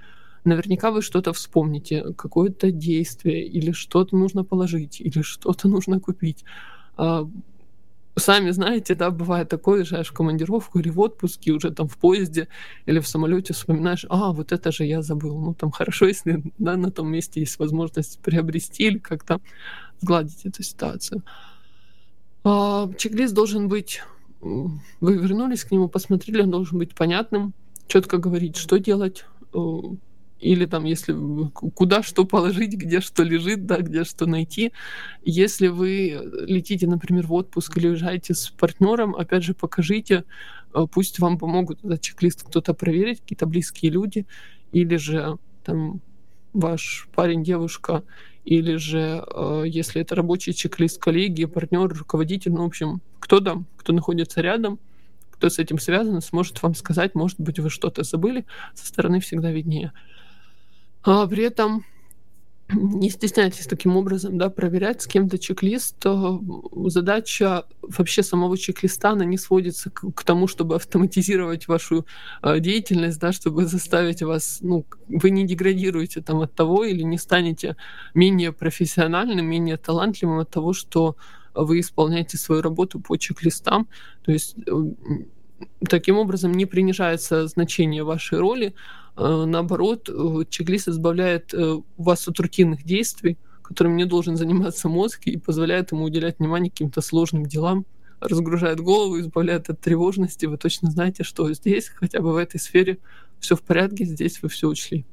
наверняка 0.44 0.90
вы 0.90 1.02
что-то 1.02 1.32
вспомните, 1.32 2.12
какое-то 2.16 2.70
действие, 2.70 3.46
или 3.46 3.72
что-то 3.72 4.16
нужно 4.16 4.44
положить, 4.44 5.00
или 5.00 5.22
что-то 5.22 5.68
нужно 5.68 6.00
купить. 6.00 6.44
А, 6.96 7.28
сами 8.16 8.50
знаете, 8.50 8.94
да, 8.94 9.10
бывает 9.10 9.48
такое, 9.48 9.78
уезжаешь 9.78 10.08
в 10.08 10.12
командировку 10.12 10.78
или 10.78 10.90
в 10.90 11.00
отпуске, 11.00 11.52
уже 11.52 11.70
там 11.70 11.88
в 11.88 11.96
поезде 11.96 12.48
или 12.86 13.00
в 13.00 13.08
самолете 13.08 13.54
вспоминаешь, 13.54 14.06
а, 14.08 14.32
вот 14.32 14.52
это 14.52 14.70
же 14.70 14.84
я 14.84 15.02
забыл. 15.02 15.38
Ну, 15.38 15.54
там 15.54 15.70
хорошо, 15.70 16.06
если 16.08 16.42
да, 16.58 16.76
на 16.76 16.90
том 16.90 17.10
месте 17.10 17.40
есть 17.40 17.58
возможность 17.58 18.20
приобрести 18.20 18.84
или 18.84 18.98
как-то 18.98 19.40
сгладить 20.04 20.44
эту 20.44 20.62
ситуацию. 20.62 21.22
А, 22.44 22.90
чек-лист 22.98 23.34
должен 23.34 23.68
быть, 23.68 24.02
вы 24.40 25.16
вернулись 25.16 25.64
к 25.64 25.70
нему, 25.70 25.88
посмотрели, 25.88 26.42
он 26.42 26.50
должен 26.50 26.78
быть 26.78 26.94
понятным, 26.94 27.54
четко 27.86 28.18
говорить, 28.18 28.56
что 28.56 28.78
делать, 28.78 29.24
э, 29.54 29.58
или 30.40 30.66
там, 30.66 30.84
если 30.84 31.16
куда 31.54 32.02
что 32.02 32.26
положить, 32.26 32.74
где 32.74 33.00
что 33.00 33.22
лежит, 33.22 33.64
да, 33.64 33.78
где 33.78 34.04
что 34.04 34.26
найти. 34.26 34.72
Если 35.24 35.68
вы 35.68 36.20
летите, 36.46 36.86
например, 36.86 37.26
в 37.26 37.32
отпуск 37.32 37.78
или 37.78 37.88
уезжаете 37.88 38.34
с 38.34 38.50
партнером, 38.50 39.16
опять 39.16 39.42
же, 39.42 39.54
покажите, 39.54 40.24
э, 40.74 40.86
пусть 40.92 41.18
вам 41.18 41.38
помогут 41.38 41.82
этот 41.82 42.02
чек-лист 42.02 42.42
кто-то 42.46 42.74
проверить, 42.74 43.20
какие-то 43.20 43.46
близкие 43.46 43.90
люди, 43.90 44.26
или 44.72 44.96
же 44.96 45.38
там 45.64 46.02
ваш 46.52 47.08
парень, 47.14 47.42
девушка, 47.42 48.02
или 48.44 48.76
же, 48.76 49.24
э, 49.26 49.64
если 49.66 50.02
это 50.02 50.14
рабочий 50.14 50.52
чек-лист 50.52 51.00
коллеги, 51.00 51.46
партнер, 51.46 51.88
руководитель, 51.88 52.52
ну, 52.52 52.64
в 52.64 52.66
общем, 52.66 53.00
кто-то, 53.18 53.64
кто 53.76 53.92
находится 53.92 54.40
рядом, 54.40 54.78
кто 55.30 55.48
с 55.48 55.58
этим 55.58 55.78
связан, 55.78 56.20
сможет 56.20 56.62
вам 56.62 56.74
сказать, 56.74 57.14
может 57.14 57.40
быть, 57.40 57.58
вы 57.58 57.70
что-то 57.70 58.02
забыли, 58.02 58.44
со 58.74 58.86
стороны 58.86 59.20
всегда 59.20 59.50
виднее. 59.50 59.92
А 61.02 61.26
при 61.26 61.44
этом 61.44 61.84
не 62.72 63.10
стесняйтесь 63.10 63.66
таким 63.66 63.96
образом 63.96 64.38
да, 64.38 64.50
проверять 64.50 65.02
с 65.02 65.06
кем-то 65.06 65.38
чек-лист. 65.38 65.96
Задача 66.86 67.64
вообще 67.82 68.22
самого 68.22 68.56
чек-листа, 68.56 69.10
она 69.10 69.24
не 69.24 69.38
сводится 69.38 69.90
к, 69.90 70.10
к 70.12 70.22
тому, 70.22 70.46
чтобы 70.46 70.76
автоматизировать 70.76 71.68
вашу 71.68 72.06
э, 72.42 72.60
деятельность, 72.60 73.20
да, 73.20 73.32
чтобы 73.32 73.66
заставить 73.66 74.22
вас, 74.22 74.58
ну, 74.62 74.86
вы 75.08 75.30
не 75.30 75.46
деградируете 75.46 76.20
там 76.22 76.40
от 76.40 76.54
того 76.54 76.84
или 76.84 77.02
не 77.02 77.18
станете 77.18 77.76
менее 78.14 78.52
профессиональным, 78.52 79.46
менее 79.46 79.76
талантливым 79.76 80.38
от 80.38 80.50
того, 80.50 80.72
что 80.72 81.16
вы 81.54 81.80
исполняете 81.80 82.36
свою 82.36 82.62
работу 82.62 83.00
по 83.00 83.16
чек-листам. 83.16 83.88
То 84.24 84.32
есть 84.32 84.56
э, 84.66 84.72
таким 85.88 86.18
образом 86.18 86.52
не 86.52 86.66
принижается 86.66 87.46
значение 87.46 88.04
вашей 88.04 88.38
роли, 88.38 88.74
наоборот, 89.16 90.08
э, 90.08 90.44
чек-лист 90.48 90.88
избавляет 90.88 91.54
э, 91.54 91.80
вас 91.96 92.26
от 92.26 92.38
рутинных 92.40 92.84
действий, 92.84 93.38
которым 93.62 93.96
не 93.96 94.04
должен 94.04 94.36
заниматься 94.36 94.88
мозг 94.88 95.26
и 95.26 95.36
позволяет 95.38 95.92
ему 95.92 96.04
уделять 96.04 96.38
внимание 96.38 96.70
каким-то 96.70 97.00
сложным 97.00 97.46
делам, 97.46 97.86
разгружает 98.20 98.80
голову, 98.80 99.20
избавляет 99.20 99.70
от 99.70 99.80
тревожности. 99.80 100.46
Вы 100.46 100.56
точно 100.56 100.90
знаете, 100.90 101.22
что 101.22 101.52
здесь, 101.52 101.88
хотя 101.88 102.20
бы 102.20 102.32
в 102.32 102.36
этой 102.36 102.58
сфере, 102.58 102.98
все 103.38 103.56
в 103.56 103.62
порядке, 103.62 104.04
здесь 104.04 104.42
вы 104.42 104.48
все 104.48 104.68
учли. 104.68 105.04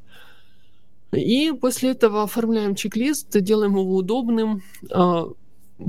И 1.12 1.52
после 1.52 1.92
этого 1.92 2.24
оформляем 2.24 2.76
чек-лист, 2.76 3.38
делаем 3.42 3.74
его 3.74 3.96
удобным. 3.96 4.64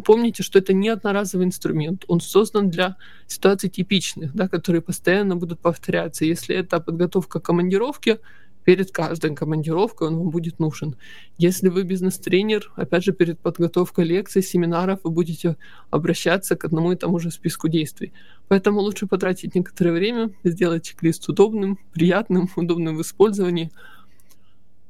Помните, 0.04 0.42
что 0.42 0.58
это 0.58 0.72
не 0.72 0.88
одноразовый 0.88 1.46
инструмент. 1.46 2.04
Он 2.08 2.20
создан 2.20 2.70
для 2.70 2.96
ситуаций 3.26 3.68
типичных, 3.68 4.34
да, 4.34 4.48
которые 4.48 4.82
постоянно 4.82 5.36
будут 5.36 5.60
повторяться. 5.60 6.24
Если 6.24 6.56
это 6.56 6.80
подготовка 6.80 7.40
к 7.40 7.44
командировке, 7.44 8.18
перед 8.64 8.90
каждой 8.90 9.34
командировкой 9.34 10.08
он 10.08 10.18
вам 10.18 10.30
будет 10.30 10.58
нужен. 10.58 10.96
Если 11.38 11.68
вы 11.68 11.82
бизнес-тренер, 11.82 12.72
опять 12.76 13.04
же, 13.04 13.12
перед 13.12 13.38
подготовкой 13.38 14.04
лекций, 14.04 14.42
семинаров 14.42 15.00
вы 15.04 15.10
будете 15.10 15.56
обращаться 15.90 16.56
к 16.56 16.64
одному 16.64 16.92
и 16.92 16.96
тому 16.96 17.18
же 17.18 17.30
списку 17.30 17.68
действий. 17.68 18.12
Поэтому 18.48 18.80
лучше 18.80 19.06
потратить 19.06 19.54
некоторое 19.54 19.92
время, 19.92 20.30
сделать 20.44 20.84
чек-лист 20.84 21.28
удобным, 21.28 21.78
приятным, 21.92 22.48
удобным 22.56 22.96
в 22.96 23.02
использовании, 23.02 23.70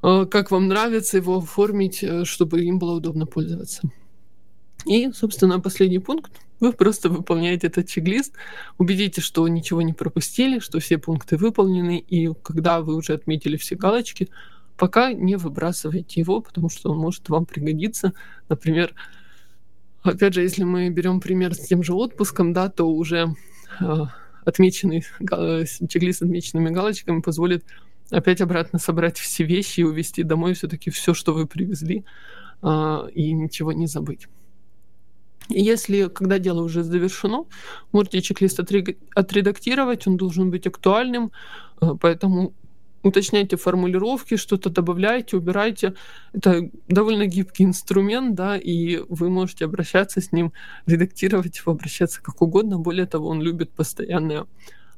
э, 0.03 0.26
как 0.30 0.50
вам 0.50 0.68
нравится 0.68 1.16
его 1.16 1.38
оформить, 1.38 2.03
э, 2.03 2.24
чтобы 2.24 2.62
им 2.62 2.78
было 2.78 2.94
удобно 2.94 3.26
пользоваться. 3.26 3.82
И, 4.87 5.11
собственно, 5.12 5.61
последний 5.61 5.99
пункт. 5.99 6.33
Вы 6.61 6.72
просто 6.72 7.09
выполняете 7.09 7.66
этот 7.66 7.89
чек-лист, 7.89 8.35
убедитесь, 8.78 9.24
что 9.24 9.47
ничего 9.49 9.83
не 9.83 9.93
пропустили, 9.93 10.61
что 10.61 10.78
все 10.78 10.97
пункты 10.97 11.37
выполнены, 11.37 11.99
и 11.99 12.33
когда 12.43 12.80
вы 12.83 12.95
уже 12.95 13.14
отметили 13.14 13.57
все 13.57 13.74
галочки, 13.74 14.28
пока 14.76 15.12
не 15.12 15.37
выбрасывайте 15.37 16.20
его, 16.20 16.41
потому 16.41 16.68
что 16.68 16.93
он 16.93 16.99
может 16.99 17.28
вам 17.28 17.47
пригодиться. 17.47 18.12
Например, 18.49 18.95
опять 20.05 20.35
же, 20.35 20.43
если 20.43 20.62
мы 20.62 20.89
берем 20.91 21.20
пример 21.20 21.55
с 21.55 21.66
тем 21.66 21.83
же 21.83 21.95
отпуском, 21.95 22.53
да, 22.53 22.68
то 22.68 22.89
уже 22.89 23.35
э, 23.80 23.97
отмеченный 24.45 25.05
чек-лист 25.89 26.20
с 26.20 26.22
отмеченными 26.22 26.70
галочками 26.70 27.20
позволит 27.20 27.64
опять 28.11 28.41
обратно 28.41 28.78
собрать 28.78 29.18
все 29.18 29.45
вещи 29.45 29.80
и 29.80 29.85
увезти 29.85 30.22
домой 30.22 30.55
все-таки 30.55 30.91
все, 30.91 31.14
что 31.14 31.33
вы 31.33 31.47
привезли, 31.47 32.05
э, 32.62 33.09
и 33.14 33.33
ничего 33.33 33.72
не 33.72 33.87
забыть. 33.87 34.28
Если, 35.55 36.09
когда 36.09 36.38
дело 36.38 36.62
уже 36.62 36.82
завершено, 36.82 37.44
можете 37.92 38.20
чек-лист 38.20 38.61
отредактировать, 39.14 40.07
он 40.07 40.16
должен 40.16 40.50
быть 40.50 40.66
актуальным, 40.66 41.32
э, 41.80 41.94
поэтому 42.00 42.55
уточняйте 43.03 43.57
формулировки, 43.57 44.36
что-то 44.36 44.70
добавляйте, 44.70 45.36
убирайте. 45.36 45.94
Это 46.32 46.70
довольно 46.88 47.26
гибкий 47.26 47.64
инструмент, 47.64 48.34
да, 48.34 48.57
и 48.57 48.98
вы 49.09 49.28
можете 49.28 49.64
обращаться 49.64 50.20
с 50.20 50.32
ним, 50.32 50.53
редактировать 50.86 51.59
его, 51.59 51.72
обращаться 51.72 52.22
как 52.22 52.42
угодно. 52.42 52.78
Более 52.78 53.07
того, 53.07 53.28
он 53.28 53.42
любит 53.42 53.70
постоянное 53.70 54.46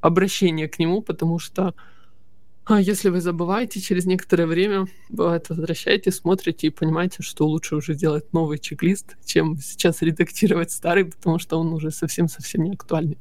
обращение 0.01 0.69
к 0.69 0.79
нему, 0.79 1.03
потому 1.03 1.39
что 1.39 1.75
а 2.67 2.81
если 2.81 3.11
вы 3.11 3.21
забываете, 3.21 3.81
через 3.81 4.07
некоторое 4.07 4.47
время, 4.47 4.87
бывает, 5.11 5.51
возвращаете, 5.51 6.11
смотрите 6.11 6.69
и 6.69 6.71
понимаете, 6.71 7.23
что 7.23 7.47
лучше 7.47 7.77
уже 7.77 7.95
делать 7.95 8.33
новый 8.33 8.59
чек-лист, 8.59 9.17
чем 9.27 9.59
сейчас 9.59 10.01
редактировать 10.01 10.71
старый, 10.71 11.05
потому 11.05 11.39
что 11.39 11.59
он 11.59 11.75
уже 11.75 11.91
совсем-совсем 11.91 12.65
не 12.65 12.73
актуальный. 12.73 13.19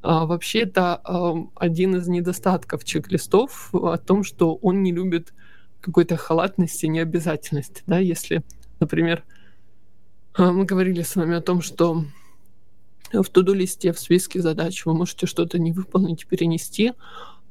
А, 0.00 0.24
вообще, 0.24 0.60
это 0.60 0.96
а, 0.96 1.34
один 1.56 1.96
из 1.96 2.08
недостатков 2.08 2.84
чек-листов 2.84 3.68
о 3.74 3.98
том, 3.98 4.24
что 4.24 4.54
он 4.56 4.82
не 4.82 4.92
любит 4.92 5.34
какой-то 5.80 6.16
халатности, 6.16 6.86
необязательности. 6.86 7.82
Да? 7.86 7.98
Если, 7.98 8.42
например, 8.80 9.24
а, 10.34 10.52
мы 10.52 10.64
говорили 10.64 11.02
с 11.02 11.16
вами 11.16 11.36
о 11.36 11.42
том, 11.42 11.60
что 11.60 12.04
в 13.12 13.28
туду-листе, 13.28 13.92
в 13.92 13.98
списке 13.98 14.40
задач 14.40 14.86
вы 14.86 14.94
можете 14.94 15.26
что-то 15.26 15.58
не 15.58 15.72
выполнить, 15.72 16.26
перенести, 16.26 16.92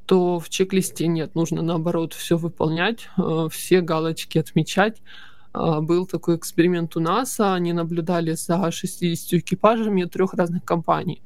то 0.06 0.40
в 0.40 0.50
чек-листе 0.50 1.08
нет, 1.08 1.36
нужно 1.36 1.62
наоборот 1.62 2.14
все 2.14 2.38
выполнять, 2.38 3.10
э, 3.18 3.48
все 3.52 3.82
галочки 3.82 4.38
отмечать. 4.38 5.02
А, 5.54 5.82
был 5.82 6.06
такой 6.06 6.36
эксперимент 6.36 6.96
у 6.98 7.00
НАСА, 7.00 7.54
они 7.54 7.74
наблюдали 7.74 8.34
за 8.34 8.72
60 8.72 9.34
экипажами 9.40 10.04
трех 10.06 10.34
разных 10.34 10.66
компаний. 10.66 11.22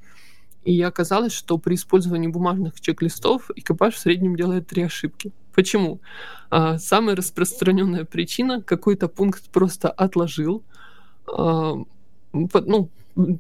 И 0.64 0.82
оказалось, 0.82 1.34
что 1.34 1.58
при 1.58 1.76
использовании 1.76 2.28
бумажных 2.28 2.80
чек-листов 2.82 3.50
экипаж 3.56 3.96
в 3.96 4.00
среднем 4.00 4.36
делает 4.36 4.68
три 4.68 4.84
ошибки. 4.84 5.32
Почему? 5.56 6.02
А, 6.50 6.78
самая 6.78 7.16
распространенная 7.16 8.06
причина 8.06 8.62
какой-то 8.62 9.08
пункт 9.08 9.50
просто 9.50 9.90
отложил, 9.90 10.64
ну, 11.28 12.90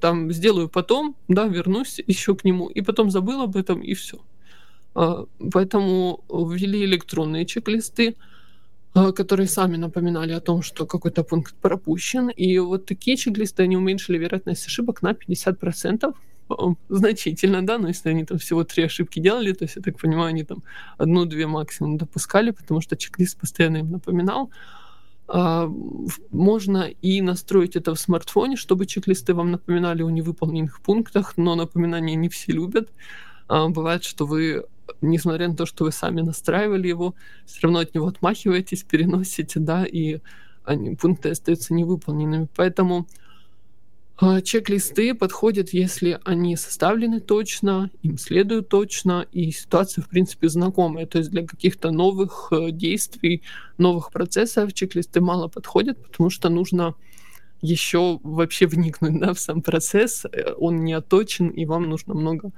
там 0.01 0.31
сделаю 0.33 0.69
потом, 0.69 1.15
да, 1.27 1.45
вернусь 1.45 2.01
еще 2.05 2.35
к 2.35 2.43
нему, 2.43 2.67
и 2.67 2.81
потом 2.81 3.11
забыл 3.11 3.41
об 3.41 3.55
этом, 3.55 3.81
и 3.81 3.93
все. 3.93 4.19
А, 4.97 5.25
поэтому 5.53 6.23
ввели 6.27 6.83
электронные 6.83 7.45
чек-листы, 7.45 8.15
а, 8.95 9.11
которые 9.11 9.47
сами 9.47 9.77
напоминали 9.77 10.33
о 10.33 10.39
том, 10.39 10.63
что 10.63 10.87
какой-то 10.87 11.23
пункт 11.23 11.53
пропущен. 11.61 12.29
И 12.29 12.57
вот 12.57 12.87
такие 12.87 13.15
чек-листы, 13.15 13.61
они 13.63 13.77
уменьшили 13.77 14.17
вероятность 14.17 14.65
ошибок 14.65 15.03
на 15.03 15.13
50%. 15.13 16.15
Значительно, 16.89 17.63
да, 17.63 17.77
но 17.77 17.89
если 17.89 18.09
они 18.09 18.25
там 18.25 18.39
всего 18.39 18.63
три 18.63 18.85
ошибки 18.85 19.19
делали, 19.19 19.53
то 19.53 19.65
есть, 19.65 19.75
я 19.75 19.83
так 19.83 19.99
понимаю, 19.99 20.29
они 20.29 20.43
там 20.43 20.63
одну-две 20.97 21.45
максимум 21.45 21.97
допускали, 21.97 22.49
потому 22.49 22.81
что 22.81 22.95
чек-лист 22.95 23.39
постоянно 23.39 23.77
им 23.77 23.91
напоминал. 23.91 24.49
А, 25.27 25.69
можно 26.31 26.89
и 27.03 27.21
настроить 27.21 27.75
это 27.75 27.93
в 27.93 27.99
смартфоне, 27.99 28.55
чтобы 28.55 28.87
чек-листы 28.87 29.35
вам 29.35 29.51
напоминали 29.51 30.01
о 30.01 30.09
невыполненных 30.09 30.81
пунктах, 30.81 31.37
но 31.37 31.53
напоминания 31.53 32.15
не 32.15 32.29
все 32.29 32.51
любят. 32.51 32.89
Бывает, 33.47 34.03
что 34.03 34.25
вы 34.25 34.65
несмотря 35.01 35.47
на 35.47 35.55
то, 35.55 35.65
что 35.65 35.85
вы 35.85 35.91
сами 35.91 36.21
настраивали 36.21 36.88
его, 36.88 37.15
все 37.45 37.61
равно 37.63 37.79
от 37.79 37.93
него 37.93 38.07
отмахиваетесь, 38.07 38.83
переносите, 38.83 39.59
да, 39.59 39.85
и 39.85 40.19
они, 40.63 40.95
пункты 40.95 41.29
остаются 41.29 41.73
невыполненными. 41.73 42.47
Поэтому 42.55 43.07
э, 44.21 44.41
чек-листы 44.41 45.13
подходят, 45.13 45.69
если 45.69 46.19
они 46.25 46.55
составлены 46.55 47.21
точно, 47.21 47.89
им 48.03 48.17
следуют 48.17 48.69
точно, 48.69 49.25
и 49.31 49.51
ситуация, 49.51 50.03
в 50.03 50.09
принципе, 50.09 50.49
знакомая. 50.49 51.05
То 51.05 51.19
есть 51.19 51.31
для 51.31 51.45
каких-то 51.45 51.91
новых 51.91 52.49
э, 52.51 52.71
действий, 52.71 53.43
новых 53.77 54.11
процессов 54.11 54.73
чек-листы 54.73 55.21
мало 55.21 55.47
подходят, 55.47 56.03
потому 56.05 56.29
что 56.29 56.49
нужно 56.49 56.95
еще 57.61 58.19
вообще 58.23 58.67
вникнуть 58.67 59.19
да, 59.19 59.33
в 59.33 59.39
сам 59.39 59.61
процесс, 59.61 60.25
э, 60.25 60.53
он 60.57 60.83
не 60.83 60.93
оточен, 60.93 61.47
и 61.47 61.65
вам 61.65 61.83
нужно 61.83 62.13
много 62.13 62.51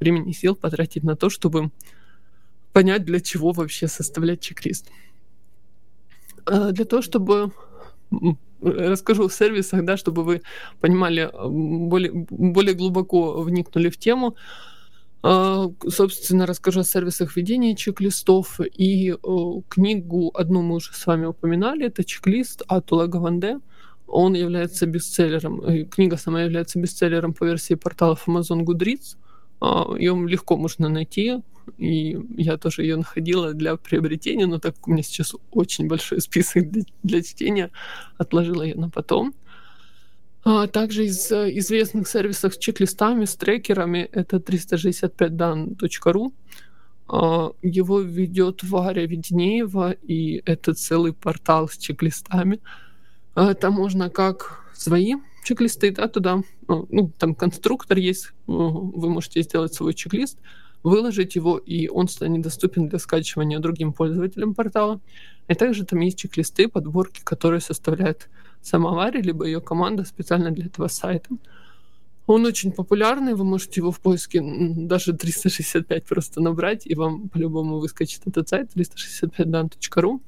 времени 0.00 0.30
и 0.30 0.34
сил 0.34 0.54
потратить 0.54 1.04
на 1.04 1.16
то, 1.16 1.30
чтобы 1.30 1.70
понять, 2.72 3.04
для 3.04 3.20
чего 3.20 3.52
вообще 3.52 3.88
составлять 3.88 4.40
чек-лист. 4.40 4.90
А, 6.44 6.72
для 6.72 6.84
того, 6.84 7.02
чтобы 7.02 7.52
расскажу 8.62 9.28
в 9.28 9.32
сервисах, 9.32 9.84
да, 9.84 9.96
чтобы 9.96 10.24
вы 10.24 10.42
понимали, 10.80 11.30
более, 11.32 12.12
более 12.30 12.74
глубоко 12.74 13.40
вникнули 13.42 13.88
в 13.88 13.96
тему. 13.96 14.36
А, 15.22 15.70
собственно, 15.88 16.46
расскажу 16.46 16.80
о 16.80 16.84
сервисах 16.84 17.36
ведения 17.36 17.74
чек-листов. 17.74 18.60
И 18.60 19.16
книгу 19.68 20.30
одну 20.34 20.62
мы 20.62 20.76
уже 20.76 20.92
с 20.92 21.06
вами 21.06 21.26
упоминали. 21.26 21.86
Это 21.86 22.04
чек-лист 22.04 22.62
от 22.68 22.92
Улага 22.92 23.16
Ванде. 23.16 23.58
Он 24.06 24.34
является 24.34 24.86
бестселлером. 24.86 25.88
Книга 25.88 26.16
сама 26.16 26.42
является 26.42 26.78
бестселлером 26.78 27.32
по 27.34 27.44
версии 27.44 27.74
порталов 27.74 28.28
Amazon 28.28 28.60
Goodreads. 28.60 29.16
Ее 29.62 30.12
а, 30.12 30.26
легко 30.26 30.56
можно 30.56 30.88
найти, 30.88 31.42
и 31.78 32.18
я 32.36 32.56
тоже 32.56 32.82
ее 32.82 32.96
находила 32.96 33.54
для 33.54 33.76
приобретения, 33.76 34.46
но 34.46 34.58
так 34.58 34.76
как 34.76 34.88
у 34.88 34.92
меня 34.92 35.02
сейчас 35.02 35.34
очень 35.50 35.88
большой 35.88 36.20
список 36.20 36.70
для, 36.70 36.82
для 37.02 37.22
чтения, 37.22 37.70
отложила 38.18 38.62
я 38.62 38.74
на 38.74 38.90
потом. 38.90 39.34
А 40.44 40.68
также 40.68 41.06
из 41.06 41.32
известных 41.32 42.06
сервисов 42.06 42.54
с 42.54 42.58
чек-листами, 42.58 43.24
с 43.24 43.34
трекерами, 43.34 44.08
это 44.12 44.36
365dan.ru. 44.36 46.32
А, 47.08 47.52
его 47.62 48.00
ведет 48.00 48.62
Варя 48.62 49.06
Веденеева, 49.06 49.92
и 49.92 50.42
это 50.44 50.74
целый 50.74 51.12
портал 51.12 51.68
с 51.68 51.76
чек-листами. 51.76 52.60
А, 53.34 53.54
там 53.54 53.74
можно 53.74 54.08
как 54.08 54.64
свои 54.72 55.16
чек-листы, 55.46 55.92
да, 55.92 56.08
туда, 56.08 56.42
ну, 56.66 56.86
ну, 56.90 57.12
там 57.16 57.34
конструктор 57.34 57.96
есть, 57.98 58.32
вы 58.46 59.08
можете 59.08 59.42
сделать 59.42 59.72
свой 59.74 59.94
чек-лист, 59.94 60.38
выложить 60.82 61.36
его, 61.36 61.56
и 61.56 61.88
он 61.88 62.08
станет 62.08 62.42
доступен 62.42 62.88
для 62.88 62.98
скачивания 62.98 63.60
другим 63.60 63.92
пользователям 63.92 64.54
портала. 64.54 65.00
И 65.48 65.54
также 65.54 65.84
там 65.84 66.00
есть 66.00 66.18
чек-листы, 66.18 66.68
подборки, 66.68 67.20
которые 67.22 67.60
составляет 67.60 68.28
сама 68.60 68.90
Варя, 68.90 69.20
либо 69.20 69.44
ее 69.44 69.60
команда 69.60 70.04
специально 70.04 70.50
для 70.50 70.66
этого 70.66 70.88
сайта. 70.88 71.28
Он 72.26 72.44
очень 72.44 72.72
популярный, 72.72 73.34
вы 73.34 73.44
можете 73.44 73.80
его 73.80 73.92
в 73.92 74.00
поиске 74.00 74.42
даже 74.42 75.12
365 75.12 76.04
просто 76.04 76.40
набрать, 76.40 76.84
и 76.84 76.96
вам 76.96 77.28
по-любому 77.28 77.78
выскочит 77.78 78.26
этот 78.26 78.48
сайт 78.48 78.70
365dan.ru. 78.74 80.20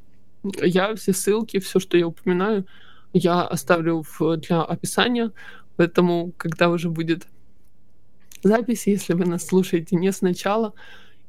Я 0.63 0.95
все 0.95 1.13
ссылки, 1.13 1.59
все, 1.59 1.81
что 1.81 1.97
я 1.97 2.07
упоминаю, 2.07 2.67
я 3.13 3.43
оставлю 3.43 4.03
в, 4.03 4.37
для 4.37 4.63
описания, 4.63 5.33
поэтому, 5.77 6.33
когда 6.37 6.69
уже 6.69 6.91
будет 6.91 7.27
запись, 8.43 8.87
если 8.87 9.15
вы 9.15 9.25
нас 9.25 9.47
слушаете 9.47 9.97
не 9.97 10.13
сначала, 10.13 10.75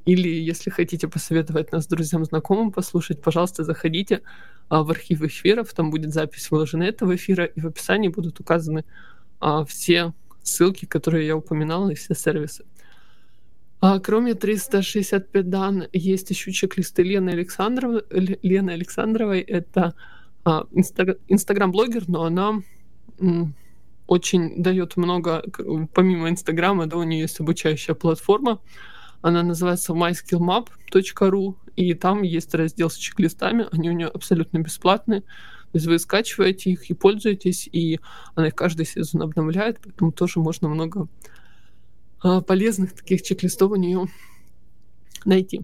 или 0.06 0.28
если 0.28 0.70
хотите 0.70 1.08
посоветовать 1.08 1.72
нас 1.72 1.88
друзьям, 1.88 2.26
знакомым 2.26 2.72
послушать, 2.72 3.22
пожалуйста, 3.22 3.64
заходите 3.64 4.22
а, 4.70 4.84
в 4.84 4.92
архив 4.92 5.22
эфиров, 5.22 5.74
там 5.74 5.92
будет 5.92 6.14
запись 6.14 6.52
выложена 6.52 6.84
этого 6.84 7.16
эфира, 7.16 7.46
и 7.46 7.60
в 7.60 7.68
описании 7.68 8.08
будут 8.10 8.40
указаны 8.40 8.86
а, 9.40 9.66
все 9.66 10.14
ссылки, 10.44 10.86
которые 10.86 11.28
я 11.28 11.36
упоминала, 11.36 11.90
и 11.90 11.96
все 11.96 12.16
сервисы. 12.16 12.66
А, 13.82 14.00
кроме 14.00 14.34
365 14.34 15.50
дан, 15.50 15.88
есть 15.94 16.30
еще 16.30 16.52
чек-листы 16.52 17.04
Лены 17.04 17.30
Александровой. 17.30 18.04
Лены 18.10 18.72
Александровой 18.72 19.40
это 19.42 19.94
инстаграм-блогер, 20.46 22.04
но 22.08 22.24
она 22.24 22.62
очень 24.08 24.62
дает 24.62 24.98
много, 24.98 25.44
помимо 25.94 26.30
инстаграма, 26.30 26.88
да, 26.88 26.98
у 26.98 27.04
нее 27.04 27.22
есть 27.22 27.40
обучающая 27.40 27.94
платформа, 27.94 28.60
она 29.22 29.44
называется 29.44 29.94
myskillmap.ru, 29.94 31.56
и 31.76 31.94
там 31.94 32.24
есть 32.24 32.54
раздел 32.56 32.90
с 32.90 32.96
чек-листами, 32.96 33.68
они 33.72 33.90
у 33.90 33.94
нее 33.94 34.08
абсолютно 34.08 34.60
бесплатные. 34.60 35.22
То 35.22 35.76
есть 35.76 35.86
вы 35.86 36.00
скачиваете 36.00 36.72
их 36.72 36.90
и 36.90 36.96
пользуетесь, 36.96 37.70
и 37.72 38.00
она 38.34 38.48
их 38.48 38.56
каждый 38.56 38.86
сезон 38.88 39.22
обновляет, 39.22 39.80
поэтому 39.84 40.12
тоже 40.12 40.40
можно 40.40 40.68
много 40.68 41.08
а, 42.22 42.42
полезных 42.42 42.94
таких 42.94 43.22
чек-листов 43.22 43.72
у 43.72 43.76
нее 43.76 44.08
найти. 45.26 45.62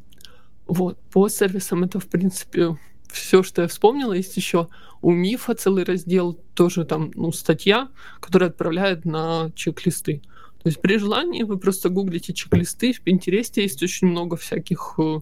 Вот. 0.68 1.00
По 1.12 1.28
сервисам 1.28 1.84
это, 1.84 2.00
в 2.00 2.08
принципе, 2.08 2.78
все, 3.16 3.44
что 3.44 3.64
я 3.64 3.68
вспомнила. 3.68 4.14
Есть 4.14 4.38
еще 4.38 4.68
у 5.02 5.12
Мифа 5.12 5.56
целый 5.56 5.84
раздел, 5.84 6.34
тоже 6.54 6.86
там 6.86 7.12
ну, 7.16 7.32
статья, 7.32 7.90
которая 8.20 8.50
отправляет 8.50 9.06
на 9.06 9.52
чек-листы. 9.56 10.22
То 10.62 10.70
есть 10.70 10.82
при 10.82 10.98
желании 10.98 11.44
вы 11.44 11.58
просто 11.58 11.90
гуглите 11.90 12.34
чек-листы, 12.34 12.92
в 12.94 13.02
Пинтересте 13.02 13.62
есть 13.62 13.84
очень 13.84 14.08
много 14.08 14.36
всяких 14.36 14.96
э, 14.98 15.20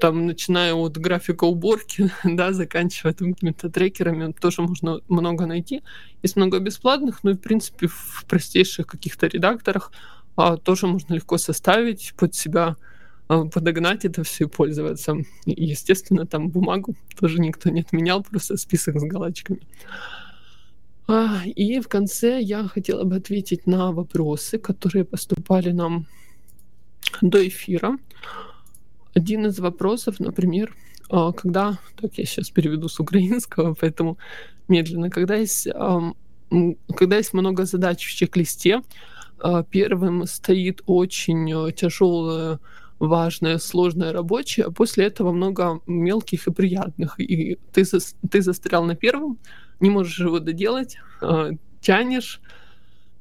там, 0.00 0.26
начиная 0.26 0.74
от 0.74 0.98
графика 0.98 1.44
уборки, 1.44 2.10
да, 2.24 2.52
заканчивая 2.52 3.12
там 3.12 3.34
какими-то 3.34 3.70
трекерами, 3.70 4.32
тоже 4.32 4.62
можно 4.62 5.00
много 5.08 5.46
найти. 5.46 5.82
Есть 6.22 6.36
много 6.36 6.60
бесплатных, 6.60 7.24
но 7.24 7.30
и, 7.30 7.34
в 7.34 7.40
принципе, 7.40 7.88
в 7.88 8.24
простейших 8.28 8.86
каких-то 8.86 9.26
редакторах 9.26 9.92
а, 10.36 10.56
тоже 10.56 10.86
можно 10.86 11.14
легко 11.14 11.38
составить 11.38 12.14
под 12.16 12.34
себя, 12.34 12.76
подогнать 13.28 14.04
это 14.04 14.22
все 14.24 14.44
и 14.44 14.48
пользоваться. 14.48 15.16
Естественно, 15.44 16.26
там 16.26 16.48
бумагу 16.48 16.96
тоже 17.18 17.40
никто 17.40 17.70
не 17.70 17.80
отменял, 17.80 18.22
просто 18.22 18.56
список 18.56 18.98
с 18.98 19.04
галочками. 19.04 19.60
А, 21.06 21.42
и 21.46 21.80
в 21.80 21.88
конце 21.88 22.40
я 22.40 22.64
хотела 22.68 23.04
бы 23.04 23.16
ответить 23.16 23.66
на 23.66 23.92
вопросы, 23.92 24.58
которые 24.58 25.04
поступали 25.04 25.72
нам 25.72 26.06
до 27.22 27.46
эфира. 27.46 27.98
Один 29.14 29.46
из 29.46 29.58
вопросов, 29.58 30.20
например, 30.20 30.74
а, 31.10 31.32
когда, 31.32 31.78
так 32.00 32.18
я 32.18 32.24
сейчас 32.24 32.50
переведу 32.50 32.88
с 32.88 33.00
украинского, 33.00 33.74
поэтому 33.74 34.18
медленно, 34.68 35.08
когда 35.10 35.36
есть, 35.36 35.68
когда 36.96 37.16
есть 37.16 37.32
много 37.32 37.64
задач 37.64 38.06
в 38.06 38.14
чек-листе, 38.14 38.82
а, 39.40 39.62
первым 39.62 40.26
стоит 40.26 40.82
очень 40.86 41.72
тяжелое 41.72 42.58
важное, 42.98 43.58
сложное 43.58 44.12
рабочее, 44.12 44.66
а 44.66 44.70
после 44.70 45.06
этого 45.06 45.32
много 45.32 45.80
мелких 45.86 46.46
и 46.46 46.52
приятных. 46.52 47.18
И 47.20 47.58
ты, 47.72 47.84
за, 47.84 47.98
ты 48.30 48.42
застрял 48.42 48.84
на 48.84 48.96
первом, 48.96 49.38
не 49.80 49.90
можешь 49.90 50.18
его 50.18 50.40
доделать, 50.40 50.96
э, 51.22 51.52
тянешь, 51.80 52.40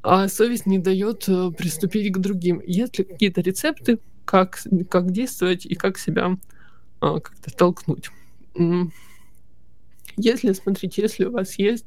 а 0.02 0.28
совесть 0.28 0.66
не 0.66 0.80
дает 0.80 1.28
э, 1.28 1.52
приступить 1.52 2.12
к 2.14 2.18
другим. 2.18 2.62
Есть 2.66 2.98
ли 2.98 3.04
какие-то 3.04 3.42
рецепты, 3.42 4.00
как, 4.26 4.60
как 4.90 5.12
действовать 5.12 5.66
и 5.66 5.76
как 5.76 5.98
себя 5.98 6.38
э, 7.02 7.20
как-то 7.20 7.56
толкнуть? 7.56 8.10
Если, 10.16 10.54
смотрите, 10.54 11.04
если 11.04 11.26
у 11.26 11.32
вас 11.32 11.60
есть 11.60 11.86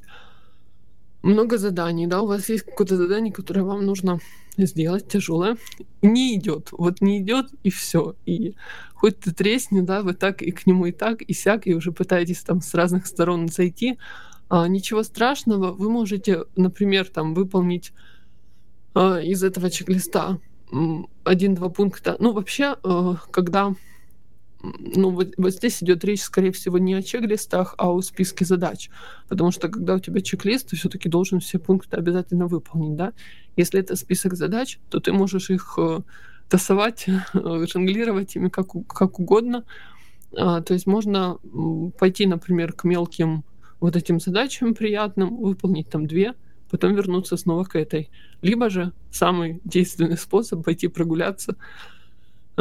много 1.23 1.59
заданий, 1.59 2.07
да, 2.07 2.23
у 2.23 2.27
вас 2.27 2.49
есть 2.49 2.65
какое-то 2.65 2.97
задание, 2.97 3.33
которое 3.33 3.63
вам 3.63 3.85
нужно 3.85 4.21
сделать 4.57 5.09
тяжелое, 5.09 5.57
не 6.03 6.37
идет, 6.37 6.69
вот 6.73 7.01
не 7.01 7.21
идет 7.21 7.47
и 7.63 7.71
все, 7.71 8.15
и 8.27 8.55
хоть 8.95 9.21
ты 9.21 9.33
тресни, 9.33 9.81
да, 9.81 10.03
вы 10.03 10.15
так 10.15 10.43
и 10.43 10.51
к 10.51 10.67
нему 10.67 10.87
и 10.87 10.93
так 10.93 11.23
и 11.23 11.33
сяк, 11.33 11.67
и 11.67 11.75
уже 11.75 11.93
пытаетесь 11.93 12.43
там 12.43 12.61
с 12.61 12.75
разных 12.75 13.07
сторон 13.07 13.49
зайти, 13.49 13.99
а, 14.49 14.67
ничего 14.67 15.03
страшного, 15.03 15.73
вы 15.73 15.91
можете, 15.91 16.45
например, 16.57 17.09
там 17.09 17.35
выполнить 17.35 17.93
а, 18.95 19.19
из 19.19 19.43
этого 19.45 19.71
чек-листа 19.71 20.39
один-два 21.25 21.69
пункта. 21.69 22.17
Ну, 22.19 22.33
вообще, 22.33 22.77
а, 22.83 23.17
когда 23.31 23.75
ну, 24.63 25.11
вот, 25.11 25.35
вот 25.37 25.53
здесь 25.53 25.83
идет 25.83 26.05
речь, 26.05 26.23
скорее 26.23 26.53
всего, 26.53 26.79
не 26.79 26.95
о 26.95 27.03
чек-листах, 27.03 27.75
а 27.79 27.91
о 27.91 28.01
списке 28.03 28.45
задач. 28.45 28.91
Потому 29.29 29.51
что 29.51 29.69
когда 29.69 29.95
у 29.95 29.99
тебя 29.99 30.21
чек-лист, 30.21 30.69
ты 30.69 30.77
все-таки 30.77 31.09
должен 31.09 31.41
все 31.41 31.59
пункты 31.59 31.97
обязательно 31.97 32.47
выполнить, 32.47 32.97
да? 32.97 33.13
Если 33.57 33.81
это 33.81 33.97
список 33.97 34.35
задач, 34.35 34.79
то 34.91 35.01
ты 35.01 35.13
можешь 35.13 35.51
их 35.51 35.75
э, 35.79 36.01
тасовать, 36.49 37.07
жонглировать 37.33 38.37
ими 38.37 38.49
как, 38.49 38.69
как 38.89 39.19
угодно. 39.19 39.65
А, 40.37 40.61
то 40.61 40.75
есть 40.75 40.87
можно 40.87 41.39
пойти, 41.99 42.27
например, 42.27 42.73
к 42.73 42.85
мелким 42.85 43.45
вот 43.81 43.97
этим 43.97 44.21
задачам 44.21 44.75
приятным, 44.75 45.37
выполнить 45.37 45.89
там 45.89 46.07
две, 46.07 46.35
потом 46.71 46.95
вернуться 46.95 47.37
снова 47.37 47.65
к 47.65 47.77
этой. 47.77 48.11
Либо 48.43 48.69
же 48.69 48.93
самый 49.11 49.61
действенный 49.65 50.19
способ 50.19 50.65
пойти 50.65 50.89
прогуляться, 50.89 51.57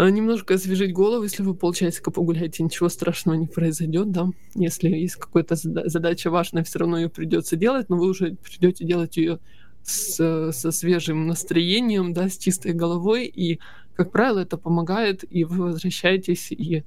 немножко 0.07 0.53
освежить 0.53 0.93
голову, 0.93 1.23
если 1.23 1.43
вы 1.43 1.55
полчасика 1.55 2.11
погуляете, 2.11 2.63
ничего 2.63 2.89
страшного 2.89 3.35
не 3.35 3.47
произойдет, 3.47 4.11
да. 4.11 4.29
Если 4.55 4.89
есть 4.89 5.15
какая-то 5.15 5.55
задача 5.55 6.29
важная, 6.29 6.63
все 6.63 6.79
равно 6.79 6.97
ее 6.97 7.09
придется 7.09 7.55
делать, 7.55 7.89
но 7.89 7.97
вы 7.97 8.07
уже 8.07 8.35
придете 8.35 8.85
делать 8.85 9.17
ее 9.17 9.39
с, 9.83 10.51
со 10.51 10.71
свежим 10.71 11.27
настроением, 11.27 12.13
да, 12.13 12.29
с 12.29 12.37
чистой 12.37 12.73
головой, 12.73 13.25
и, 13.25 13.59
как 13.95 14.11
правило, 14.11 14.39
это 14.39 14.57
помогает, 14.57 15.25
и 15.29 15.43
вы 15.43 15.65
возвращаетесь 15.65 16.51
и 16.51 16.83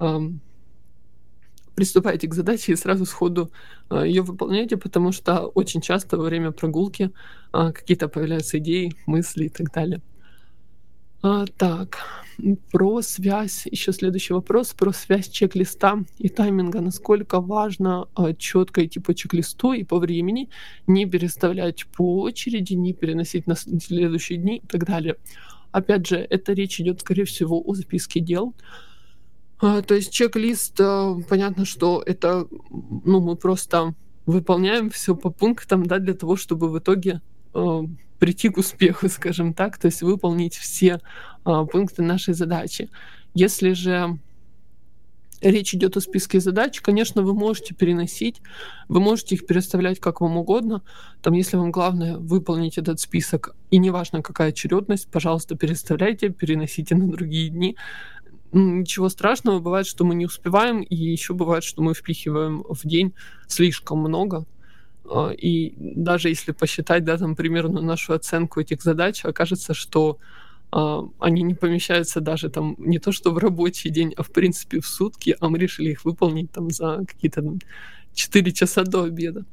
эм, 0.00 0.40
приступаете 1.74 2.26
к 2.26 2.34
задаче 2.34 2.72
и 2.72 2.76
сразу 2.76 3.04
сходу 3.04 3.52
э, 3.90 4.04
ее 4.06 4.22
выполняете, 4.22 4.76
потому 4.76 5.12
что 5.12 5.46
очень 5.46 5.80
часто 5.80 6.16
во 6.16 6.24
время 6.24 6.50
прогулки 6.50 7.12
э, 7.52 7.72
какие-то 7.72 8.08
появляются 8.08 8.58
идеи, 8.58 8.92
мысли 9.06 9.44
и 9.44 9.48
так 9.48 9.70
далее. 9.72 10.00
А, 11.20 11.46
так, 11.56 11.98
про 12.70 13.02
связь, 13.02 13.66
еще 13.66 13.92
следующий 13.92 14.32
вопрос, 14.32 14.72
про 14.72 14.92
связь 14.92 15.28
чек-листа 15.28 16.04
и 16.18 16.28
тайминга. 16.28 16.80
Насколько 16.80 17.40
важно 17.40 18.08
а, 18.14 18.32
четко 18.34 18.84
идти 18.84 19.00
по 19.00 19.14
чек-листу 19.14 19.72
и 19.72 19.82
по 19.82 19.98
времени, 19.98 20.48
не 20.86 21.06
переставлять 21.06 21.86
по 21.86 22.20
очереди, 22.22 22.74
не 22.74 22.92
переносить 22.92 23.46
на 23.48 23.56
следующие 23.56 24.38
дни 24.38 24.58
и 24.58 24.66
так 24.66 24.84
далее. 24.84 25.16
Опять 25.72 26.06
же, 26.06 26.16
это 26.18 26.52
речь 26.52 26.80
идет, 26.80 27.00
скорее 27.00 27.24
всего, 27.24 27.60
о 27.64 27.74
списке 27.74 28.20
дел. 28.20 28.54
А, 29.60 29.82
то 29.82 29.94
есть 29.94 30.12
чек-лист, 30.12 30.80
а, 30.80 31.16
понятно, 31.28 31.64
что 31.64 32.00
это, 32.06 32.46
ну, 32.70 33.20
мы 33.20 33.34
просто 33.34 33.94
выполняем 34.24 34.88
все 34.90 35.16
по 35.16 35.30
пунктам, 35.30 35.84
да, 35.84 35.98
для 35.98 36.14
того, 36.14 36.36
чтобы 36.36 36.70
в 36.70 36.78
итоге 36.78 37.22
а, 37.54 37.82
прийти 38.18 38.48
к 38.48 38.58
успеху, 38.58 39.08
скажем 39.08 39.54
так, 39.54 39.78
то 39.78 39.86
есть 39.86 40.02
выполнить 40.02 40.56
все 40.56 41.00
пункты 41.44 42.02
нашей 42.02 42.34
задачи. 42.34 42.90
Если 43.34 43.72
же 43.72 44.18
речь 45.40 45.74
идет 45.74 45.96
о 45.96 46.00
списке 46.00 46.40
задач, 46.40 46.80
конечно, 46.80 47.22
вы 47.22 47.34
можете 47.34 47.74
переносить, 47.74 48.40
вы 48.88 49.00
можете 49.00 49.36
их 49.36 49.46
переставлять 49.46 50.00
как 50.00 50.20
вам 50.20 50.36
угодно. 50.36 50.82
Там, 51.22 51.34
если 51.34 51.56
вам 51.56 51.70
главное 51.70 52.18
выполнить 52.18 52.78
этот 52.78 53.00
список, 53.00 53.54
и 53.70 53.78
неважно 53.78 54.22
какая 54.22 54.48
очередность, 54.48 55.08
пожалуйста, 55.08 55.56
переставляйте, 55.56 56.30
переносите 56.30 56.94
на 56.94 57.08
другие 57.08 57.50
дни 57.50 57.76
ничего 58.52 59.08
страшного. 59.08 59.58
Бывает, 59.58 59.86
что 59.86 60.04
мы 60.04 60.14
не 60.14 60.26
успеваем, 60.26 60.80
и 60.80 60.94
еще 60.94 61.34
бывает, 61.34 61.64
что 61.64 61.82
мы 61.82 61.94
впихиваем 61.94 62.64
в 62.68 62.86
день 62.86 63.14
слишком 63.46 63.98
много. 63.98 64.46
А, 65.10 65.30
и 65.30 65.74
даже 65.76 66.28
если 66.28 66.52
посчитать, 66.52 67.04
да, 67.04 67.16
там 67.16 67.36
примерно 67.36 67.80
нашу 67.80 68.14
оценку 68.14 68.60
этих 68.60 68.82
задач, 68.82 69.24
окажется, 69.24 69.74
что 69.74 70.18
а, 70.70 71.04
они 71.18 71.42
не 71.42 71.54
помещаются 71.54 72.20
даже 72.20 72.48
там 72.50 72.74
не 72.78 72.98
то 72.98 73.12
что 73.12 73.32
в 73.32 73.38
рабочий 73.38 73.90
день, 73.90 74.14
а 74.16 74.22
в 74.22 74.30
принципе 74.30 74.80
в 74.80 74.86
сутки, 74.86 75.36
а 75.40 75.48
мы 75.48 75.58
решили 75.58 75.90
их 75.90 76.04
выполнить 76.04 76.50
там 76.50 76.70
за 76.70 77.04
какие-то 77.06 77.44
4 78.14 78.52
часа 78.52 78.84
до 78.84 79.04
обеда. 79.04 79.44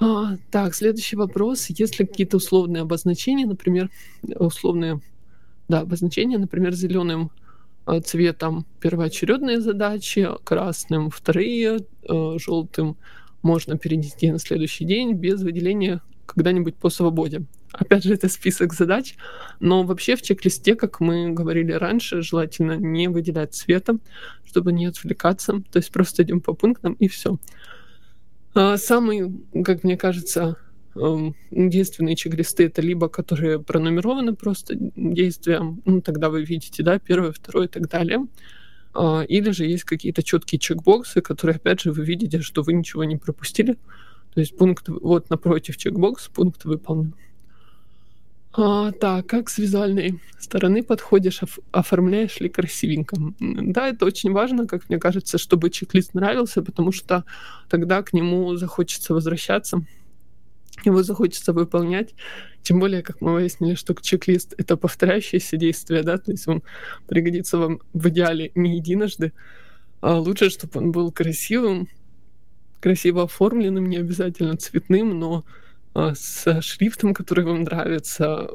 А, 0.00 0.36
так, 0.50 0.74
следующий 0.74 1.16
вопрос. 1.16 1.66
Есть 1.68 1.98
ли 1.98 2.06
какие-то 2.06 2.38
условные 2.38 2.82
обозначения, 2.82 3.46
например, 3.46 3.90
условные 4.22 5.00
да, 5.68 5.80
обозначения, 5.80 6.38
например, 6.38 6.72
зеленым 6.72 7.30
Э, 7.86 8.00
цветом 8.00 8.64
первоочередные 8.80 9.60
задачи, 9.60 10.26
красным 10.44 11.10
вторые, 11.10 11.80
э, 12.08 12.36
желтым 12.38 12.96
можно 13.44 13.78
перенести 13.78 14.32
на 14.32 14.38
следующий 14.40 14.84
день 14.84 15.12
без 15.12 15.42
выделения 15.42 16.00
когда-нибудь 16.26 16.74
по 16.76 16.88
свободе. 16.88 17.42
опять 17.72 18.04
же, 18.04 18.14
это 18.14 18.28
список 18.28 18.72
задач, 18.72 19.16
но 19.60 19.82
вообще 19.82 20.16
в 20.16 20.22
чек-листе, 20.22 20.74
как 20.74 21.00
мы 21.00 21.30
говорили 21.30 21.72
раньше, 21.72 22.22
желательно 22.22 22.76
не 22.76 23.08
выделять 23.08 23.54
цветом, 23.54 24.00
чтобы 24.44 24.72
не 24.72 24.86
отвлекаться, 24.86 25.62
то 25.70 25.78
есть 25.78 25.92
просто 25.92 26.22
идем 26.22 26.40
по 26.40 26.54
пунктам 26.54 26.94
и 26.94 27.08
все. 27.08 27.38
А 28.54 28.76
самый, 28.76 29.32
как 29.64 29.84
мне 29.84 29.96
кажется, 29.96 30.56
эм, 30.94 31.34
действенные 31.50 32.16
чек-листы 32.16 32.64
это 32.64 32.80
либо 32.80 33.08
которые 33.08 33.60
пронумерованы 33.60 34.34
просто 34.34 34.76
действием, 34.78 35.82
ну 35.84 36.00
тогда 36.00 36.30
вы 36.30 36.44
видите, 36.44 36.82
да, 36.82 36.98
первое, 36.98 37.32
второе 37.32 37.66
и 37.66 37.70
так 37.70 37.88
далее, 37.88 38.26
или 39.28 39.50
же 39.50 39.66
есть 39.66 39.84
какие-то 39.84 40.22
четкие 40.22 40.58
чекбоксы, 40.58 41.20
которые, 41.20 41.56
опять 41.56 41.80
же, 41.80 41.92
вы 41.92 42.04
видите, 42.04 42.40
что 42.40 42.62
вы 42.62 42.72
ничего 42.72 43.04
не 43.04 43.16
пропустили, 43.16 43.76
то 44.34 44.40
есть 44.40 44.56
пункт 44.56 44.88
вот 44.88 45.30
напротив 45.30 45.76
чекбокс, 45.76 46.28
пункт 46.28 46.64
выполнен. 46.64 47.14
А, 48.56 48.92
так, 48.92 49.26
как 49.26 49.50
с 49.50 49.58
визуальной 49.58 50.20
стороны 50.38 50.84
подходишь, 50.84 51.42
оф- 51.42 51.58
оформляешь 51.72 52.38
ли 52.38 52.48
красивенько? 52.48 53.16
Да, 53.40 53.88
это 53.88 54.06
очень 54.06 54.30
важно, 54.30 54.68
как 54.68 54.88
мне 54.88 54.98
кажется, 54.98 55.38
чтобы 55.38 55.70
чек-лист 55.70 56.14
нравился, 56.14 56.62
потому 56.62 56.92
что 56.92 57.24
тогда 57.68 58.00
к 58.02 58.12
нему 58.12 58.54
захочется 58.54 59.12
возвращаться, 59.12 59.84
его 60.84 61.02
захочется 61.02 61.52
выполнять. 61.52 62.14
Тем 62.62 62.80
более, 62.80 63.02
как 63.02 63.20
мы 63.20 63.34
выяснили, 63.34 63.74
что 63.74 63.94
чек-лист— 63.94 64.54
это 64.58 64.76
повторяющееся 64.76 65.56
действие, 65.56 66.02
да, 66.02 66.18
то 66.18 66.32
есть 66.32 66.48
он 66.48 66.62
пригодится 67.06 67.58
вам 67.58 67.80
в 67.92 68.08
идеале 68.08 68.50
не 68.54 68.76
единожды, 68.76 69.32
а 70.00 70.18
лучше, 70.18 70.50
чтобы 70.50 70.80
он 70.80 70.92
был 70.92 71.12
красивым, 71.12 71.88
красиво 72.80 73.24
оформленным, 73.24 73.88
не 73.88 73.96
обязательно 73.96 74.56
цветным, 74.56 75.18
но 75.18 75.44
а, 75.94 76.14
с 76.14 76.60
шрифтом, 76.60 77.14
который 77.14 77.44
вам 77.44 77.62
нравится, 77.62 78.48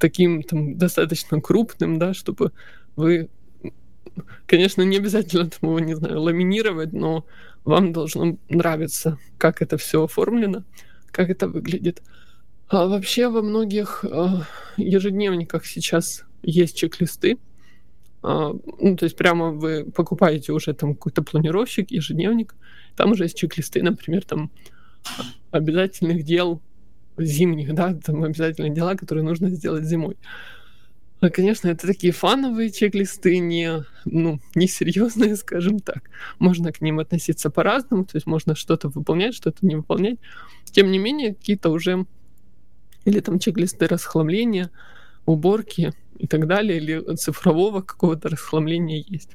таким 0.00 0.42
там 0.42 0.76
достаточно 0.76 1.40
крупным, 1.40 1.98
да, 1.98 2.12
чтобы 2.12 2.52
вы, 2.96 3.30
конечно, 4.46 4.82
не 4.82 4.96
обязательно 4.96 5.48
там 5.48 5.70
его, 5.70 5.78
не 5.78 5.94
знаю, 5.94 6.20
ламинировать, 6.20 6.92
но 6.92 7.24
вам 7.64 7.92
должно 7.92 8.36
нравиться, 8.48 9.18
как 9.38 9.62
это 9.62 9.76
все 9.76 10.04
оформлено, 10.04 10.64
как 11.12 11.30
это 11.30 11.46
выглядит. 11.46 12.02
А 12.68 12.86
вообще 12.86 13.28
во 13.28 13.42
многих 13.42 14.04
а, 14.04 14.46
ежедневниках 14.76 15.66
сейчас 15.66 16.24
есть 16.42 16.76
чек-листы, 16.76 17.38
а, 18.22 18.52
ну, 18.80 18.96
то 18.96 19.04
есть 19.04 19.16
прямо 19.16 19.50
вы 19.50 19.84
покупаете 19.84 20.52
уже 20.52 20.72
там 20.74 20.94
какой-то 20.94 21.22
планировщик, 21.22 21.90
ежедневник, 21.90 22.54
там 22.96 23.12
уже 23.12 23.24
есть 23.24 23.36
чек-листы, 23.36 23.82
например, 23.82 24.24
там 24.24 24.50
обязательных 25.50 26.24
дел 26.24 26.62
зимних, 27.18 27.74
да, 27.74 27.94
там 27.94 28.24
обязательные 28.24 28.72
дела, 28.72 28.94
которые 28.94 29.24
нужно 29.24 29.50
сделать 29.50 29.84
зимой. 29.84 30.16
А, 31.22 31.30
конечно, 31.30 31.68
это 31.68 31.86
такие 31.86 32.12
фановые 32.12 32.72
чек-листы, 32.72 33.38
не, 33.38 33.84
ну, 34.04 34.40
не 34.56 34.66
серьезные, 34.66 35.36
скажем 35.36 35.78
так. 35.78 36.10
Можно 36.40 36.72
к 36.72 36.80
ним 36.80 36.98
относиться 36.98 37.48
по-разному, 37.48 38.04
то 38.04 38.16
есть 38.16 38.26
можно 38.26 38.56
что-то 38.56 38.88
выполнять, 38.88 39.32
что-то 39.32 39.64
не 39.64 39.76
выполнять. 39.76 40.18
Тем 40.64 40.90
не 40.90 40.98
менее, 40.98 41.34
какие-то 41.34 41.70
уже 41.70 42.06
или 43.04 43.20
там 43.20 43.38
чек-листы 43.38 43.86
расхламления, 43.86 44.70
уборки 45.24 45.92
и 46.18 46.26
так 46.26 46.48
далее, 46.48 46.78
или 46.78 47.14
цифрового 47.14 47.82
какого-то 47.82 48.28
расхламления 48.28 49.04
есть. 49.06 49.30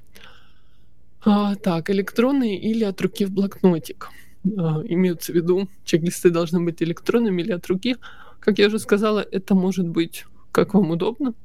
А, 1.23 1.55
так, 1.55 1.89
электронные 1.89 2.59
или 2.59 2.83
от 2.83 2.99
руки 2.99 3.23
в 3.23 3.31
блокнотик. 3.31 4.09
А, 4.57 4.83
имеются 4.85 5.31
в 5.31 5.35
виду, 5.35 5.69
чек-листы 5.85 6.31
должны 6.31 6.59
быть 6.59 6.83
электронными 6.83 7.41
или 7.41 7.53
от 7.53 7.65
руки. 7.67 7.95
Как 8.41 8.59
я 8.59 8.67
уже 8.67 8.77
сказала, 8.79 9.21
это 9.21 9.55
может 9.55 9.87
быть 9.87 10.25
как 10.57 10.73
вам 10.73 10.89
удобно. 10.89 11.35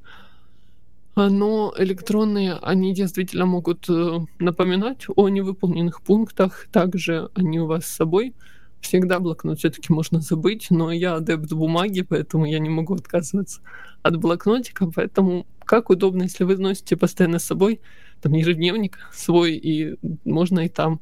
А, 1.14 1.28
но 1.28 1.74
электронные, 1.76 2.54
они 2.54 2.94
действительно 2.94 3.44
могут 3.46 3.88
э, 3.88 4.18
напоминать 4.38 5.04
о 5.14 5.28
невыполненных 5.28 6.02
пунктах. 6.02 6.68
Также 6.72 7.30
они 7.34 7.60
у 7.60 7.66
вас 7.66 7.86
с 7.86 7.96
собой. 7.96 8.34
Всегда 8.80 9.20
блокнот 9.20 9.58
все-таки 9.58 9.92
можно 9.92 10.20
забыть, 10.20 10.68
но 10.70 10.90
я 10.90 11.16
адепт 11.16 11.52
бумаги, 11.52 12.02
поэтому 12.02 12.46
я 12.46 12.58
не 12.58 12.68
могу 12.68 12.94
отказываться 12.94 13.60
от 14.02 14.16
блокнотика. 14.16 14.90
Поэтому 14.90 15.46
как 15.64 15.90
удобно, 15.90 16.24
если 16.24 16.44
вы 16.44 16.56
носите 16.56 16.96
постоянно 16.96 17.38
с 17.38 17.44
собой 17.44 17.80
там 18.20 18.32
ежедневник 18.32 18.98
свой, 19.12 19.54
и 19.54 19.96
можно 20.24 20.60
и 20.60 20.68
там 20.68 21.00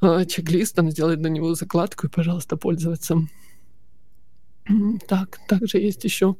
а, 0.00 0.24
чек-лист, 0.24 0.74
там 0.74 0.90
сделать 0.90 1.20
на 1.20 1.28
него 1.28 1.54
закладку 1.54 2.06
и, 2.06 2.10
пожалуйста, 2.10 2.56
пользоваться. 2.56 3.18
Так, 5.08 5.40
также 5.48 5.78
есть 5.78 6.04
еще 6.04 6.36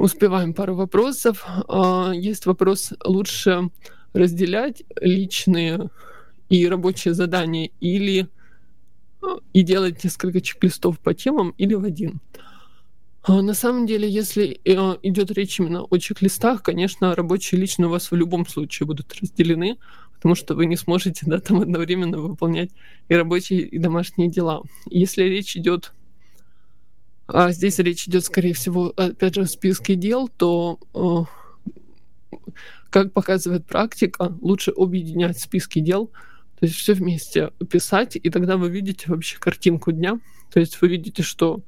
успеваем 0.00 0.54
пару 0.54 0.74
вопросов. 0.74 1.44
А, 1.68 2.12
есть 2.12 2.46
вопрос, 2.46 2.92
лучше 3.04 3.70
разделять 4.12 4.82
личные 5.00 5.90
и 6.48 6.66
рабочие 6.66 7.14
задания 7.14 7.70
или 7.80 8.28
а, 9.22 9.38
и 9.52 9.62
делать 9.62 10.02
несколько 10.02 10.40
чек-листов 10.40 10.98
по 10.98 11.14
темам 11.14 11.54
или 11.58 11.74
в 11.74 11.84
один. 11.84 12.20
На 13.28 13.52
самом 13.52 13.86
деле, 13.86 14.08
если 14.08 14.58
идет 14.64 15.30
речь 15.32 15.60
именно 15.60 15.82
о 15.82 15.98
чек-листах, 15.98 16.62
конечно, 16.62 17.14
рабочие 17.14 17.58
и 17.58 17.60
личные 17.60 17.88
у 17.88 17.90
вас 17.90 18.10
в 18.10 18.16
любом 18.16 18.46
случае 18.46 18.86
будут 18.86 19.14
разделены, 19.20 19.76
потому 20.14 20.34
что 20.34 20.54
вы 20.54 20.64
не 20.64 20.76
сможете 20.76 21.26
да, 21.26 21.38
там 21.38 21.60
одновременно 21.60 22.18
выполнять 22.18 22.70
и 23.08 23.14
рабочие, 23.14 23.60
и 23.60 23.78
домашние 23.78 24.30
дела. 24.30 24.62
Если 24.88 25.24
речь 25.24 25.54
идет 25.54 25.92
а 27.32 27.52
здесь 27.52 27.78
речь 27.78 28.08
идет, 28.08 28.24
скорее 28.24 28.54
всего, 28.54 28.92
опять 28.96 29.34
же, 29.34 29.42
в 29.42 29.50
списке 29.50 29.94
дел, 29.94 30.28
то, 30.28 30.78
э, 30.94 32.38
как 32.90 33.12
показывает 33.12 33.66
практика, 33.66 34.32
лучше 34.40 34.72
объединять 34.76 35.38
списки 35.38 35.80
дел, 35.80 36.08
то 36.58 36.66
есть 36.66 36.74
все 36.74 36.92
вместе 36.92 37.52
писать, 37.70 38.16
и 38.22 38.30
тогда 38.30 38.56
вы 38.56 38.68
видите 38.68 39.06
вообще 39.08 39.38
картинку 39.38 39.92
дня. 39.92 40.20
То 40.52 40.60
есть 40.60 40.80
вы 40.80 40.88
видите, 40.88 41.22
что 41.22 41.62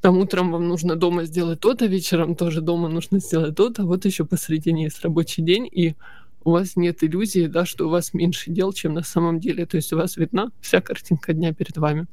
там 0.00 0.18
утром 0.18 0.50
вам 0.50 0.66
нужно 0.66 0.96
дома 0.96 1.24
сделать 1.24 1.60
то-то, 1.60 1.86
вечером 1.86 2.34
тоже 2.34 2.60
дома 2.60 2.88
нужно 2.88 3.20
сделать 3.20 3.54
то-то, 3.54 3.84
вот 3.84 4.04
еще 4.04 4.24
посредине 4.24 4.84
есть 4.84 5.02
рабочий 5.02 5.42
день, 5.42 5.68
и 5.70 5.94
у 6.42 6.50
вас 6.50 6.76
нет 6.76 7.02
иллюзии, 7.02 7.46
да, 7.46 7.64
что 7.64 7.86
у 7.86 7.90
вас 7.90 8.14
меньше 8.14 8.50
дел, 8.50 8.72
чем 8.72 8.94
на 8.94 9.02
самом 9.02 9.40
деле. 9.40 9.66
То 9.66 9.76
есть 9.76 9.92
у 9.92 9.96
вас 9.96 10.16
видна 10.16 10.50
вся 10.60 10.80
картинка 10.80 11.32
дня 11.32 11.54
перед 11.54 11.76
вами. 11.76 12.06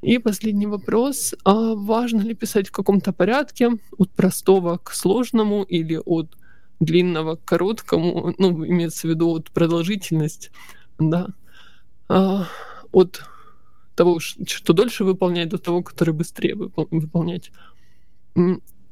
И 0.00 0.18
последний 0.18 0.66
вопрос. 0.66 1.34
А 1.44 1.74
важно 1.74 2.20
ли 2.20 2.34
писать 2.34 2.68
в 2.68 2.72
каком-то 2.72 3.12
порядке 3.12 3.70
от 3.98 4.10
простого 4.10 4.78
к 4.78 4.92
сложному 4.92 5.64
или 5.64 6.00
от 6.04 6.36
длинного 6.80 7.36
к 7.36 7.44
короткому? 7.44 8.34
Ну, 8.38 8.64
имеется 8.64 9.06
в 9.06 9.10
виду 9.10 9.30
от 9.30 9.50
продолжительность, 9.50 10.50
да. 10.98 11.28
А, 12.08 12.46
от 12.92 13.22
того, 13.96 14.20
что 14.20 14.72
дольше 14.72 15.04
выполнять, 15.04 15.48
до 15.48 15.58
того, 15.58 15.82
который 15.82 16.14
быстрее 16.14 16.54
выполнять. 16.54 17.50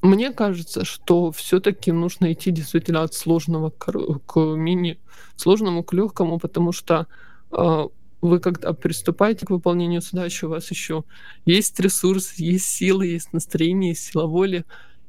Мне 0.02 0.32
кажется, 0.32 0.84
что 0.84 1.30
все-таки 1.30 1.92
нужно 1.92 2.32
идти 2.32 2.50
действительно 2.50 3.02
от 3.02 3.14
сложного 3.14 3.70
к, 3.70 3.92
к 4.26 4.40
мини 4.40 4.98
сложному 5.36 5.84
к 5.84 5.92
легкому, 5.92 6.38
потому 6.38 6.72
что 6.72 7.06
э, 7.52 7.88
вы 8.20 8.40
когда 8.40 8.72
приступаете 8.72 9.46
к 9.46 9.50
выполнению 9.50 10.00
задачи, 10.00 10.44
у 10.44 10.48
вас 10.48 10.70
еще 10.70 11.04
есть 11.44 11.78
ресурс, 11.80 12.34
есть 12.34 12.66
силы, 12.66 13.06
есть 13.06 13.32
настроение, 13.32 13.90
есть 13.90 14.04
сила 14.04 14.26
воли, 14.26 14.64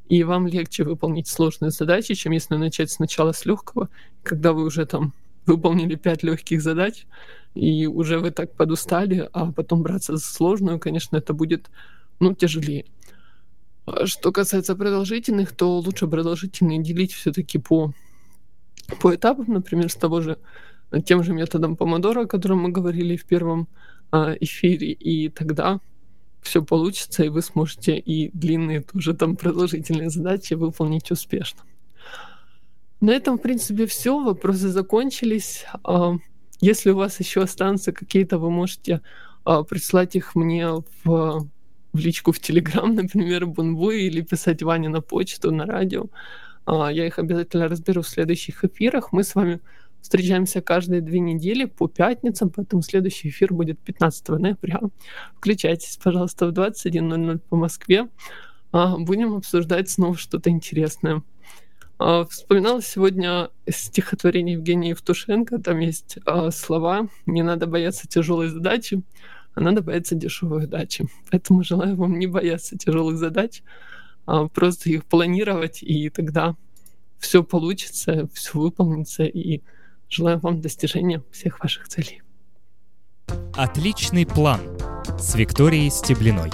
и 0.10 0.24
вам 0.24 0.48
легче 0.48 0.84
выполнить 0.84 1.28
сложные 1.28 1.72
задачи, 1.72 2.14
чем 2.14 2.32
если 2.32 2.56
начать 2.56 2.92
сначала 2.92 3.32
с 3.32 3.46
легкого, 3.46 3.90
когда 4.24 4.54
вы 4.54 4.64
уже 4.64 4.86
там 4.86 5.14
выполнили 5.46 5.96
пять 5.96 6.24
легких 6.24 6.62
задач, 6.62 7.06
и 7.56 7.88
уже 7.88 8.20
вы 8.20 8.32
так 8.32 8.54
подустали, 8.54 9.30
а 9.34 9.52
потом 9.52 9.82
браться 9.82 10.16
за 10.16 10.24
сложную, 10.24 10.80
конечно, 10.80 11.18
это 11.18 11.34
будет 11.34 11.70
ну, 12.20 12.34
тяжелее. 12.34 12.86
А 13.86 14.06
что 14.06 14.32
касается 14.32 14.76
продолжительных, 14.76 15.56
то 15.56 15.80
лучше 15.80 16.08
продолжительные 16.08 16.84
делить 16.84 17.14
все-таки 17.14 17.58
по, 17.58 17.94
по 19.02 19.16
этапам, 19.16 19.46
например, 19.48 19.90
с 19.90 19.96
того 19.96 20.22
же 20.22 20.38
тем 21.06 21.24
же 21.24 21.34
методом 21.34 21.76
помодора, 21.76 22.22
о 22.22 22.28
котором 22.28 22.60
мы 22.60 22.70
говорили 22.70 23.16
в 23.16 23.26
первом 23.26 23.68
а, 24.12 24.34
эфире, 24.40 24.92
и 24.92 25.30
тогда 25.30 25.80
все 26.42 26.64
получится, 26.64 27.24
и 27.24 27.30
вы 27.30 27.42
сможете 27.42 27.98
и 27.98 28.32
длинные 28.34 28.82
тоже 28.82 29.14
там 29.14 29.36
продолжительные 29.36 30.10
задачи 30.10 30.54
выполнить 30.54 31.12
успешно. 31.12 31.62
На 33.02 33.12
этом, 33.12 33.38
в 33.38 33.42
принципе, 33.42 33.86
все. 33.86 34.24
Вопросы 34.24 34.70
закончились. 34.70 35.66
А, 35.84 36.16
если 36.62 36.92
у 36.92 36.96
вас 36.96 37.20
еще 37.20 37.42
останутся 37.42 37.92
какие-то, 37.92 38.40
вы 38.40 38.50
можете 38.50 39.02
а, 39.44 39.64
прислать 39.64 40.16
их 40.16 40.36
мне 40.36 40.68
в 41.04 41.48
в 41.94 42.00
личку 42.00 42.32
в 42.32 42.40
Телеграм, 42.40 42.94
например, 42.96 43.46
Бунбу, 43.46 43.92
или 43.92 44.22
писать 44.22 44.64
Ване 44.64 44.90
на 44.90 45.02
почту, 45.02 45.52
на 45.52 45.66
радио. 45.66 46.06
Я 46.68 47.08
их 47.08 47.18
обязательно 47.18 47.70
разберу 47.70 48.02
в 48.02 48.10
следующих 48.10 48.64
эфирах. 48.64 49.14
Мы 49.14 49.24
с 49.24 49.36
вами 49.36 49.62
Встречаемся 50.02 50.62
каждые 50.62 51.02
две 51.02 51.20
недели 51.20 51.66
по 51.66 51.88
пятницам, 51.88 52.50
поэтому 52.50 52.82
следующий 52.82 53.30
эфир 53.30 53.54
будет 53.54 53.80
15 53.80 54.30
ноября. 54.30 54.82
Включайтесь, 55.38 55.98
пожалуйста, 56.02 56.48
в 56.48 56.52
21.00 56.52 57.40
по 57.50 57.56
Москве. 57.56 58.08
А, 58.72 58.98
будем 58.98 59.36
обсуждать 59.36 59.90
снова 59.90 60.18
что-то 60.18 60.50
интересное. 60.50 61.24
А, 62.00 62.26
вспоминала 62.26 62.82
сегодня 62.82 63.50
стихотворение 63.68 64.54
Евгения 64.54 64.90
Евтушенко. 64.90 65.60
Там 65.60 65.80
есть 65.80 66.20
а, 66.26 66.52
слова 66.52 67.08
«Не 67.26 67.42
надо 67.42 67.66
бояться 67.66 68.08
тяжелой 68.08 68.50
задачи, 68.50 69.02
а 69.56 69.62
надо 69.62 69.82
бояться 69.82 70.16
дешевой 70.16 70.66
удачи». 70.66 71.06
Поэтому 71.32 71.64
желаю 71.64 71.96
вам 71.96 72.20
не 72.20 72.28
бояться 72.28 72.78
тяжелых 72.78 73.18
задач, 73.18 73.64
а 74.26 74.48
просто 74.48 74.90
их 74.90 75.06
планировать, 75.06 75.82
и 75.82 76.10
тогда 76.10 76.56
все 77.18 77.44
получится, 77.44 78.30
все 78.34 78.60
выполнится, 78.60 79.24
и 79.24 79.62
желаю 80.10 80.40
вам 80.40 80.62
достижения 80.62 81.24
всех 81.32 81.60
ваших 81.60 81.88
целей. 81.88 82.22
Отличный 83.54 84.26
план 84.26 84.62
с 85.20 85.36
Викторией 85.36 85.90
Стеблиной. 85.90 86.52